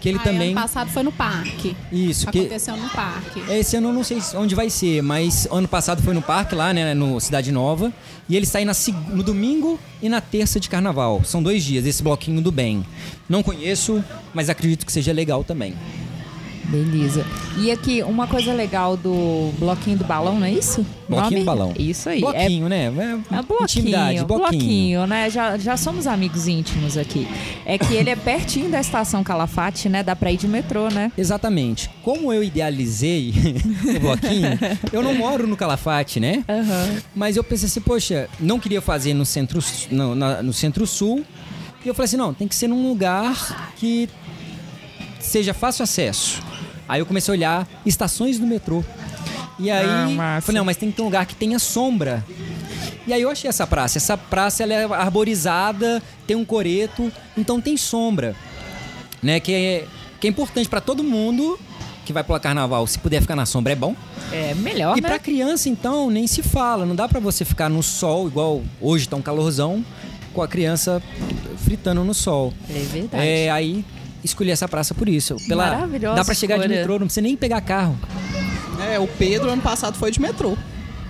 Que 0.02 0.08
ele 0.08 0.18
Ah, 0.18 0.24
também. 0.24 0.50
Ano 0.50 0.60
passado 0.60 0.90
foi 0.90 1.04
no 1.04 1.12
parque. 1.12 1.76
Isso, 1.92 2.26
que 2.26 2.40
Aconteceu 2.40 2.76
no 2.76 2.88
parque. 2.90 3.40
esse 3.52 3.76
ano 3.76 3.90
eu 3.90 3.92
não 3.92 4.02
sei 4.02 4.18
onde 4.34 4.52
vai 4.52 4.68
ser, 4.68 5.00
mas 5.00 5.46
ano 5.48 5.68
passado 5.68 6.02
foi 6.02 6.12
no 6.12 6.20
parque 6.20 6.56
lá, 6.56 6.72
né, 6.74 6.92
no 6.92 7.20
Cidade 7.20 7.52
Nova, 7.52 7.92
e 8.28 8.36
ele 8.36 8.44
sai 8.44 8.64
na 8.64 8.72
no 9.10 9.22
domingo 9.22 9.78
e 10.02 10.08
na 10.08 10.20
terça 10.20 10.58
de 10.58 10.68
carnaval. 10.68 11.22
São 11.24 11.40
dois 11.40 11.62
dias, 11.62 11.86
esse 11.86 12.02
bloquinho 12.02 12.42
do 12.42 12.50
bem. 12.50 12.84
Não 13.28 13.44
conheço, 13.44 14.04
mas 14.34 14.50
acredito 14.50 14.84
que 14.84 14.90
seja 14.92 15.12
legal 15.12 15.44
também. 15.44 15.74
Beleza. 16.64 17.26
E 17.58 17.70
aqui, 17.70 18.02
uma 18.02 18.26
coisa 18.26 18.52
legal 18.52 18.96
do 18.96 19.52
bloquinho 19.58 19.98
do 19.98 20.04
balão, 20.04 20.38
não 20.38 20.46
é 20.46 20.52
isso? 20.52 20.86
Bloquinho 21.08 21.40
do 21.40 21.44
balão. 21.46 21.74
Isso 21.78 22.08
aí. 22.08 22.18
É 22.18 22.20
Bloquinho, 22.20 22.68
né? 22.68 22.86
É 22.86 22.90
bloquinho, 23.42 23.62
Intimidade, 23.62 24.24
bloquinho. 24.24 24.50
bloquinho, 24.50 25.06
né? 25.06 25.28
Já, 25.28 25.58
já 25.58 25.76
somos 25.76 26.06
amigos 26.06 26.46
íntimos 26.48 26.96
aqui. 26.96 27.26
É 27.66 27.76
que 27.76 27.94
ele 27.94 28.10
é 28.10 28.16
pertinho 28.16 28.70
da 28.70 28.80
estação 28.80 29.22
Calafate, 29.24 29.88
né? 29.88 30.02
Dá 30.02 30.14
pra 30.16 30.30
ir 30.32 30.36
de 30.36 30.46
metrô, 30.48 30.88
né? 30.88 31.10
Exatamente. 31.18 31.90
Como 32.02 32.32
eu 32.32 32.42
idealizei 32.42 33.34
o 33.96 34.00
bloquinho, 34.00 34.58
eu 34.92 35.02
não 35.02 35.14
moro 35.14 35.46
no 35.46 35.56
Calafate, 35.56 36.20
né? 36.20 36.44
Mas 37.14 37.36
eu 37.36 37.44
pensei 37.44 37.66
assim, 37.66 37.80
poxa, 37.80 38.28
não 38.40 38.58
queria 38.60 38.80
fazer 38.80 39.12
no 39.14 39.26
centro, 39.26 39.60
no, 39.90 40.14
na- 40.14 40.42
no 40.42 40.52
centro-sul. 40.52 41.24
E 41.84 41.88
eu 41.88 41.94
falei 41.94 42.04
assim, 42.06 42.16
não, 42.16 42.32
tem 42.32 42.46
que 42.46 42.54
ser 42.54 42.68
num 42.68 42.88
lugar 42.88 43.72
que 43.76 44.08
seja 45.20 45.52
fácil 45.52 45.82
acesso. 45.82 46.40
Aí 46.88 47.00
eu 47.00 47.06
comecei 47.06 47.32
a 47.32 47.36
olhar 47.36 47.68
estações 47.86 48.38
do 48.38 48.46
metrô. 48.46 48.84
E 49.58 49.70
aí, 49.70 49.86
Ah, 49.88 50.06
eu 50.08 50.16
massa. 50.16 50.46
falei, 50.46 50.58
não, 50.58 50.64
mas 50.64 50.76
tem 50.76 50.90
que 50.90 50.96
ter 50.96 51.02
um 51.02 51.06
lugar 51.06 51.24
que 51.26 51.34
tenha 51.34 51.58
sombra. 51.58 52.24
E 53.06 53.12
aí 53.12 53.22
eu 53.22 53.30
achei 53.30 53.48
essa 53.48 53.66
praça. 53.66 53.98
Essa 53.98 54.16
praça 54.16 54.62
ela 54.62 54.72
é 54.74 54.84
arborizada, 54.84 56.02
tem 56.26 56.36
um 56.36 56.44
coreto, 56.44 57.10
então 57.36 57.60
tem 57.60 57.76
sombra. 57.76 58.34
Né, 59.22 59.38
que 59.38 59.52
é, 59.52 59.84
que 60.20 60.26
é 60.26 60.30
importante 60.30 60.68
para 60.68 60.80
todo 60.80 61.04
mundo 61.04 61.58
que 62.04 62.12
vai 62.12 62.24
pular 62.24 62.40
carnaval. 62.40 62.84
Se 62.88 62.98
puder 62.98 63.20
ficar 63.20 63.36
na 63.36 63.46
sombra 63.46 63.72
é 63.72 63.76
bom. 63.76 63.94
É 64.32 64.52
melhor, 64.54 64.98
E 64.98 65.00
né? 65.00 65.08
pra 65.08 65.18
criança, 65.18 65.68
então, 65.68 66.10
nem 66.10 66.26
se 66.26 66.42
fala. 66.42 66.84
Não 66.84 66.96
dá 66.96 67.06
pra 67.08 67.20
você 67.20 67.44
ficar 67.44 67.68
no 67.68 67.82
sol, 67.82 68.26
igual 68.26 68.62
hoje 68.80 69.08
tá 69.08 69.14
um 69.16 69.22
calorzão, 69.22 69.84
com 70.34 70.42
a 70.42 70.48
criança 70.48 71.00
fritando 71.58 72.02
no 72.02 72.12
sol. 72.14 72.52
É 72.68 72.78
verdade. 72.80 73.24
É, 73.24 73.50
aí 73.50 73.84
escolhi 74.24 74.50
essa 74.50 74.68
praça 74.68 74.94
por 74.94 75.08
isso. 75.08 75.36
Pela, 75.48 75.66
Maravilhosa 75.66 76.16
dá 76.16 76.24
pra 76.24 76.34
chegar 76.34 76.56
de 76.56 76.62
escolha. 76.62 76.78
metrô, 76.80 76.98
não 76.98 77.06
precisa 77.06 77.22
nem 77.22 77.36
pegar 77.36 77.60
carro. 77.60 77.98
É, 78.90 78.98
o 78.98 79.06
Pedro 79.06 79.50
ano 79.50 79.62
passado 79.62 79.96
foi 79.96 80.10
de 80.10 80.20
metrô. 80.20 80.56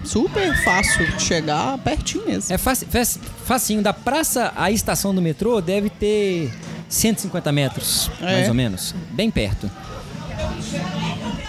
Super 0.05 0.53
fácil 0.65 1.07
de 1.17 1.23
chegar, 1.23 1.79
pertinho 1.79 2.27
mesmo. 2.27 2.53
É 2.53 2.59
faci- 2.59 2.87
facinho. 3.45 3.81
Da 3.83 3.93
praça 3.93 4.53
à 4.57 4.71
estação 4.71 5.15
do 5.15 5.23
metrô 5.23 5.61
deve 5.61 5.89
ter 5.91 6.53
150 6.89 7.53
metros, 7.53 8.11
É. 8.21 8.33
mais 8.33 8.49
ou 8.49 8.55
menos. 8.55 8.95
Bem 9.13 9.31
perto. 9.31 9.71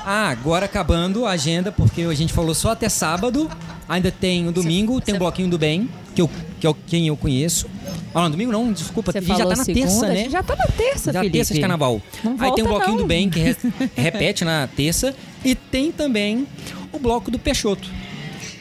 Ah, 0.05 0.29
agora 0.29 0.65
acabando 0.65 1.25
a 1.25 1.31
agenda, 1.31 1.71
porque 1.71 2.01
a 2.03 2.13
gente 2.13 2.33
falou 2.33 2.53
só 2.53 2.71
até 2.71 2.89
sábado. 2.89 3.49
Ainda 3.87 4.11
tem 4.11 4.47
o 4.47 4.51
domingo, 4.51 4.99
tem 5.01 5.15
o 5.15 5.19
bloquinho 5.19 5.49
do 5.49 5.57
bem. 5.57 5.89
que, 6.15 6.21
eu, 6.21 6.29
que 6.59 6.67
é 6.67 6.73
quem 6.87 7.07
eu 7.07 7.17
conheço. 7.17 7.67
Ah, 8.13 8.21
não, 8.21 8.31
domingo 8.31 8.51
não, 8.51 8.71
desculpa, 8.71 9.11
Você 9.11 9.21
já 9.21 9.37
tá 9.45 9.55
na 9.55 9.63
segunda, 9.65 9.85
terça, 9.87 10.07
né? 10.07 10.29
já 10.29 10.43
tá 10.43 10.55
na 10.55 10.65
terça, 10.67 11.11
Já 11.11 11.19
Felipe. 11.19 11.37
terça 11.37 11.53
de 11.53 11.59
carnaval. 11.59 12.01
Não 12.23 12.35
Aí 12.39 12.53
tem 12.53 12.63
o 12.63 12.67
bloquinho 12.67 12.91
não. 12.91 12.97
do 13.03 13.05
bem 13.07 13.29
que 13.29 13.39
re- 13.39 13.55
repete 13.97 14.45
na 14.45 14.67
terça 14.67 15.13
e 15.43 15.55
tem 15.55 15.91
também 15.91 16.47
o 16.91 16.99
bloco 16.99 17.29
do 17.31 17.39
Peixoto. 17.39 17.89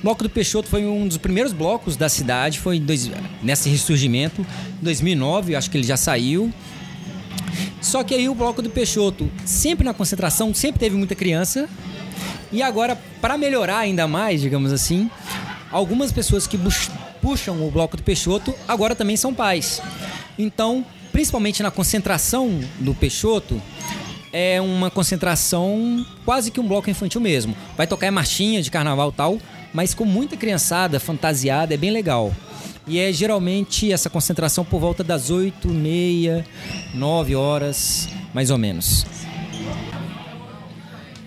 O 0.01 0.03
bloco 0.03 0.23
do 0.25 0.31
Peixoto 0.31 0.69
foi 0.69 0.85
um 0.87 1.07
dos 1.07 1.19
primeiros 1.19 1.53
blocos 1.53 1.95
da 1.97 2.09
cidade, 2.09 2.59
foi 2.59 2.81
dois, 2.81 3.09
nesse 3.43 3.69
ressurgimento, 3.69 4.41
em 4.81 4.85
2009, 4.85 5.53
eu 5.53 5.59
acho 5.59 5.71
que 5.71 5.77
ele 5.77 5.87
já 5.87 5.97
saiu. 5.97 6.53
Só 7.81 8.03
que 8.03 8.15
aí 8.15 8.29
o 8.29 8.35
bloco 8.35 8.63
do 8.63 8.71
Peixoto, 8.71 9.31
sempre 9.45 9.85
na 9.85 9.93
concentração, 9.93 10.55
sempre 10.55 10.79
teve 10.81 10.97
muita 10.97 11.15
criança. 11.15 11.69
E 12.51 12.63
agora, 12.63 12.97
para 13.21 13.39
melhorar 13.39 13.79
ainda 13.79 14.07
mais, 14.07 14.41
digamos 14.41 14.73
assim, 14.73 15.11
algumas 15.71 16.13
pessoas 16.13 16.47
que 16.47 16.59
puxam 17.21 17.67
o 17.67 17.71
bloco 17.71 17.97
do 17.97 18.03
Peixoto 18.03 18.55
agora 18.69 18.95
também 18.95 19.17
são 19.17 19.33
pais. 19.33 19.81
Então, 20.39 20.85
principalmente 21.13 21.63
na 21.63 21.71
concentração 21.71 22.61
do 22.79 22.95
Peixoto, 22.95 23.61
é 24.33 24.61
uma 24.61 24.91
concentração 24.91 26.05
quase 26.25 26.51
que 26.51 26.59
um 26.59 26.67
bloco 26.67 26.89
infantil 26.89 27.21
mesmo. 27.21 27.55
Vai 27.77 27.87
tocar 27.87 28.11
marchinha 28.11 28.63
de 28.63 28.71
carnaval 28.71 29.13
tal, 29.13 29.39
mas 29.75 29.95
com 29.95 30.05
muita 30.05 30.37
criançada 30.37 30.99
fantasiada, 30.99 31.75
é 31.75 31.77
bem 31.77 31.91
legal. 31.91 32.35
E 32.87 32.99
é 32.99 33.13
geralmente 33.13 33.93
essa 33.93 34.11
concentração 34.11 34.65
por 34.65 34.81
volta 34.81 35.05
das 35.05 35.31
8, 35.31 35.69
meia, 35.69 36.45
9 36.95 37.37
horas, 37.37 38.09
mais 38.35 38.51
ou 38.51 38.59
menos. 38.59 39.07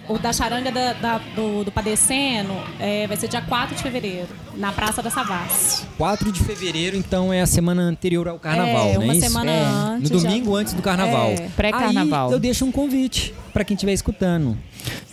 O 0.08 0.20
da 0.20 0.32
charanga 0.32 0.72
da- 0.72 0.93
da- 0.93 1.18
do, 1.36 1.64
do 1.64 1.72
Padecendo 1.72 2.53
é, 2.80 3.08
vai 3.08 3.18
ser 3.18 3.28
dia 3.28 3.41
4 3.41 3.76
de 3.76 3.82
fevereiro, 3.82 4.28
na 4.56 4.72
Praça 4.72 5.01
da 5.01 5.10
Savassi. 5.10 5.84
4 5.97 6.32
de 6.32 6.41
fevereiro, 6.43 6.95
então, 6.95 7.34
é 7.34 7.41
a 7.41 7.47
semana 7.47 7.82
anterior 7.82 8.28
ao 8.28 8.38
carnaval, 8.38 8.88
é, 8.89 8.97
né? 8.99 9.06
uma 9.06 9.16
semana 9.16 9.51
É, 9.51 9.64
antes. 9.66 10.12
No 10.12 10.20
já- 10.20 10.30
domingo 10.30 10.56
antes 10.56 10.74
do 10.74 10.82
carnaval. 10.84 11.30
É. 11.30 11.49
Pré-carnaval. 11.56 12.28
Aí 12.28 12.34
eu 12.34 12.39
deixo 12.39 12.64
um 12.66 12.72
convite 12.72 13.34
para 13.51 13.64
quem 13.64 13.74
estiver 13.74 13.93
escutando. 13.93 14.56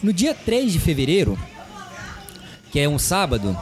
No 0.02 0.12
dia 0.12 0.34
3 0.34 0.70
de 0.72 0.78
fevereiro, 0.78 1.38
que 2.70 2.78
é 2.78 2.86
um 2.86 2.98
sábado, 2.98 3.56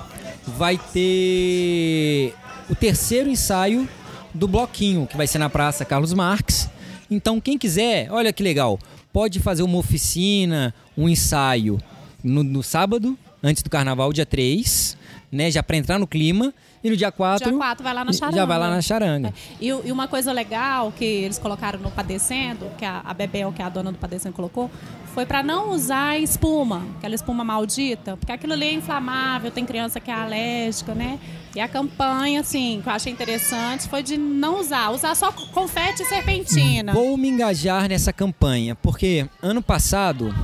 vai 0.58 0.76
ter 0.92 2.34
o 2.68 2.74
terceiro 2.74 3.30
ensaio 3.30 3.88
do 4.34 4.48
bloquinho, 4.48 5.06
que 5.06 5.16
vai 5.16 5.26
ser 5.28 5.38
na 5.38 5.48
Praça 5.48 5.84
Carlos 5.84 6.12
Marx. 6.12 6.68
Então, 7.08 7.40
quem 7.40 7.56
quiser, 7.56 8.08
olha 8.10 8.32
que 8.32 8.42
legal, 8.42 8.78
pode 9.12 9.40
fazer 9.40 9.62
uma 9.62 9.78
oficina, 9.78 10.74
um 10.96 11.08
ensaio 11.08 11.78
no, 12.22 12.42
no 12.42 12.62
sábado, 12.62 13.18
antes 13.42 13.62
do 13.62 13.70
carnaval, 13.70 14.12
dia 14.12 14.26
3, 14.26 14.96
né? 15.30 15.50
Já 15.50 15.62
para 15.62 15.76
entrar 15.76 15.98
no 15.98 16.06
clima. 16.06 16.52
E 16.82 16.88
no 16.88 16.96
dia 16.96 17.12
4, 17.12 17.50
Dia 17.50 17.58
4 17.58 17.84
vai 17.84 17.92
lá 17.92 18.04
na 18.04 18.12
charanga. 18.12 18.36
já 18.36 18.44
vai 18.46 18.58
lá 18.58 18.70
na 18.70 18.80
charanga. 18.80 19.34
E, 19.60 19.66
e 19.68 19.92
uma 19.92 20.08
coisa 20.08 20.32
legal 20.32 20.90
que 20.92 21.04
eles 21.04 21.38
colocaram 21.38 21.78
no 21.78 21.90
Padecendo, 21.90 22.66
que 22.78 22.84
a, 22.84 23.02
a 23.04 23.12
Bebel, 23.12 23.52
que 23.52 23.60
é 23.60 23.64
a 23.64 23.68
dona 23.68 23.92
do 23.92 23.98
Padecendo, 23.98 24.34
colocou, 24.34 24.70
foi 25.14 25.26
para 25.26 25.42
não 25.42 25.72
usar 25.72 26.18
espuma, 26.18 26.86
aquela 26.96 27.14
espuma 27.14 27.44
maldita, 27.44 28.16
porque 28.16 28.32
aquilo 28.32 28.54
ali 28.54 28.66
é 28.66 28.72
inflamável, 28.72 29.50
tem 29.50 29.66
criança 29.66 30.00
que 30.00 30.10
é 30.10 30.14
alérgica, 30.14 30.94
né? 30.94 31.18
E 31.54 31.60
a 31.60 31.68
campanha, 31.68 32.40
assim, 32.40 32.80
que 32.82 32.88
eu 32.88 32.92
achei 32.92 33.12
interessante, 33.12 33.88
foi 33.88 34.02
de 34.02 34.16
não 34.16 34.60
usar, 34.60 34.90
usar 34.90 35.14
só 35.14 35.30
confete 35.32 36.02
e 36.02 36.06
serpentina. 36.06 36.92
Vou 36.92 37.16
me 37.16 37.28
engajar 37.28 37.88
nessa 37.88 38.12
campanha, 38.12 38.74
porque 38.76 39.26
ano 39.42 39.60
passado 39.60 40.34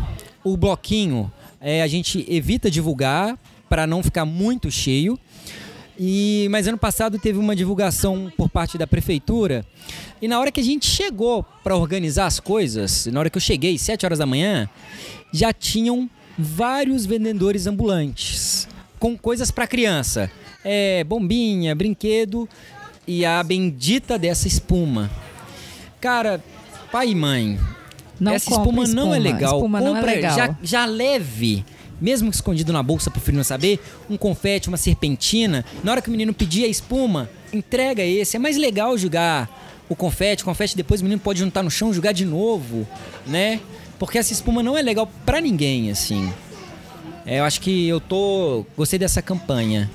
o 0.44 0.56
bloquinho 0.56 1.32
é, 1.60 1.80
a 1.82 1.86
gente 1.86 2.26
evita 2.28 2.70
divulgar 2.70 3.38
para 3.68 3.86
não 3.86 4.02
ficar 4.02 4.24
muito 4.24 4.70
cheio. 4.70 5.18
E, 5.98 6.46
mas 6.50 6.66
ano 6.68 6.76
passado 6.76 7.18
teve 7.18 7.38
uma 7.38 7.56
divulgação 7.56 8.30
por 8.36 8.50
parte 8.50 8.76
da 8.76 8.86
prefeitura 8.86 9.64
e 10.20 10.28
na 10.28 10.38
hora 10.38 10.52
que 10.52 10.60
a 10.60 10.64
gente 10.64 10.86
chegou 10.86 11.44
para 11.64 11.74
organizar 11.76 12.26
as 12.26 12.38
coisas, 12.38 13.06
na 13.06 13.18
hora 13.20 13.30
que 13.30 13.36
eu 13.36 13.40
cheguei, 13.40 13.78
7 13.78 14.04
horas 14.04 14.18
da 14.18 14.26
manhã, 14.26 14.68
já 15.32 15.52
tinham 15.52 16.08
vários 16.38 17.06
vendedores 17.06 17.66
ambulantes 17.66 18.68
com 18.98 19.16
coisas 19.16 19.50
para 19.50 19.66
criança. 19.66 20.30
É, 20.64 21.04
bombinha, 21.04 21.74
brinquedo 21.74 22.48
e 23.06 23.24
a 23.24 23.42
bendita 23.42 24.18
dessa 24.18 24.48
espuma. 24.48 25.10
Cara, 26.00 26.42
pai 26.90 27.10
e 27.10 27.14
mãe, 27.14 27.58
Não 28.18 28.32
essa 28.32 28.50
compra 28.50 28.82
espuma, 28.82 28.94
não 28.94 29.14
é 29.14 29.18
espuma. 29.18 29.32
legal. 29.32 29.56
Espuma 29.56 29.80
não 29.80 29.96
é 29.96 30.00
Compra 30.00 30.14
legal. 30.14 30.36
Já, 30.36 30.56
já 30.62 30.86
leve, 30.86 31.64
mesmo 32.00 32.30
escondido 32.30 32.72
na 32.72 32.82
bolsa 32.82 33.10
pro 33.10 33.20
filho 33.20 33.36
não 33.36 33.44
saber, 33.44 33.80
um 34.08 34.16
confete, 34.16 34.68
uma 34.68 34.76
serpentina. 34.76 35.64
Na 35.82 35.92
hora 35.92 36.02
que 36.02 36.08
o 36.08 36.10
menino 36.10 36.32
pedir 36.32 36.64
a 36.64 36.68
espuma, 36.68 37.28
entrega 37.52 38.02
esse. 38.02 38.36
É 38.36 38.38
mais 38.38 38.56
legal 38.56 38.96
jogar 38.96 39.48
o 39.88 39.96
confete. 39.96 40.42
O 40.42 40.46
confete 40.46 40.76
depois 40.76 41.00
o 41.00 41.04
menino 41.04 41.20
pode 41.20 41.40
juntar 41.40 41.62
no 41.62 41.70
chão, 41.70 41.92
jogar 41.92 42.12
de 42.12 42.24
novo, 42.24 42.86
né? 43.26 43.60
Porque 43.98 44.18
essa 44.18 44.32
espuma 44.32 44.62
não 44.62 44.76
é 44.76 44.82
legal 44.82 45.10
pra 45.24 45.40
ninguém, 45.40 45.90
assim. 45.90 46.32
É, 47.24 47.40
eu 47.40 47.44
acho 47.44 47.60
que 47.60 47.88
eu 47.88 48.00
tô. 48.00 48.64
Gostei 48.76 48.98
dessa 48.98 49.20
campanha. 49.20 49.90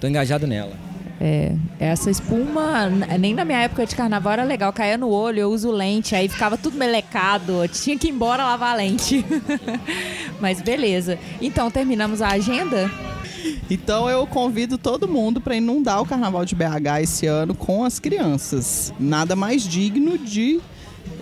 Tô 0.00 0.06
engajado 0.06 0.46
nela. 0.46 0.91
É, 1.24 1.54
essa 1.78 2.10
espuma, 2.10 2.90
nem 3.20 3.32
na 3.32 3.44
minha 3.44 3.60
época 3.60 3.86
de 3.86 3.94
carnaval 3.94 4.32
era 4.32 4.42
legal, 4.42 4.72
caía 4.72 4.98
no 4.98 5.08
olho, 5.08 5.38
eu 5.38 5.50
uso 5.52 5.70
lente, 5.70 6.16
aí 6.16 6.28
ficava 6.28 6.58
tudo 6.58 6.76
melecado, 6.76 7.68
tinha 7.68 7.96
que 7.96 8.08
ir 8.08 8.10
embora 8.10 8.42
lavar 8.42 8.72
a 8.72 8.76
lente. 8.78 9.24
Mas 10.42 10.60
beleza. 10.60 11.16
Então, 11.40 11.70
terminamos 11.70 12.20
a 12.20 12.30
agenda? 12.30 12.90
Então 13.70 14.10
eu 14.10 14.26
convido 14.26 14.76
todo 14.76 15.06
mundo 15.06 15.40
para 15.40 15.54
inundar 15.54 16.02
o 16.02 16.06
Carnaval 16.06 16.44
de 16.44 16.56
BH 16.56 17.02
esse 17.02 17.26
ano 17.28 17.54
com 17.54 17.84
as 17.84 18.00
crianças. 18.00 18.92
Nada 18.98 19.36
mais 19.36 19.62
digno 19.62 20.18
de 20.18 20.60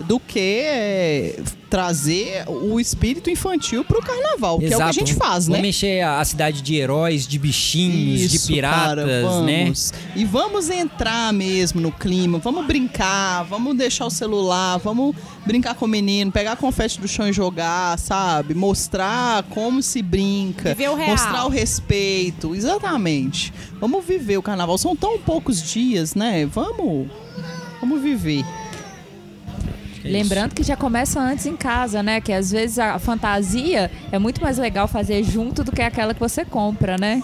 do 0.07 0.19
que 0.19 0.39
é, 0.39 1.39
trazer 1.69 2.43
o 2.47 2.79
espírito 2.79 3.29
infantil 3.29 3.85
pro 3.85 4.01
carnaval, 4.01 4.59
que 4.59 4.65
é 4.65 4.75
o 4.75 4.77
que 4.77 4.83
a 4.83 4.91
gente 4.91 5.13
faz, 5.13 5.47
né? 5.47 5.55
Vamos 5.55 5.69
encher 5.69 6.01
a 6.01 6.19
a 6.19 6.25
cidade 6.25 6.61
de 6.61 6.75
heróis, 6.75 7.25
de 7.25 7.39
bichinhos, 7.39 8.29
de 8.29 8.35
Isso, 8.35 8.47
piratas, 8.47 9.05
cara, 9.05 9.05
né? 9.05 9.63
vamos. 9.63 9.93
E 10.15 10.25
vamos 10.25 10.69
entrar 10.69 11.31
mesmo 11.33 11.79
no 11.79 11.91
clima, 11.91 12.37
vamos 12.39 12.65
brincar, 12.65 13.43
vamos 13.43 13.75
deixar 13.77 14.05
o 14.05 14.09
celular, 14.09 14.77
vamos 14.77 15.15
brincar 15.45 15.73
com 15.75 15.85
o 15.85 15.87
menino, 15.87 16.31
pegar 16.31 16.55
confete 16.57 16.99
do 16.99 17.07
chão 17.07 17.27
e 17.29 17.33
jogar, 17.33 17.97
sabe? 17.97 18.53
Mostrar 18.53 19.43
como 19.43 19.81
se 19.81 20.01
brinca, 20.01 20.75
Viver 20.75 20.89
o 20.89 20.95
real. 20.95 21.11
mostrar 21.11 21.45
o 21.45 21.49
respeito, 21.49 22.53
exatamente. 22.53 23.53
Vamos 23.79 24.03
viver 24.05 24.37
o 24.37 24.41
carnaval, 24.41 24.77
são 24.77 24.95
tão 24.95 25.17
poucos 25.19 25.63
dias, 25.63 26.13
né? 26.15 26.45
Vamos, 26.45 27.07
vamos 27.79 28.01
viver. 28.01 28.43
É 30.03 30.07
isso. 30.07 30.17
Lembrando 30.17 30.53
que 30.53 30.63
já 30.63 30.75
começa 30.75 31.19
antes 31.19 31.45
em 31.45 31.55
casa, 31.55 32.01
né? 32.01 32.19
Que 32.21 32.33
às 32.33 32.51
vezes 32.51 32.79
a 32.79 32.97
fantasia 32.99 33.91
é 34.11 34.19
muito 34.19 34.41
mais 34.41 34.57
legal 34.57 34.87
fazer 34.87 35.23
junto 35.23 35.63
do 35.63 35.71
que 35.71 35.81
aquela 35.81 36.13
que 36.13 36.19
você 36.19 36.43
compra, 36.43 36.97
né? 36.97 37.21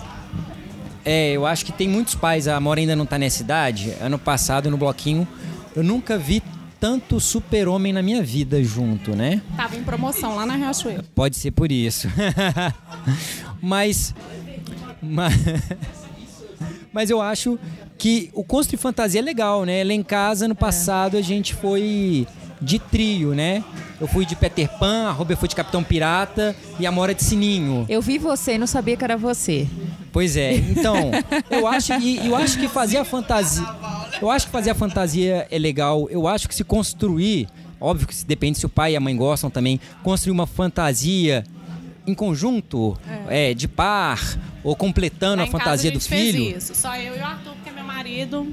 É, 1.03 1.31
eu 1.31 1.45
acho 1.45 1.65
que 1.65 1.71
tem 1.71 1.87
muitos 1.87 2.15
pais, 2.15 2.47
a 2.47 2.57
Amora 2.57 2.79
ainda 2.79 2.95
não 2.95 3.05
tá 3.05 3.17
nessa 3.17 3.41
idade. 3.41 3.93
Ano 4.01 4.19
passado, 4.19 4.69
no 4.69 4.77
bloquinho, 4.77 5.27
eu 5.75 5.83
nunca 5.83 6.17
vi 6.17 6.43
tanto 6.79 7.19
super-homem 7.19 7.91
na 7.93 8.01
minha 8.01 8.21
vida 8.21 8.61
junto, 8.63 9.15
né? 9.15 9.41
Tava 9.55 9.75
em 9.75 9.83
promoção 9.83 10.35
lá 10.35 10.45
na 10.45 10.55
Riachuelo. 10.55 11.03
Pode 11.15 11.37
ser 11.37 11.51
por 11.51 11.71
isso. 11.71 12.07
mas, 13.61 14.13
mas. 15.01 15.33
Mas 16.93 17.11
eu 17.11 17.21
acho 17.21 17.59
que 17.95 18.31
o 18.33 18.43
Construir 18.43 18.79
Fantasia 18.79 19.19
é 19.19 19.23
legal, 19.23 19.65
né? 19.65 19.83
Lá 19.83 19.93
em 19.93 20.01
casa, 20.01 20.47
no 20.47 20.55
passado, 20.55 21.15
a 21.15 21.21
gente 21.21 21.53
foi 21.53 22.25
de 22.61 22.79
trio, 22.79 23.33
né? 23.35 23.63
Eu 23.99 24.07
fui 24.07 24.25
de 24.25 24.35
Peter 24.35 24.67
Pan, 24.77 25.07
a 25.07 25.11
Robert 25.11 25.37
foi 25.37 25.47
de 25.47 25.55
Capitão 25.55 25.83
Pirata 25.83 26.55
e 26.79 26.85
a 26.87 26.91
Mora 26.91 27.13
de 27.13 27.23
Sininho. 27.23 27.85
Eu 27.89 28.01
vi 28.01 28.17
você 28.17 28.53
e 28.53 28.57
não 28.57 28.67
sabia 28.67 28.95
que 28.97 29.03
era 29.03 29.17
você. 29.17 29.67
Pois 30.11 30.35
é. 30.37 30.55
Então, 30.55 31.11
eu 31.49 31.67
acho 31.67 31.97
que 31.99 32.17
eu 32.25 32.35
acho 32.35 32.57
que 32.59 32.67
fazer 32.67 32.97
a 32.97 33.05
fantasia, 33.05 33.65
eu 34.21 34.29
acho 34.31 34.45
que 34.47 34.51
fazer 34.51 34.71
a 34.71 34.75
fantasia 34.75 35.47
é 35.51 35.57
legal. 35.59 36.07
Eu 36.09 36.27
acho 36.27 36.47
que 36.47 36.55
se 36.55 36.63
construir, 36.63 37.47
óbvio 37.79 38.07
que 38.07 38.15
se- 38.15 38.25
depende 38.25 38.57
se 38.57 38.65
o 38.65 38.69
pai 38.69 38.93
e 38.93 38.95
a 38.95 38.99
mãe 38.99 39.15
gostam 39.15 39.49
também, 39.49 39.79
construir 40.03 40.31
uma 40.31 40.47
fantasia 40.47 41.43
em 42.05 42.13
conjunto, 42.13 42.97
é, 43.27 43.53
de 43.53 43.67
par 43.67 44.19
ou 44.63 44.75
completando 44.75 45.37
Lá 45.41 45.43
a 45.47 45.51
fantasia 45.51 45.89
a 45.89 45.93
do 45.93 45.99
gente 45.99 46.09
fez 46.09 46.35
filho. 46.35 46.57
isso. 46.57 46.73
Só 46.73 46.95
eu 46.95 47.15
e 47.15 47.19
o 47.19 47.23
Arthur, 47.25 47.53
porque 47.53 47.69
meu 47.71 47.83
marido. 47.83 48.47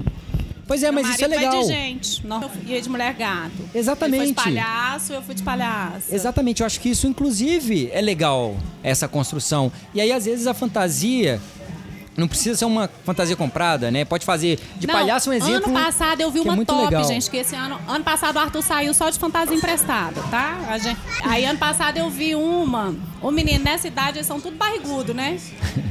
Pois 0.67 0.81
é, 0.81 0.91
meu 0.91 1.03
mas 1.03 1.13
isso 1.13 1.23
é 1.23 1.27
legal. 1.27 1.51
Vai 1.51 1.61
de 1.61 1.67
gente. 1.67 2.25
Não, 2.25 2.41
eu 2.41 2.49
ia 2.65 2.81
de 2.81 2.89
mulher 2.89 3.13
gato. 3.13 3.51
Ele 3.59 3.67
foi 3.71 3.79
Exatamente. 3.79 4.27
de 4.27 4.33
palhaço, 4.33 5.13
eu 5.13 5.21
fui 5.21 5.35
de 5.35 5.43
palhaço. 5.43 6.13
Exatamente, 6.13 6.61
eu 6.61 6.65
acho 6.65 6.79
que 6.79 6.89
isso 6.89 7.05
inclusive 7.07 7.89
é 7.93 8.01
legal, 8.01 8.57
essa 8.81 9.07
construção. 9.07 9.71
E 9.93 10.01
aí, 10.01 10.11
às 10.11 10.25
vezes, 10.25 10.47
a 10.47 10.53
fantasia 10.53 11.39
não 12.17 12.27
precisa 12.27 12.57
ser 12.57 12.65
uma 12.65 12.89
fantasia 13.03 13.35
comprada, 13.35 13.91
né? 13.91 14.05
Pode 14.05 14.25
fazer 14.25 14.59
de 14.77 14.87
Não, 14.87 14.93
palhaço 14.93 15.29
um 15.29 15.33
exemplo. 15.33 15.69
Ano 15.69 15.79
passado 15.85 16.21
eu 16.21 16.31
vi 16.31 16.39
é 16.39 16.41
uma 16.43 16.55
muito 16.55 16.67
top, 16.69 16.83
legal. 16.85 17.03
gente, 17.03 17.29
que 17.29 17.37
esse 17.37 17.55
ano. 17.55 17.77
Ano 17.87 18.03
passado 18.03 18.35
o 18.35 18.39
Arthur 18.39 18.61
saiu 18.61 18.93
só 18.93 19.09
de 19.09 19.19
fantasia 19.19 19.55
emprestada, 19.55 20.21
tá? 20.31 20.57
A 20.69 20.77
gente- 20.77 20.99
aí 21.23 21.45
ano 21.45 21.59
passado 21.59 21.97
eu 21.97 22.09
vi 22.09 22.35
uma. 22.35 22.95
O 23.21 23.31
menino 23.31 23.63
nessa 23.63 23.87
idade, 23.87 24.17
eles 24.17 24.27
são 24.27 24.39
tudo 24.39 24.55
barrigudo, 24.55 25.13
né? 25.13 25.37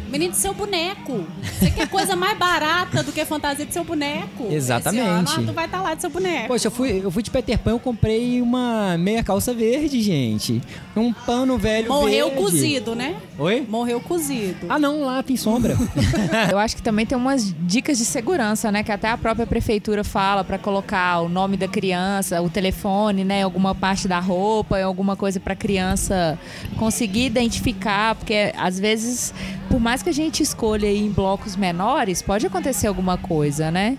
Menino, 0.08 0.30
de 0.32 0.38
seu 0.38 0.54
boneco. 0.54 1.26
Você 1.58 1.70
quer 1.72 1.88
coisa 1.88 2.14
mais 2.14 2.38
barata 2.38 3.02
do 3.02 3.10
que 3.10 3.24
fantasia 3.24 3.66
de 3.66 3.72
seu 3.72 3.82
boneco? 3.82 4.46
Exatamente. 4.48 5.24
Esse 5.30 5.38
ano, 5.38 5.46
tu 5.48 5.52
vai 5.52 5.64
estar 5.64 5.82
lá 5.82 5.94
de 5.94 6.00
seu 6.02 6.10
boneco. 6.10 6.46
Poxa, 6.46 6.68
eu 6.68 6.70
fui, 6.70 7.00
eu 7.04 7.10
fui 7.10 7.20
de 7.20 7.32
Peter 7.32 7.58
Pan, 7.58 7.72
eu 7.72 7.80
comprei 7.80 8.40
uma 8.40 8.96
meia 8.96 9.24
calça 9.24 9.52
verde, 9.52 10.00
gente. 10.00 10.62
Um 10.96 11.12
pano 11.12 11.58
velho 11.58 11.88
Morreu 11.88 12.28
verde. 12.28 12.42
cozido, 12.42 12.94
né? 12.94 13.16
Oi? 13.36 13.66
Morreu 13.68 13.98
cozido. 14.00 14.66
Ah, 14.68 14.78
não, 14.78 15.04
lá 15.04 15.20
tem 15.24 15.36
sombra. 15.36 15.76
Eu 16.50 16.58
acho 16.58 16.76
que 16.76 16.82
também 16.82 17.06
tem 17.06 17.16
umas 17.16 17.54
dicas 17.60 17.98
de 17.98 18.04
segurança, 18.04 18.70
né? 18.70 18.82
Que 18.82 18.92
até 18.92 19.08
a 19.08 19.16
própria 19.16 19.46
prefeitura 19.46 20.04
fala 20.04 20.44
para 20.44 20.58
colocar 20.58 21.20
o 21.20 21.28
nome 21.28 21.56
da 21.56 21.68
criança, 21.68 22.40
o 22.42 22.48
telefone, 22.48 23.24
né? 23.24 23.42
Alguma 23.42 23.74
parte 23.74 24.08
da 24.08 24.18
roupa, 24.18 24.80
alguma 24.80 25.16
coisa 25.16 25.40
para 25.40 25.54
criança 25.54 26.38
conseguir 26.78 27.26
identificar, 27.26 28.14
porque 28.14 28.52
às 28.56 28.78
vezes, 28.78 29.34
por 29.68 29.80
mais 29.80 30.02
que 30.02 30.08
a 30.08 30.14
gente 30.14 30.42
escolha 30.42 30.86
em 30.86 31.10
blocos 31.10 31.56
menores, 31.56 32.22
pode 32.22 32.46
acontecer 32.46 32.86
alguma 32.86 33.16
coisa, 33.16 33.70
né? 33.70 33.98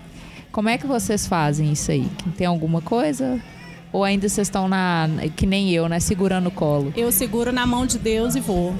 Como 0.52 0.68
é 0.68 0.78
que 0.78 0.86
vocês 0.86 1.26
fazem 1.26 1.72
isso 1.72 1.90
aí? 1.90 2.08
Tem 2.36 2.46
alguma 2.46 2.80
coisa? 2.80 3.38
Ou 3.92 4.04
ainda 4.04 4.28
vocês 4.28 4.46
estão 4.46 4.68
na. 4.68 5.08
que 5.36 5.46
nem 5.46 5.70
eu, 5.70 5.88
né? 5.88 6.00
Segurando 6.00 6.48
o 6.48 6.50
colo? 6.50 6.92
Eu 6.96 7.12
seguro 7.12 7.52
na 7.52 7.66
mão 7.66 7.86
de 7.86 7.98
Deus 7.98 8.34
e 8.34 8.40
vou. 8.40 8.74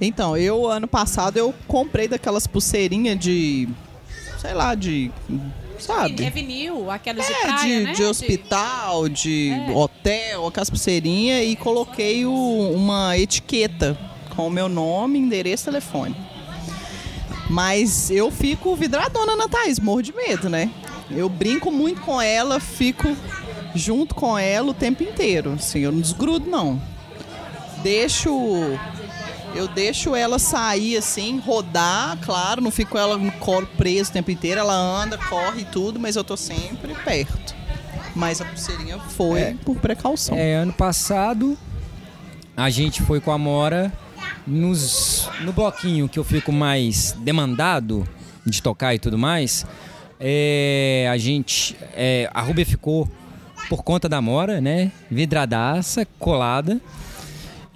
Então, 0.00 0.36
eu 0.36 0.66
ano 0.66 0.86
passado 0.86 1.36
eu 1.36 1.54
comprei 1.66 2.06
daquelas 2.08 2.46
pulseirinhas 2.46 3.18
de. 3.18 3.68
sei 4.38 4.52
lá, 4.54 4.74
de. 4.74 5.10
sabe? 5.78 6.24
É 6.24 6.30
vinil, 6.30 6.90
aquelas 6.90 7.26
de 7.26 7.32
É, 7.32 7.40
praia, 7.42 7.78
de, 7.78 7.84
né? 7.84 7.92
de 7.92 8.02
hospital, 8.04 9.08
de 9.08 9.50
É. 9.50 9.70
hotel, 9.72 10.46
aquelas 10.46 10.70
pulseirinhas 10.70 11.44
e 11.44 11.56
coloquei 11.56 12.24
o- 12.26 12.72
uma 12.74 13.16
etiqueta 13.18 13.96
com 14.34 14.46
o 14.46 14.50
meu 14.50 14.68
nome, 14.68 15.18
endereço 15.18 15.64
telefone. 15.64 16.14
Mas 17.48 18.10
eu 18.10 18.30
fico 18.30 18.74
vidradona 18.74 19.36
na 19.36 19.48
Thaís, 19.48 19.78
morro 19.78 20.02
de 20.02 20.12
medo, 20.14 20.48
né? 20.48 20.70
Eu 21.10 21.28
brinco 21.28 21.70
muito 21.70 22.00
com 22.00 22.20
ela, 22.20 22.58
fico 22.58 23.16
junto 23.74 24.14
com 24.14 24.36
ela 24.36 24.70
o 24.70 24.74
tempo 24.74 25.02
inteiro. 25.04 25.52
Assim, 25.52 25.78
eu 25.80 25.92
não 25.92 26.00
desgrudo, 26.00 26.50
não. 26.50 26.80
Deixo. 27.82 28.30
Eu 29.56 29.66
deixo 29.66 30.14
ela 30.14 30.38
sair 30.38 30.98
assim, 30.98 31.38
rodar, 31.38 32.18
claro, 32.22 32.60
não 32.60 32.70
fico 32.70 32.98
ela 32.98 33.16
no 33.16 33.32
colo 33.32 33.66
preso 33.76 34.10
o 34.10 34.12
tempo 34.12 34.30
inteiro. 34.30 34.60
Ela 34.60 34.74
anda, 34.74 35.16
corre 35.16 35.62
e 35.62 35.64
tudo, 35.64 35.98
mas 35.98 36.14
eu 36.14 36.22
tô 36.22 36.36
sempre 36.36 36.94
perto. 37.04 37.54
Mas 38.14 38.40
a 38.40 38.44
pulseirinha 38.44 38.98
foi 38.98 39.40
É. 39.40 39.54
por 39.64 39.76
precaução. 39.76 40.36
É, 40.36 40.54
ano 40.56 40.72
passado 40.72 41.56
a 42.56 42.68
gente 42.70 43.02
foi 43.02 43.20
com 43.20 43.30
a 43.30 43.38
Mora 43.38 43.92
nos, 44.46 45.28
no 45.40 45.52
bloquinho 45.52 46.08
que 46.08 46.18
eu 46.18 46.24
fico 46.24 46.52
mais 46.52 47.12
demandado 47.12 48.06
de 48.44 48.62
tocar 48.62 48.94
e 48.94 48.98
tudo 48.98 49.18
mais. 49.18 49.66
É, 50.20 51.08
a 51.10 51.16
gente. 51.18 51.76
é, 51.94 52.30
a 52.32 52.40
Rubia 52.40 52.64
ficou 52.64 53.08
por 53.68 53.82
conta 53.82 54.08
da 54.08 54.20
Mora, 54.22 54.60
né? 54.60 54.92
Vidradaça, 55.10 56.06
colada. 56.18 56.80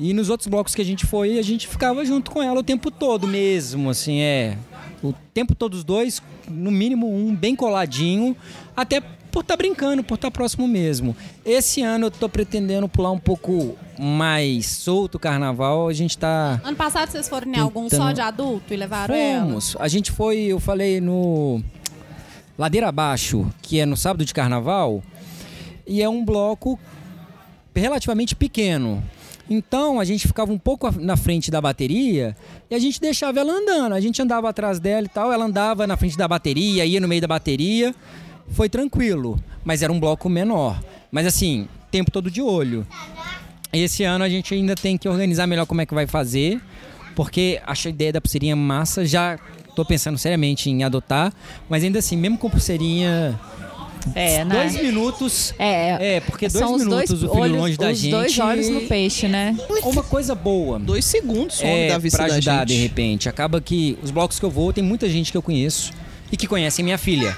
E 0.02 0.14
nos 0.14 0.30
outros 0.30 0.46
blocos 0.48 0.74
que 0.74 0.80
a 0.80 0.84
gente 0.84 1.04
foi, 1.04 1.38
a 1.38 1.42
gente 1.42 1.68
ficava 1.68 2.02
junto 2.06 2.30
com 2.30 2.42
ela 2.42 2.58
o 2.60 2.62
tempo 2.62 2.90
todo 2.90 3.26
mesmo, 3.26 3.90
assim, 3.90 4.20
é. 4.22 4.56
O 5.02 5.12
tempo 5.34 5.54
todo 5.54 5.74
os 5.74 5.84
dois, 5.84 6.22
no 6.48 6.70
mínimo 6.70 7.06
um 7.14 7.36
bem 7.36 7.54
coladinho, 7.54 8.34
até 8.74 9.02
por 9.30 9.40
estar 9.42 9.58
brincando, 9.58 10.02
por 10.02 10.14
estar 10.14 10.30
próximo 10.30 10.66
mesmo. 10.66 11.14
Esse 11.44 11.82
ano 11.82 12.06
eu 12.06 12.10
tô 12.10 12.30
pretendendo 12.30 12.88
pular 12.88 13.10
um 13.10 13.18
pouco 13.18 13.76
mais 13.98 14.64
solto 14.66 15.16
o 15.16 15.18
carnaval, 15.18 15.86
a 15.86 15.92
gente 15.92 16.16
tá 16.16 16.58
Ano 16.64 16.76
passado 16.78 17.10
vocês 17.10 17.28
foram 17.28 17.52
em 17.52 17.58
algum 17.58 17.82
Tentando- 17.84 18.02
só 18.08 18.12
de 18.12 18.22
adulto 18.22 18.72
e 18.72 18.76
levaram 18.78 19.14
ela? 19.14 19.44
Fomos. 19.44 19.76
A 19.78 19.86
gente 19.86 20.10
foi, 20.10 20.38
eu 20.38 20.58
falei 20.58 20.98
no 20.98 21.62
Ladeira 22.58 22.88
Abaixo, 22.88 23.46
que 23.60 23.78
é 23.78 23.84
no 23.84 23.98
sábado 23.98 24.24
de 24.24 24.32
carnaval, 24.32 25.02
e 25.86 26.00
é 26.02 26.08
um 26.08 26.24
bloco 26.24 26.78
relativamente 27.74 28.34
pequeno. 28.34 29.02
Então 29.48 29.98
a 29.98 30.04
gente 30.04 30.26
ficava 30.26 30.52
um 30.52 30.58
pouco 30.58 30.90
na 31.00 31.16
frente 31.16 31.50
da 31.50 31.60
bateria 31.60 32.36
e 32.70 32.74
a 32.74 32.78
gente 32.78 33.00
deixava 33.00 33.40
ela 33.40 33.52
andando. 33.52 33.94
A 33.94 34.00
gente 34.00 34.20
andava 34.20 34.48
atrás 34.48 34.78
dela 34.78 35.06
e 35.06 35.08
tal, 35.08 35.32
ela 35.32 35.44
andava 35.44 35.86
na 35.86 35.96
frente 35.96 36.16
da 36.16 36.28
bateria, 36.28 36.84
ia 36.84 37.00
no 37.00 37.08
meio 37.08 37.20
da 37.20 37.28
bateria. 37.28 37.94
Foi 38.50 38.68
tranquilo, 38.68 39.38
mas 39.64 39.82
era 39.82 39.92
um 39.92 39.98
bloco 39.98 40.28
menor. 40.28 40.80
Mas 41.10 41.26
assim, 41.26 41.68
tempo 41.90 42.10
todo 42.10 42.30
de 42.30 42.40
olho. 42.40 42.86
Esse 43.72 44.02
ano 44.04 44.24
a 44.24 44.28
gente 44.28 44.52
ainda 44.54 44.74
tem 44.74 44.98
que 44.98 45.08
organizar 45.08 45.46
melhor 45.46 45.66
como 45.66 45.80
é 45.80 45.86
que 45.86 45.94
vai 45.94 46.06
fazer, 46.06 46.60
porque 47.14 47.60
acho 47.64 47.86
a 47.86 47.90
ideia 47.90 48.12
da 48.12 48.20
pulseirinha 48.20 48.56
massa, 48.56 49.04
já 49.04 49.38
tô 49.76 49.84
pensando 49.84 50.18
seriamente 50.18 50.68
em 50.68 50.82
adotar, 50.82 51.32
mas 51.68 51.84
ainda 51.84 52.00
assim, 52.00 52.16
mesmo 52.16 52.36
com 52.36 52.50
pulseirinha, 52.50 53.38
É, 54.14 54.44
né? 54.44 54.54
dois 54.54 54.82
minutos. 54.82 55.54
É, 55.58 56.16
É, 56.16 56.20
porque 56.20 56.48
dois 56.48 56.64
são 56.64 56.74
os 56.74 56.82
minutos 56.84 57.08
dois 57.10 57.22
o 57.22 57.28
filho 57.28 57.40
olhos, 57.42 57.56
longe 57.58 57.76
da 57.76 57.90
os 57.90 57.98
gente. 57.98 58.10
dois 58.10 58.38
olhos 58.38 58.68
no 58.68 58.80
peixe, 58.82 59.28
né? 59.28 59.56
Uma 59.84 60.02
coisa 60.02 60.34
boa. 60.34 60.78
Dois 60.78 61.04
segundos 61.04 61.56
some 61.56 61.70
É, 61.70 61.88
da 61.88 61.98
vista 61.98 62.18
pra 62.18 62.28
da 62.28 62.34
ajudar, 62.34 62.64
de 62.66 62.74
gente. 62.74 62.82
repente. 62.82 63.28
Acaba 63.28 63.60
que 63.60 63.98
os 64.02 64.10
blocos 64.10 64.38
que 64.38 64.44
eu 64.44 64.50
vou, 64.50 64.72
tem 64.72 64.82
muita 64.82 65.08
gente 65.08 65.30
que 65.30 65.36
eu 65.36 65.42
conheço 65.42 65.92
e 66.32 66.36
que 66.36 66.46
conhecem 66.46 66.84
minha 66.84 66.98
filha, 66.98 67.36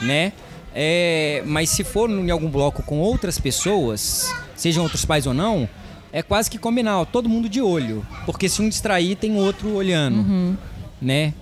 né? 0.00 0.32
É, 0.74 1.42
mas 1.46 1.70
se 1.70 1.84
for 1.84 2.10
em 2.10 2.30
algum 2.30 2.48
bloco 2.50 2.82
com 2.82 2.98
outras 2.98 3.38
pessoas, 3.38 4.34
sejam 4.56 4.82
outros 4.82 5.04
pais 5.04 5.26
ou 5.26 5.32
não, 5.32 5.68
é 6.12 6.22
quase 6.22 6.50
que 6.50 6.58
combinar, 6.58 7.00
ó, 7.00 7.04
todo 7.04 7.28
mundo 7.28 7.48
de 7.48 7.60
olho. 7.60 8.04
Porque 8.26 8.48
se 8.48 8.60
um 8.60 8.68
distrair, 8.68 9.14
tem 9.16 9.36
outro 9.36 9.72
olhando, 9.74 10.16
Uhum. 10.18 10.56
né? 11.00 11.32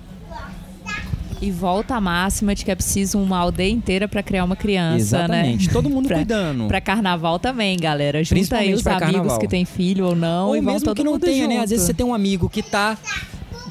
E 1.43 1.51
volta 1.51 1.97
a 1.97 2.01
máxima 2.01 2.55
de 2.55 2.64
que 2.64 2.70
é 2.70 2.74
preciso 2.76 3.18
uma 3.18 3.36
aldeia 3.36 3.70
inteira 3.72 4.07
pra 4.07 4.22
criar 4.22 4.45
uma 4.45 4.55
criança, 4.55 4.97
Exatamente. 5.16 5.66
né? 5.66 5.72
Todo 5.72 5.90
mundo 5.90 6.07
Pra- 6.09 6.16
cuidando. 6.18 6.68
Pra 6.68 6.80
carnaval 6.80 7.38
também, 7.40 7.76
galera. 7.76 8.22
Junta 8.22 8.59
aí 8.59 8.72
os 8.72 8.86
amigos 8.86 9.01
carnaval. 9.11 9.38
que 9.40 9.49
têm 9.49 9.64
filho 9.64 10.07
ou 10.07 10.14
não 10.14 10.49
Ou 10.49 10.57
e 10.57 10.61
mesmo 10.61 10.84
todo 10.84 10.97
que 10.97 11.03
não 11.05 11.18
tenha, 11.18 11.49
né? 11.49 11.55
junto. 11.55 11.64
Às 11.64 11.70
vezes 11.70 11.84
você 11.86 11.93
tem 11.93 12.07
um 12.07 12.14
amigo 12.14 12.49
que 12.49 12.62
tá 12.62 12.97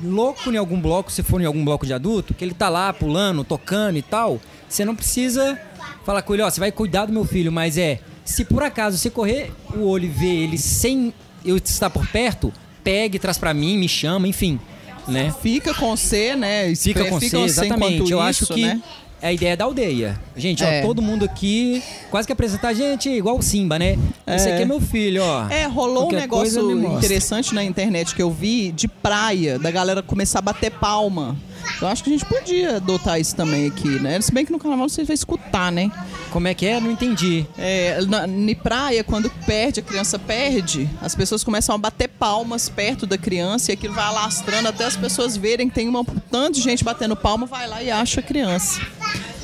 louco 0.03 0.51
em 0.51 0.57
algum 0.57 0.81
bloco, 0.81 1.09
se 1.11 1.23
for 1.23 1.39
em 1.41 1.45
algum 1.45 1.63
bloco 1.63 1.85
de 1.85 1.93
adulto, 1.93 2.33
que 2.33 2.43
ele 2.43 2.53
tá 2.53 2.67
lá 2.67 2.91
pulando, 2.91 3.43
tocando 3.45 3.97
e 3.97 4.01
tal. 4.01 4.39
Você 4.67 4.83
não 4.83 4.95
precisa 4.95 5.57
falar 6.05 6.21
com 6.23 6.33
ele, 6.33 6.43
ó, 6.43 6.49
você 6.49 6.59
vai 6.59 6.71
cuidar 6.73 7.05
do 7.05 7.13
meu 7.13 7.23
filho, 7.23 7.51
mas 7.53 7.77
é, 7.77 7.99
se 8.25 8.43
por 8.43 8.63
acaso 8.63 8.97
você 8.97 9.09
correr 9.09 9.51
o 9.73 9.83
olho 9.85 10.05
e 10.05 10.09
ver 10.09 10.27
ele 10.43 10.57
sem 10.57 11.13
eu 11.45 11.55
estar 11.55 11.89
por 11.89 12.05
perto, 12.07 12.51
pegue, 12.83 13.17
traz 13.17 13.37
pra 13.37 13.53
mim, 13.53 13.77
me 13.77 13.87
chama, 13.87 14.27
enfim, 14.27 14.59
né? 15.07 15.33
Fica 15.41 15.73
com 15.73 15.95
você, 15.95 16.35
né? 16.35 16.73
Fica 16.75 17.01
com 17.05 17.17
enquanto 17.17 17.45
exatamente. 17.45 18.11
Eu 18.11 18.19
acho 18.19 18.43
isso, 18.43 18.53
que 18.53 18.61
né? 18.61 18.81
é 19.21 19.27
a 19.27 19.33
ideia 19.33 19.55
da 19.55 19.65
aldeia. 19.65 20.19
Gente, 20.35 20.63
É. 20.63 20.79
ó, 20.81 20.87
todo 20.87 21.01
mundo 21.01 21.25
aqui, 21.25 21.81
quase 22.09 22.27
que 22.27 22.33
apresentar, 22.33 22.73
gente, 22.73 23.09
igual 23.09 23.37
o 23.37 23.41
Simba, 23.41 23.77
né? 23.77 23.97
Esse 24.25 24.49
É. 24.49 24.53
aqui 24.53 24.63
é 24.63 24.65
meu 24.65 24.81
filho, 24.81 25.21
ó. 25.23 25.47
É, 25.49 25.65
rolou 25.65 26.05
um 26.05 26.09
Qualquer 26.09 26.27
coisa 26.27 26.61
negócio 26.61 26.97
interessante 26.97 27.53
na 27.53 27.63
internet 27.63 28.15
que 28.15 28.21
eu 28.21 28.31
vi 28.31 28.71
de 28.71 28.87
praia, 28.87 29.59
da 29.59 29.69
galera 29.69 30.01
começar 30.01 30.39
a 30.39 30.41
bater 30.41 30.71
palma. 30.71 31.37
Eu 31.81 31.87
acho 31.87 32.03
que 32.03 32.09
a 32.09 32.13
gente 32.13 32.25
podia 32.25 32.77
adotar 32.77 33.19
isso 33.19 33.35
também 33.35 33.67
aqui, 33.67 33.87
né? 33.99 34.19
Se 34.21 34.31
bem 34.31 34.45
que 34.45 34.51
no 34.51 34.59
carnaval 34.59 34.87
você 34.87 35.03
vai 35.03 35.13
escutar, 35.15 35.71
né? 35.71 35.91
Como 36.31 36.47
é 36.47 36.53
que 36.53 36.65
é? 36.65 36.79
Não 36.79 36.91
entendi. 36.91 37.45
É, 37.57 37.99
na, 38.07 38.27
em 38.27 38.55
praia, 38.55 39.03
quando 39.03 39.29
perde, 39.45 39.79
a 39.79 39.83
criança 39.83 40.19
perde, 40.19 40.89
as 41.01 41.15
pessoas 41.15 41.43
começam 41.43 41.73
a 41.73 41.77
bater 41.77 42.07
palmas 42.07 42.69
perto 42.69 43.05
da 43.07 43.17
criança 43.17 43.71
e 43.71 43.73
aquilo 43.73 43.93
vai 43.93 44.05
alastrando 44.05 44.69
até 44.69 44.85
as 44.85 44.95
pessoas 44.95 45.35
verem 45.35 45.67
que 45.69 45.75
tem 45.75 45.89
uma 45.89 46.05
tanto 46.29 46.55
de 46.55 46.61
gente 46.61 46.83
batendo 46.83 47.15
palma, 47.15 47.45
vai 47.45 47.67
lá 47.67 47.81
e 47.81 47.89
acha 47.89 48.19
a 48.19 48.23
criança. 48.23 48.79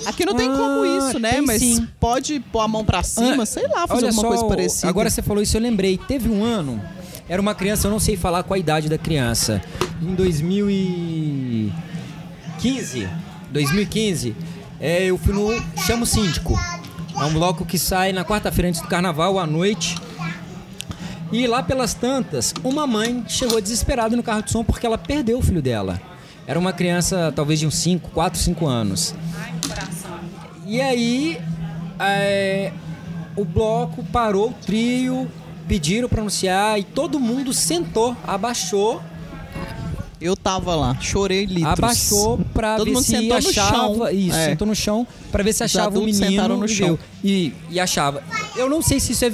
Aqui 0.06 0.26
não 0.26 0.36
tem 0.36 0.48
como 0.48 0.84
Ah, 0.84 0.98
isso, 1.10 1.20
né? 1.20 1.42
Mas 1.42 1.60
sim. 1.62 1.88
pode 2.00 2.40
pôr 2.40 2.62
a 2.62 2.68
mão 2.68 2.86
pra 2.86 3.04
cima, 3.04 3.44
Ah, 3.44 3.46
sei 3.46 3.68
lá, 3.68 3.88
fazer 3.88 4.06
olha 4.06 4.08
alguma 4.10 4.22
só, 4.22 4.28
coisa 4.30 4.46
parecida. 4.46 4.88
Agora 4.88 5.10
você 5.10 5.22
falou 5.22 5.44
isso, 5.44 5.58
eu 5.58 5.62
lembrei. 5.62 5.98
Teve 5.98 6.30
um 6.30 6.44
ano, 6.44 6.82
era 7.28 7.42
uma 7.42 7.54
criança, 7.54 7.88
eu 7.88 7.92
não 7.92 8.00
sei 8.00 8.16
falar 8.16 8.44
qual 8.44 8.56
a 8.56 8.60
idade 8.60 8.88
da 8.88 8.98
criança. 8.98 9.62
Em 10.02 10.14
2015, 12.58 13.08
2015, 13.52 14.36
é, 14.80 15.06
eu 15.06 15.18
fui 15.18 15.34
no 15.34 15.50
Chamo 15.86 16.06
Síndico. 16.06 16.60
É 17.16 17.24
um 17.24 17.34
bloco 17.34 17.64
que 17.66 17.78
sai 17.78 18.12
na 18.12 18.26
quarta-feira 18.26 18.70
antes 18.70 18.82
do 18.82 18.88
carnaval, 18.88 19.38
à 19.38 19.46
noite. 19.46 19.96
E 21.32 21.46
lá 21.46 21.62
pelas 21.62 21.94
tantas, 21.94 22.54
uma 22.64 22.88
mãe 22.88 23.24
chegou 23.28 23.62
desesperada 23.62 24.16
no 24.16 24.24
carro 24.24 24.42
de 24.42 24.52
som 24.52 24.64
porque 24.64 24.86
ela 24.86 24.98
perdeu 24.98 25.38
o 25.38 25.42
filho 25.42 25.62
dela. 25.62 26.02
Era 26.48 26.58
uma 26.58 26.74
criança 26.74 27.32
talvez 27.36 27.60
de 27.60 27.68
uns 27.68 27.76
5, 27.76 28.10
4, 28.10 28.40
5 28.40 28.66
anos. 28.66 29.14
E 30.66 30.82
aí, 30.82 31.40
é, 32.00 32.72
o 33.36 33.46
bloco 33.46 34.04
parou, 34.06 34.50
o 34.50 34.54
trio, 34.54 35.30
pediram 35.68 36.10
para 36.10 36.22
anunciar 36.22 36.80
e 36.80 36.84
todo 36.84 37.20
mundo 37.20 37.54
sentou, 37.54 38.16
abaixou, 38.26 39.02
Eu 40.20 40.36
tava 40.36 40.74
lá, 40.76 40.98
chorei 41.00 41.46
litros. 41.46 41.66
abaixou 41.66 42.40
para 42.54 42.78
Todo 42.78 42.86
ver 42.86 42.92
mundo 42.94 43.04
se 43.04 43.12
sentou 43.12 43.28
no 43.42 43.50
achava, 43.50 43.70
chão. 43.72 44.10
isso, 44.10 44.36
É. 44.36 44.46
sentou 44.50 44.68
no 44.68 44.76
chão 44.76 45.08
para 45.32 45.44
ver 45.44 45.54
se 45.54 45.64
achava 45.64 45.98
o 46.00 46.04
menino 46.04 46.26
sentaram 46.26 46.58
no 46.58 46.68
chão. 46.68 46.98
E, 47.24 47.54
e 47.70 47.80
achava. 47.80 48.24
Eu 48.56 48.68
não 48.70 48.82
sei 48.82 49.00
se 49.00 49.12
isso 49.12 49.26
é 49.26 49.32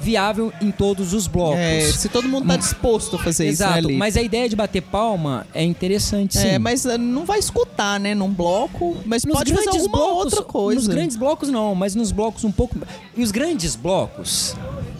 viável 0.00 0.52
em 0.60 0.72
todos 0.72 1.12
os 1.14 1.28
blocos. 1.28 1.58
É, 1.60 1.82
se 1.92 2.08
todo 2.08 2.28
mundo 2.28 2.48
tá 2.48 2.56
disposto 2.56 3.14
a 3.14 3.18
fazer 3.20 3.46
Exato, 3.46 3.70
isso, 3.74 3.82
né, 3.82 3.88
Lipe? 3.88 3.98
mas 3.98 4.16
a 4.16 4.22
ideia 4.22 4.48
de 4.48 4.56
bater 4.56 4.80
palma 4.82 5.46
é 5.54 5.62
interessante, 5.62 6.36
sim. 6.36 6.48
É, 6.48 6.58
mas 6.58 6.84
eh, 6.84 6.98
não 6.98 7.24
vai 7.24 7.38
escutar, 7.38 8.00
né, 8.00 8.12
num 8.12 8.28
bloco, 8.28 8.96
mas 9.06 9.24
Nos 9.24 9.36
pode 9.38 9.54
fazer 9.54 9.68
alguma 9.68 9.88
blocos, 9.96 10.24
outra 10.32 10.42
coisa. 10.42 10.80
Nos 10.80 10.88
grandes 10.88 11.16
blocos 11.16 11.48
não, 11.48 11.76
mas 11.76 11.94
nos 11.94 12.10
blocos 12.10 12.42
um 12.42 12.50
pouco. 12.50 12.76
E 13.16 13.22
os 13.22 13.30
grandes 13.30 13.76
blocos, 13.76 14.56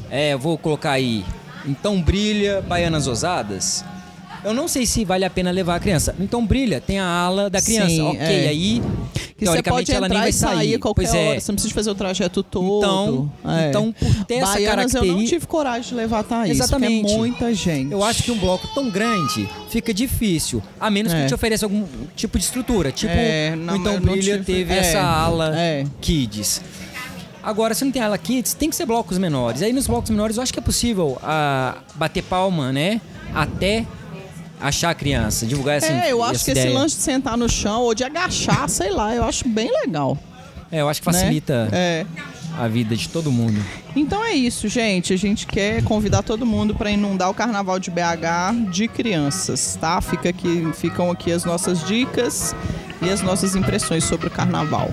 é, 0.09 0.36
vou 0.36 0.57
colocar 0.57 0.92
aí, 0.92 1.24
então 1.66 2.00
brilha, 2.00 2.62
baianas 2.62 3.09
ousadas. 3.09 3.84
Eu 4.45 4.53
não 4.53 4.66
sei 4.66 4.84
se 4.86 5.05
vale 5.05 5.24
a 5.24 5.30
pena 5.30 5.51
levar 5.51 5.76
a 5.76 5.80
criança. 5.80 6.14
Então 6.18 6.45
brilha, 6.45 6.80
tem 6.80 6.99
a 6.99 7.07
ala 7.07 7.49
da 7.49 7.61
criança. 7.62 7.88
Sim, 7.90 8.03
ok, 8.03 8.18
é. 8.20 8.49
aí 8.49 8.82
que 9.36 9.45
teoricamente 9.45 9.93
ela 9.93 10.09
nem 10.09 10.18
vai 10.18 10.32
sair 10.32 10.57
sair. 10.57 10.74
a 10.74 10.78
qualquer 10.78 11.03
pois 11.03 11.14
é. 11.14 11.28
hora, 11.30 11.40
você 11.40 11.53
não 11.53 11.57
precisa 11.57 11.74
fazer 11.74 11.90
o 11.90 11.95
trajeto 11.95 12.43
todo. 12.43 12.78
Então, 12.78 13.30
É. 13.53 13.68
então 13.68 13.93
por 13.93 14.24
ter 14.24 14.34
essa 14.34 14.53
Baianas 14.53 14.95
eu 14.95 15.01
não 15.01 15.07
característica. 15.09 15.28
tive 15.28 15.47
coragem 15.47 15.88
de 15.90 15.95
levar 15.95 16.18
a 16.20 16.22
Thaís, 16.24 16.51
Exatamente. 16.59 17.01
porque 17.03 17.12
é 17.14 17.16
muita 17.18 17.55
gente. 17.55 17.93
Eu 17.93 18.03
acho 18.05 18.22
que 18.22 18.30
um 18.32 18.38
bloco 18.38 18.66
tão 18.74 18.90
grande 18.90 19.49
fica 19.70 19.93
difícil, 19.95 20.62
a 20.80 20.90
menos 20.90 21.12
É. 21.12 21.22
que 21.22 21.28
te 21.28 21.34
ofereça 21.34 21.64
algum 21.66 21.84
tipo 22.16 22.38
de 22.38 22.45
estrutura. 22.45 22.90
Tipo, 22.93 23.12
É, 23.14 23.55
não, 23.57 23.76
então 23.76 24.01
Brilha 24.01 24.38
tive- 24.38 24.45
teve 24.45 24.74
é, 24.74 24.78
essa 24.78 25.01
ala 25.01 25.53
é. 25.57 25.84
Kids. 26.01 26.61
Agora, 27.43 27.74
se 27.74 27.84
não 27.84 27.90
tem 27.90 28.01
ala 28.03 28.16
Kids, 28.18 28.55
tem 28.55 28.70
que 28.70 28.76
ser 28.76 28.86
blocos 28.86 29.18
menores. 29.18 29.62
Aí 29.62 29.72
nos 29.72 29.86
blocos 29.86 30.11
menores 30.11 30.36
eu 30.36 30.43
acho 30.43 30.53
que 30.53 30.59
é 30.61 30.62
possível 30.62 31.18
ah, 31.22 31.76
bater 31.97 32.22
palma, 32.22 32.70
né? 32.72 33.01
Até 33.34 33.84
achar 34.63 34.91
a 34.91 34.95
criança, 34.95 35.45
divulgar 35.45 35.79
assim. 35.79 35.93
É, 35.93 36.13
eu 36.13 36.23
acho 36.23 36.37
essa 36.37 36.45
que 36.45 36.51
esse 36.53 36.61
ideia. 36.61 36.79
lance 36.79 36.97
de 36.97 37.03
sentar 37.03 37.37
no 37.37 37.49
chão 37.49 37.83
ou 37.83 37.95
de 37.95 38.05
agachar, 38.05 38.69
sei 38.69 38.91
lá, 38.91 39.15
eu 39.15 39.25
acho 39.25 39.47
bem 39.49 39.71
legal. 39.85 40.17
É, 40.71 40.81
eu 40.81 40.89
acho 40.89 41.03
que 41.03 41.07
né? 41.09 41.13
facilita 41.13 41.69
É. 41.71 42.07
a 42.59 42.67
vida 42.69 42.97
de 42.97 43.09
todo 43.09 43.31
mundo. 43.31 43.63
Então 43.95 44.25
é 44.25 44.33
isso, 44.33 44.69
gente. 44.69 45.13
A 45.13 45.19
gente 45.19 45.47
quer 45.47 45.83
convidar 45.85 46.23
todo 46.23 46.47
mundo 46.47 46.75
para 46.75 46.91
inundar 46.91 47.29
o 47.29 47.35
Carnaval 47.35 47.79
de 47.79 47.91
BH 47.91 48.71
de 48.71 48.89
crianças, 48.89 49.77
tá? 49.79 50.01
Fica 50.01 50.31
aqui, 50.31 50.71
ficam 50.75 51.11
aqui 51.11 51.31
as 51.31 51.45
nossas 51.45 51.85
dicas 51.87 52.55
e 53.03 53.11
as 53.11 53.21
nossas 53.21 53.55
impressões 53.55 54.05
sobre 54.05 54.29
o 54.29 54.31
Carnaval. 54.31 54.89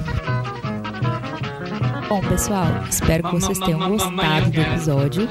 Bom, 2.09 2.21
pessoal, 2.21 2.65
espero 2.89 3.23
que 3.23 3.31
vocês 3.33 3.59
tenham 3.59 3.87
gostado 3.87 4.49
do 4.49 4.59
episódio. 4.59 5.29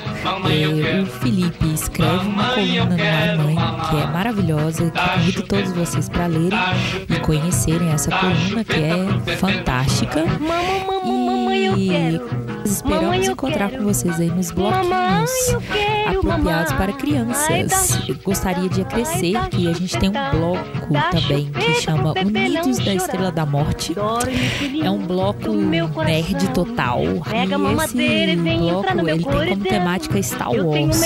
É, 0.49 1.01
o 1.01 1.07
Felipe 1.07 1.75
escreve 1.75 2.29
uma 2.29 2.51
coluna 2.51 2.85
no 2.85 3.03
Ai 3.03 3.37
Mãe, 3.37 3.57
que 3.91 3.97
é 3.97 4.07
maravilhosa, 4.07 4.89
que 4.89 5.01
convido 5.01 5.43
todos 5.43 5.73
vocês 5.73 6.09
para 6.09 6.27
lerem 6.27 6.59
e 7.11 7.19
conhecerem 7.19 7.89
essa 7.89 8.13
coluna, 8.13 8.63
que 8.63 8.77
é 8.77 9.37
fantástica. 9.37 10.25
E 11.05 12.48
esperamos 12.71 13.29
encontrar 13.29 13.71
com 13.71 13.85
vocês 13.85 14.21
aí 14.21 14.31
nos 14.31 14.51
bloquinhos 14.51 15.31
apropriados 16.07 16.73
para 16.73 16.93
crianças. 16.93 18.09
Eu 18.09 18.17
gostaria 18.25 18.69
de 18.69 18.83
acrescer 18.83 19.49
que 19.51 19.69
a 19.69 19.73
gente 19.73 19.99
tem 19.99 20.09
um 20.09 20.13
bloco 20.13 20.95
também 21.11 21.51
que 21.51 21.75
chama 21.81 22.13
Unidos 22.19 22.79
da 22.79 22.95
Estrela 22.95 23.31
da 23.31 23.47
Morte. 23.47 23.95
É 24.83 24.91
um 24.91 24.99
bloco 24.99 25.53
nerd 25.53 26.49
total. 26.51 27.03
E 27.03 27.09
esse 27.85 27.97
bloco 27.97 27.99
ele 27.99 28.43
tem 28.43 29.21
como 29.21 29.65
temática 29.65 30.23
Star 30.23 30.53
Wars. 30.53 31.01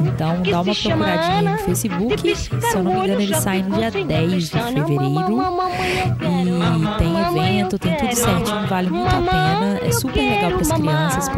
Então 0.00 0.42
dá 0.42 0.60
uma 0.60 0.74
procuradinha 0.74 1.52
no 1.52 1.58
Facebook. 1.58 2.36
Se 2.36 2.50
eu 2.74 2.82
não 2.82 2.92
me 2.92 3.00
engano, 3.00 3.20
ele 3.22 3.34
sai 3.34 3.62
no 3.62 3.76
dia 3.76 3.90
10 3.90 4.50
de 4.50 4.50
fevereiro. 4.50 5.40
E 6.20 6.98
tem 6.98 7.20
evento, 7.20 7.78
tem 7.78 7.96
tudo 7.96 8.14
certinho, 8.14 8.66
vale 8.66 8.90
muito 8.90 9.08
a 9.08 9.20
pena. 9.20 9.80
É 9.82 9.92
super 9.92 10.20
legal 10.20 10.50
para 10.52 10.60
as 10.60 10.72
crianças, 10.72 10.89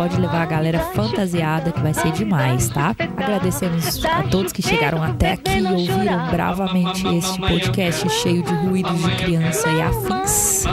pode 0.03 0.21
levar 0.21 0.43
a 0.43 0.47
galera 0.47 0.81
fantasiada 0.81 1.71
que 1.71 1.81
vai 1.81 1.95
ser 1.95 2.11
demais, 2.13 2.69
tá? 2.69 2.95
Agradecemos 3.17 4.05
a 4.05 4.25
todos 4.25 4.53
que 4.53 4.61
chegaram 4.61 5.03
até 5.03 5.33
aqui 5.33 5.59
e 5.59 5.65
ouviram 5.65 6.29
bravamente 6.29 7.07
este 7.07 7.41
podcast 7.41 8.09
cheio 8.11 8.43
de 8.43 8.53
ruídos 8.53 9.01
de 9.01 9.17
criança 9.17 9.69
e 9.69 9.81
afins. 9.81 10.65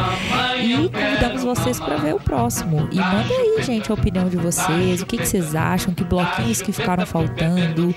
E 0.61 0.89
convidamos 0.89 1.43
vocês 1.43 1.79
para 1.79 1.97
ver 1.97 2.15
o 2.15 2.19
próximo. 2.19 2.87
E 2.91 2.95
manda 2.95 3.29
aí, 3.29 3.61
gente, 3.61 3.91
a 3.91 3.93
opinião 3.93 4.27
de 4.29 4.37
vocês, 4.37 5.01
o 5.01 5.05
que, 5.05 5.17
que 5.17 5.27
vocês 5.27 5.53
acham, 5.53 5.93
que 5.93 6.03
bloquinhos 6.03 6.61
que 6.61 6.71
ficaram 6.71 7.05
faltando, 7.05 7.93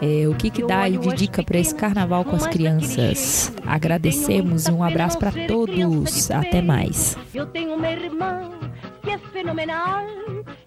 é, 0.00 0.26
o 0.28 0.34
que, 0.34 0.50
que 0.50 0.66
dá 0.66 0.80
aí 0.80 0.96
de 0.96 1.14
dica 1.14 1.42
para 1.42 1.58
esse 1.58 1.74
carnaval 1.74 2.24
com 2.24 2.36
as 2.36 2.46
crianças. 2.46 3.52
Agradecemos 3.66 4.66
e 4.66 4.70
um 4.70 4.82
abraço 4.82 5.18
para 5.18 5.32
todos. 5.46 6.30
Até 6.30 6.62
mais. 6.62 7.16
Eu 7.34 7.46
tenho 7.46 7.74
uma 7.74 7.90
irmã 7.90 8.59
que 9.00 9.10
é 9.10 9.18
fenomenal. 9.18 10.04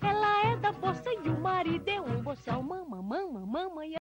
Ela 0.01 0.51
é 0.51 0.55
da 0.57 0.73
força 0.73 1.09
e 1.23 1.29
o 1.29 1.39
marido 1.39 1.87
é 1.87 2.01
um 2.01 2.21
boçal. 2.21 2.61
Mamãe, 2.63 3.01
mamãe, 3.01 3.45
mamãe. 3.45 3.91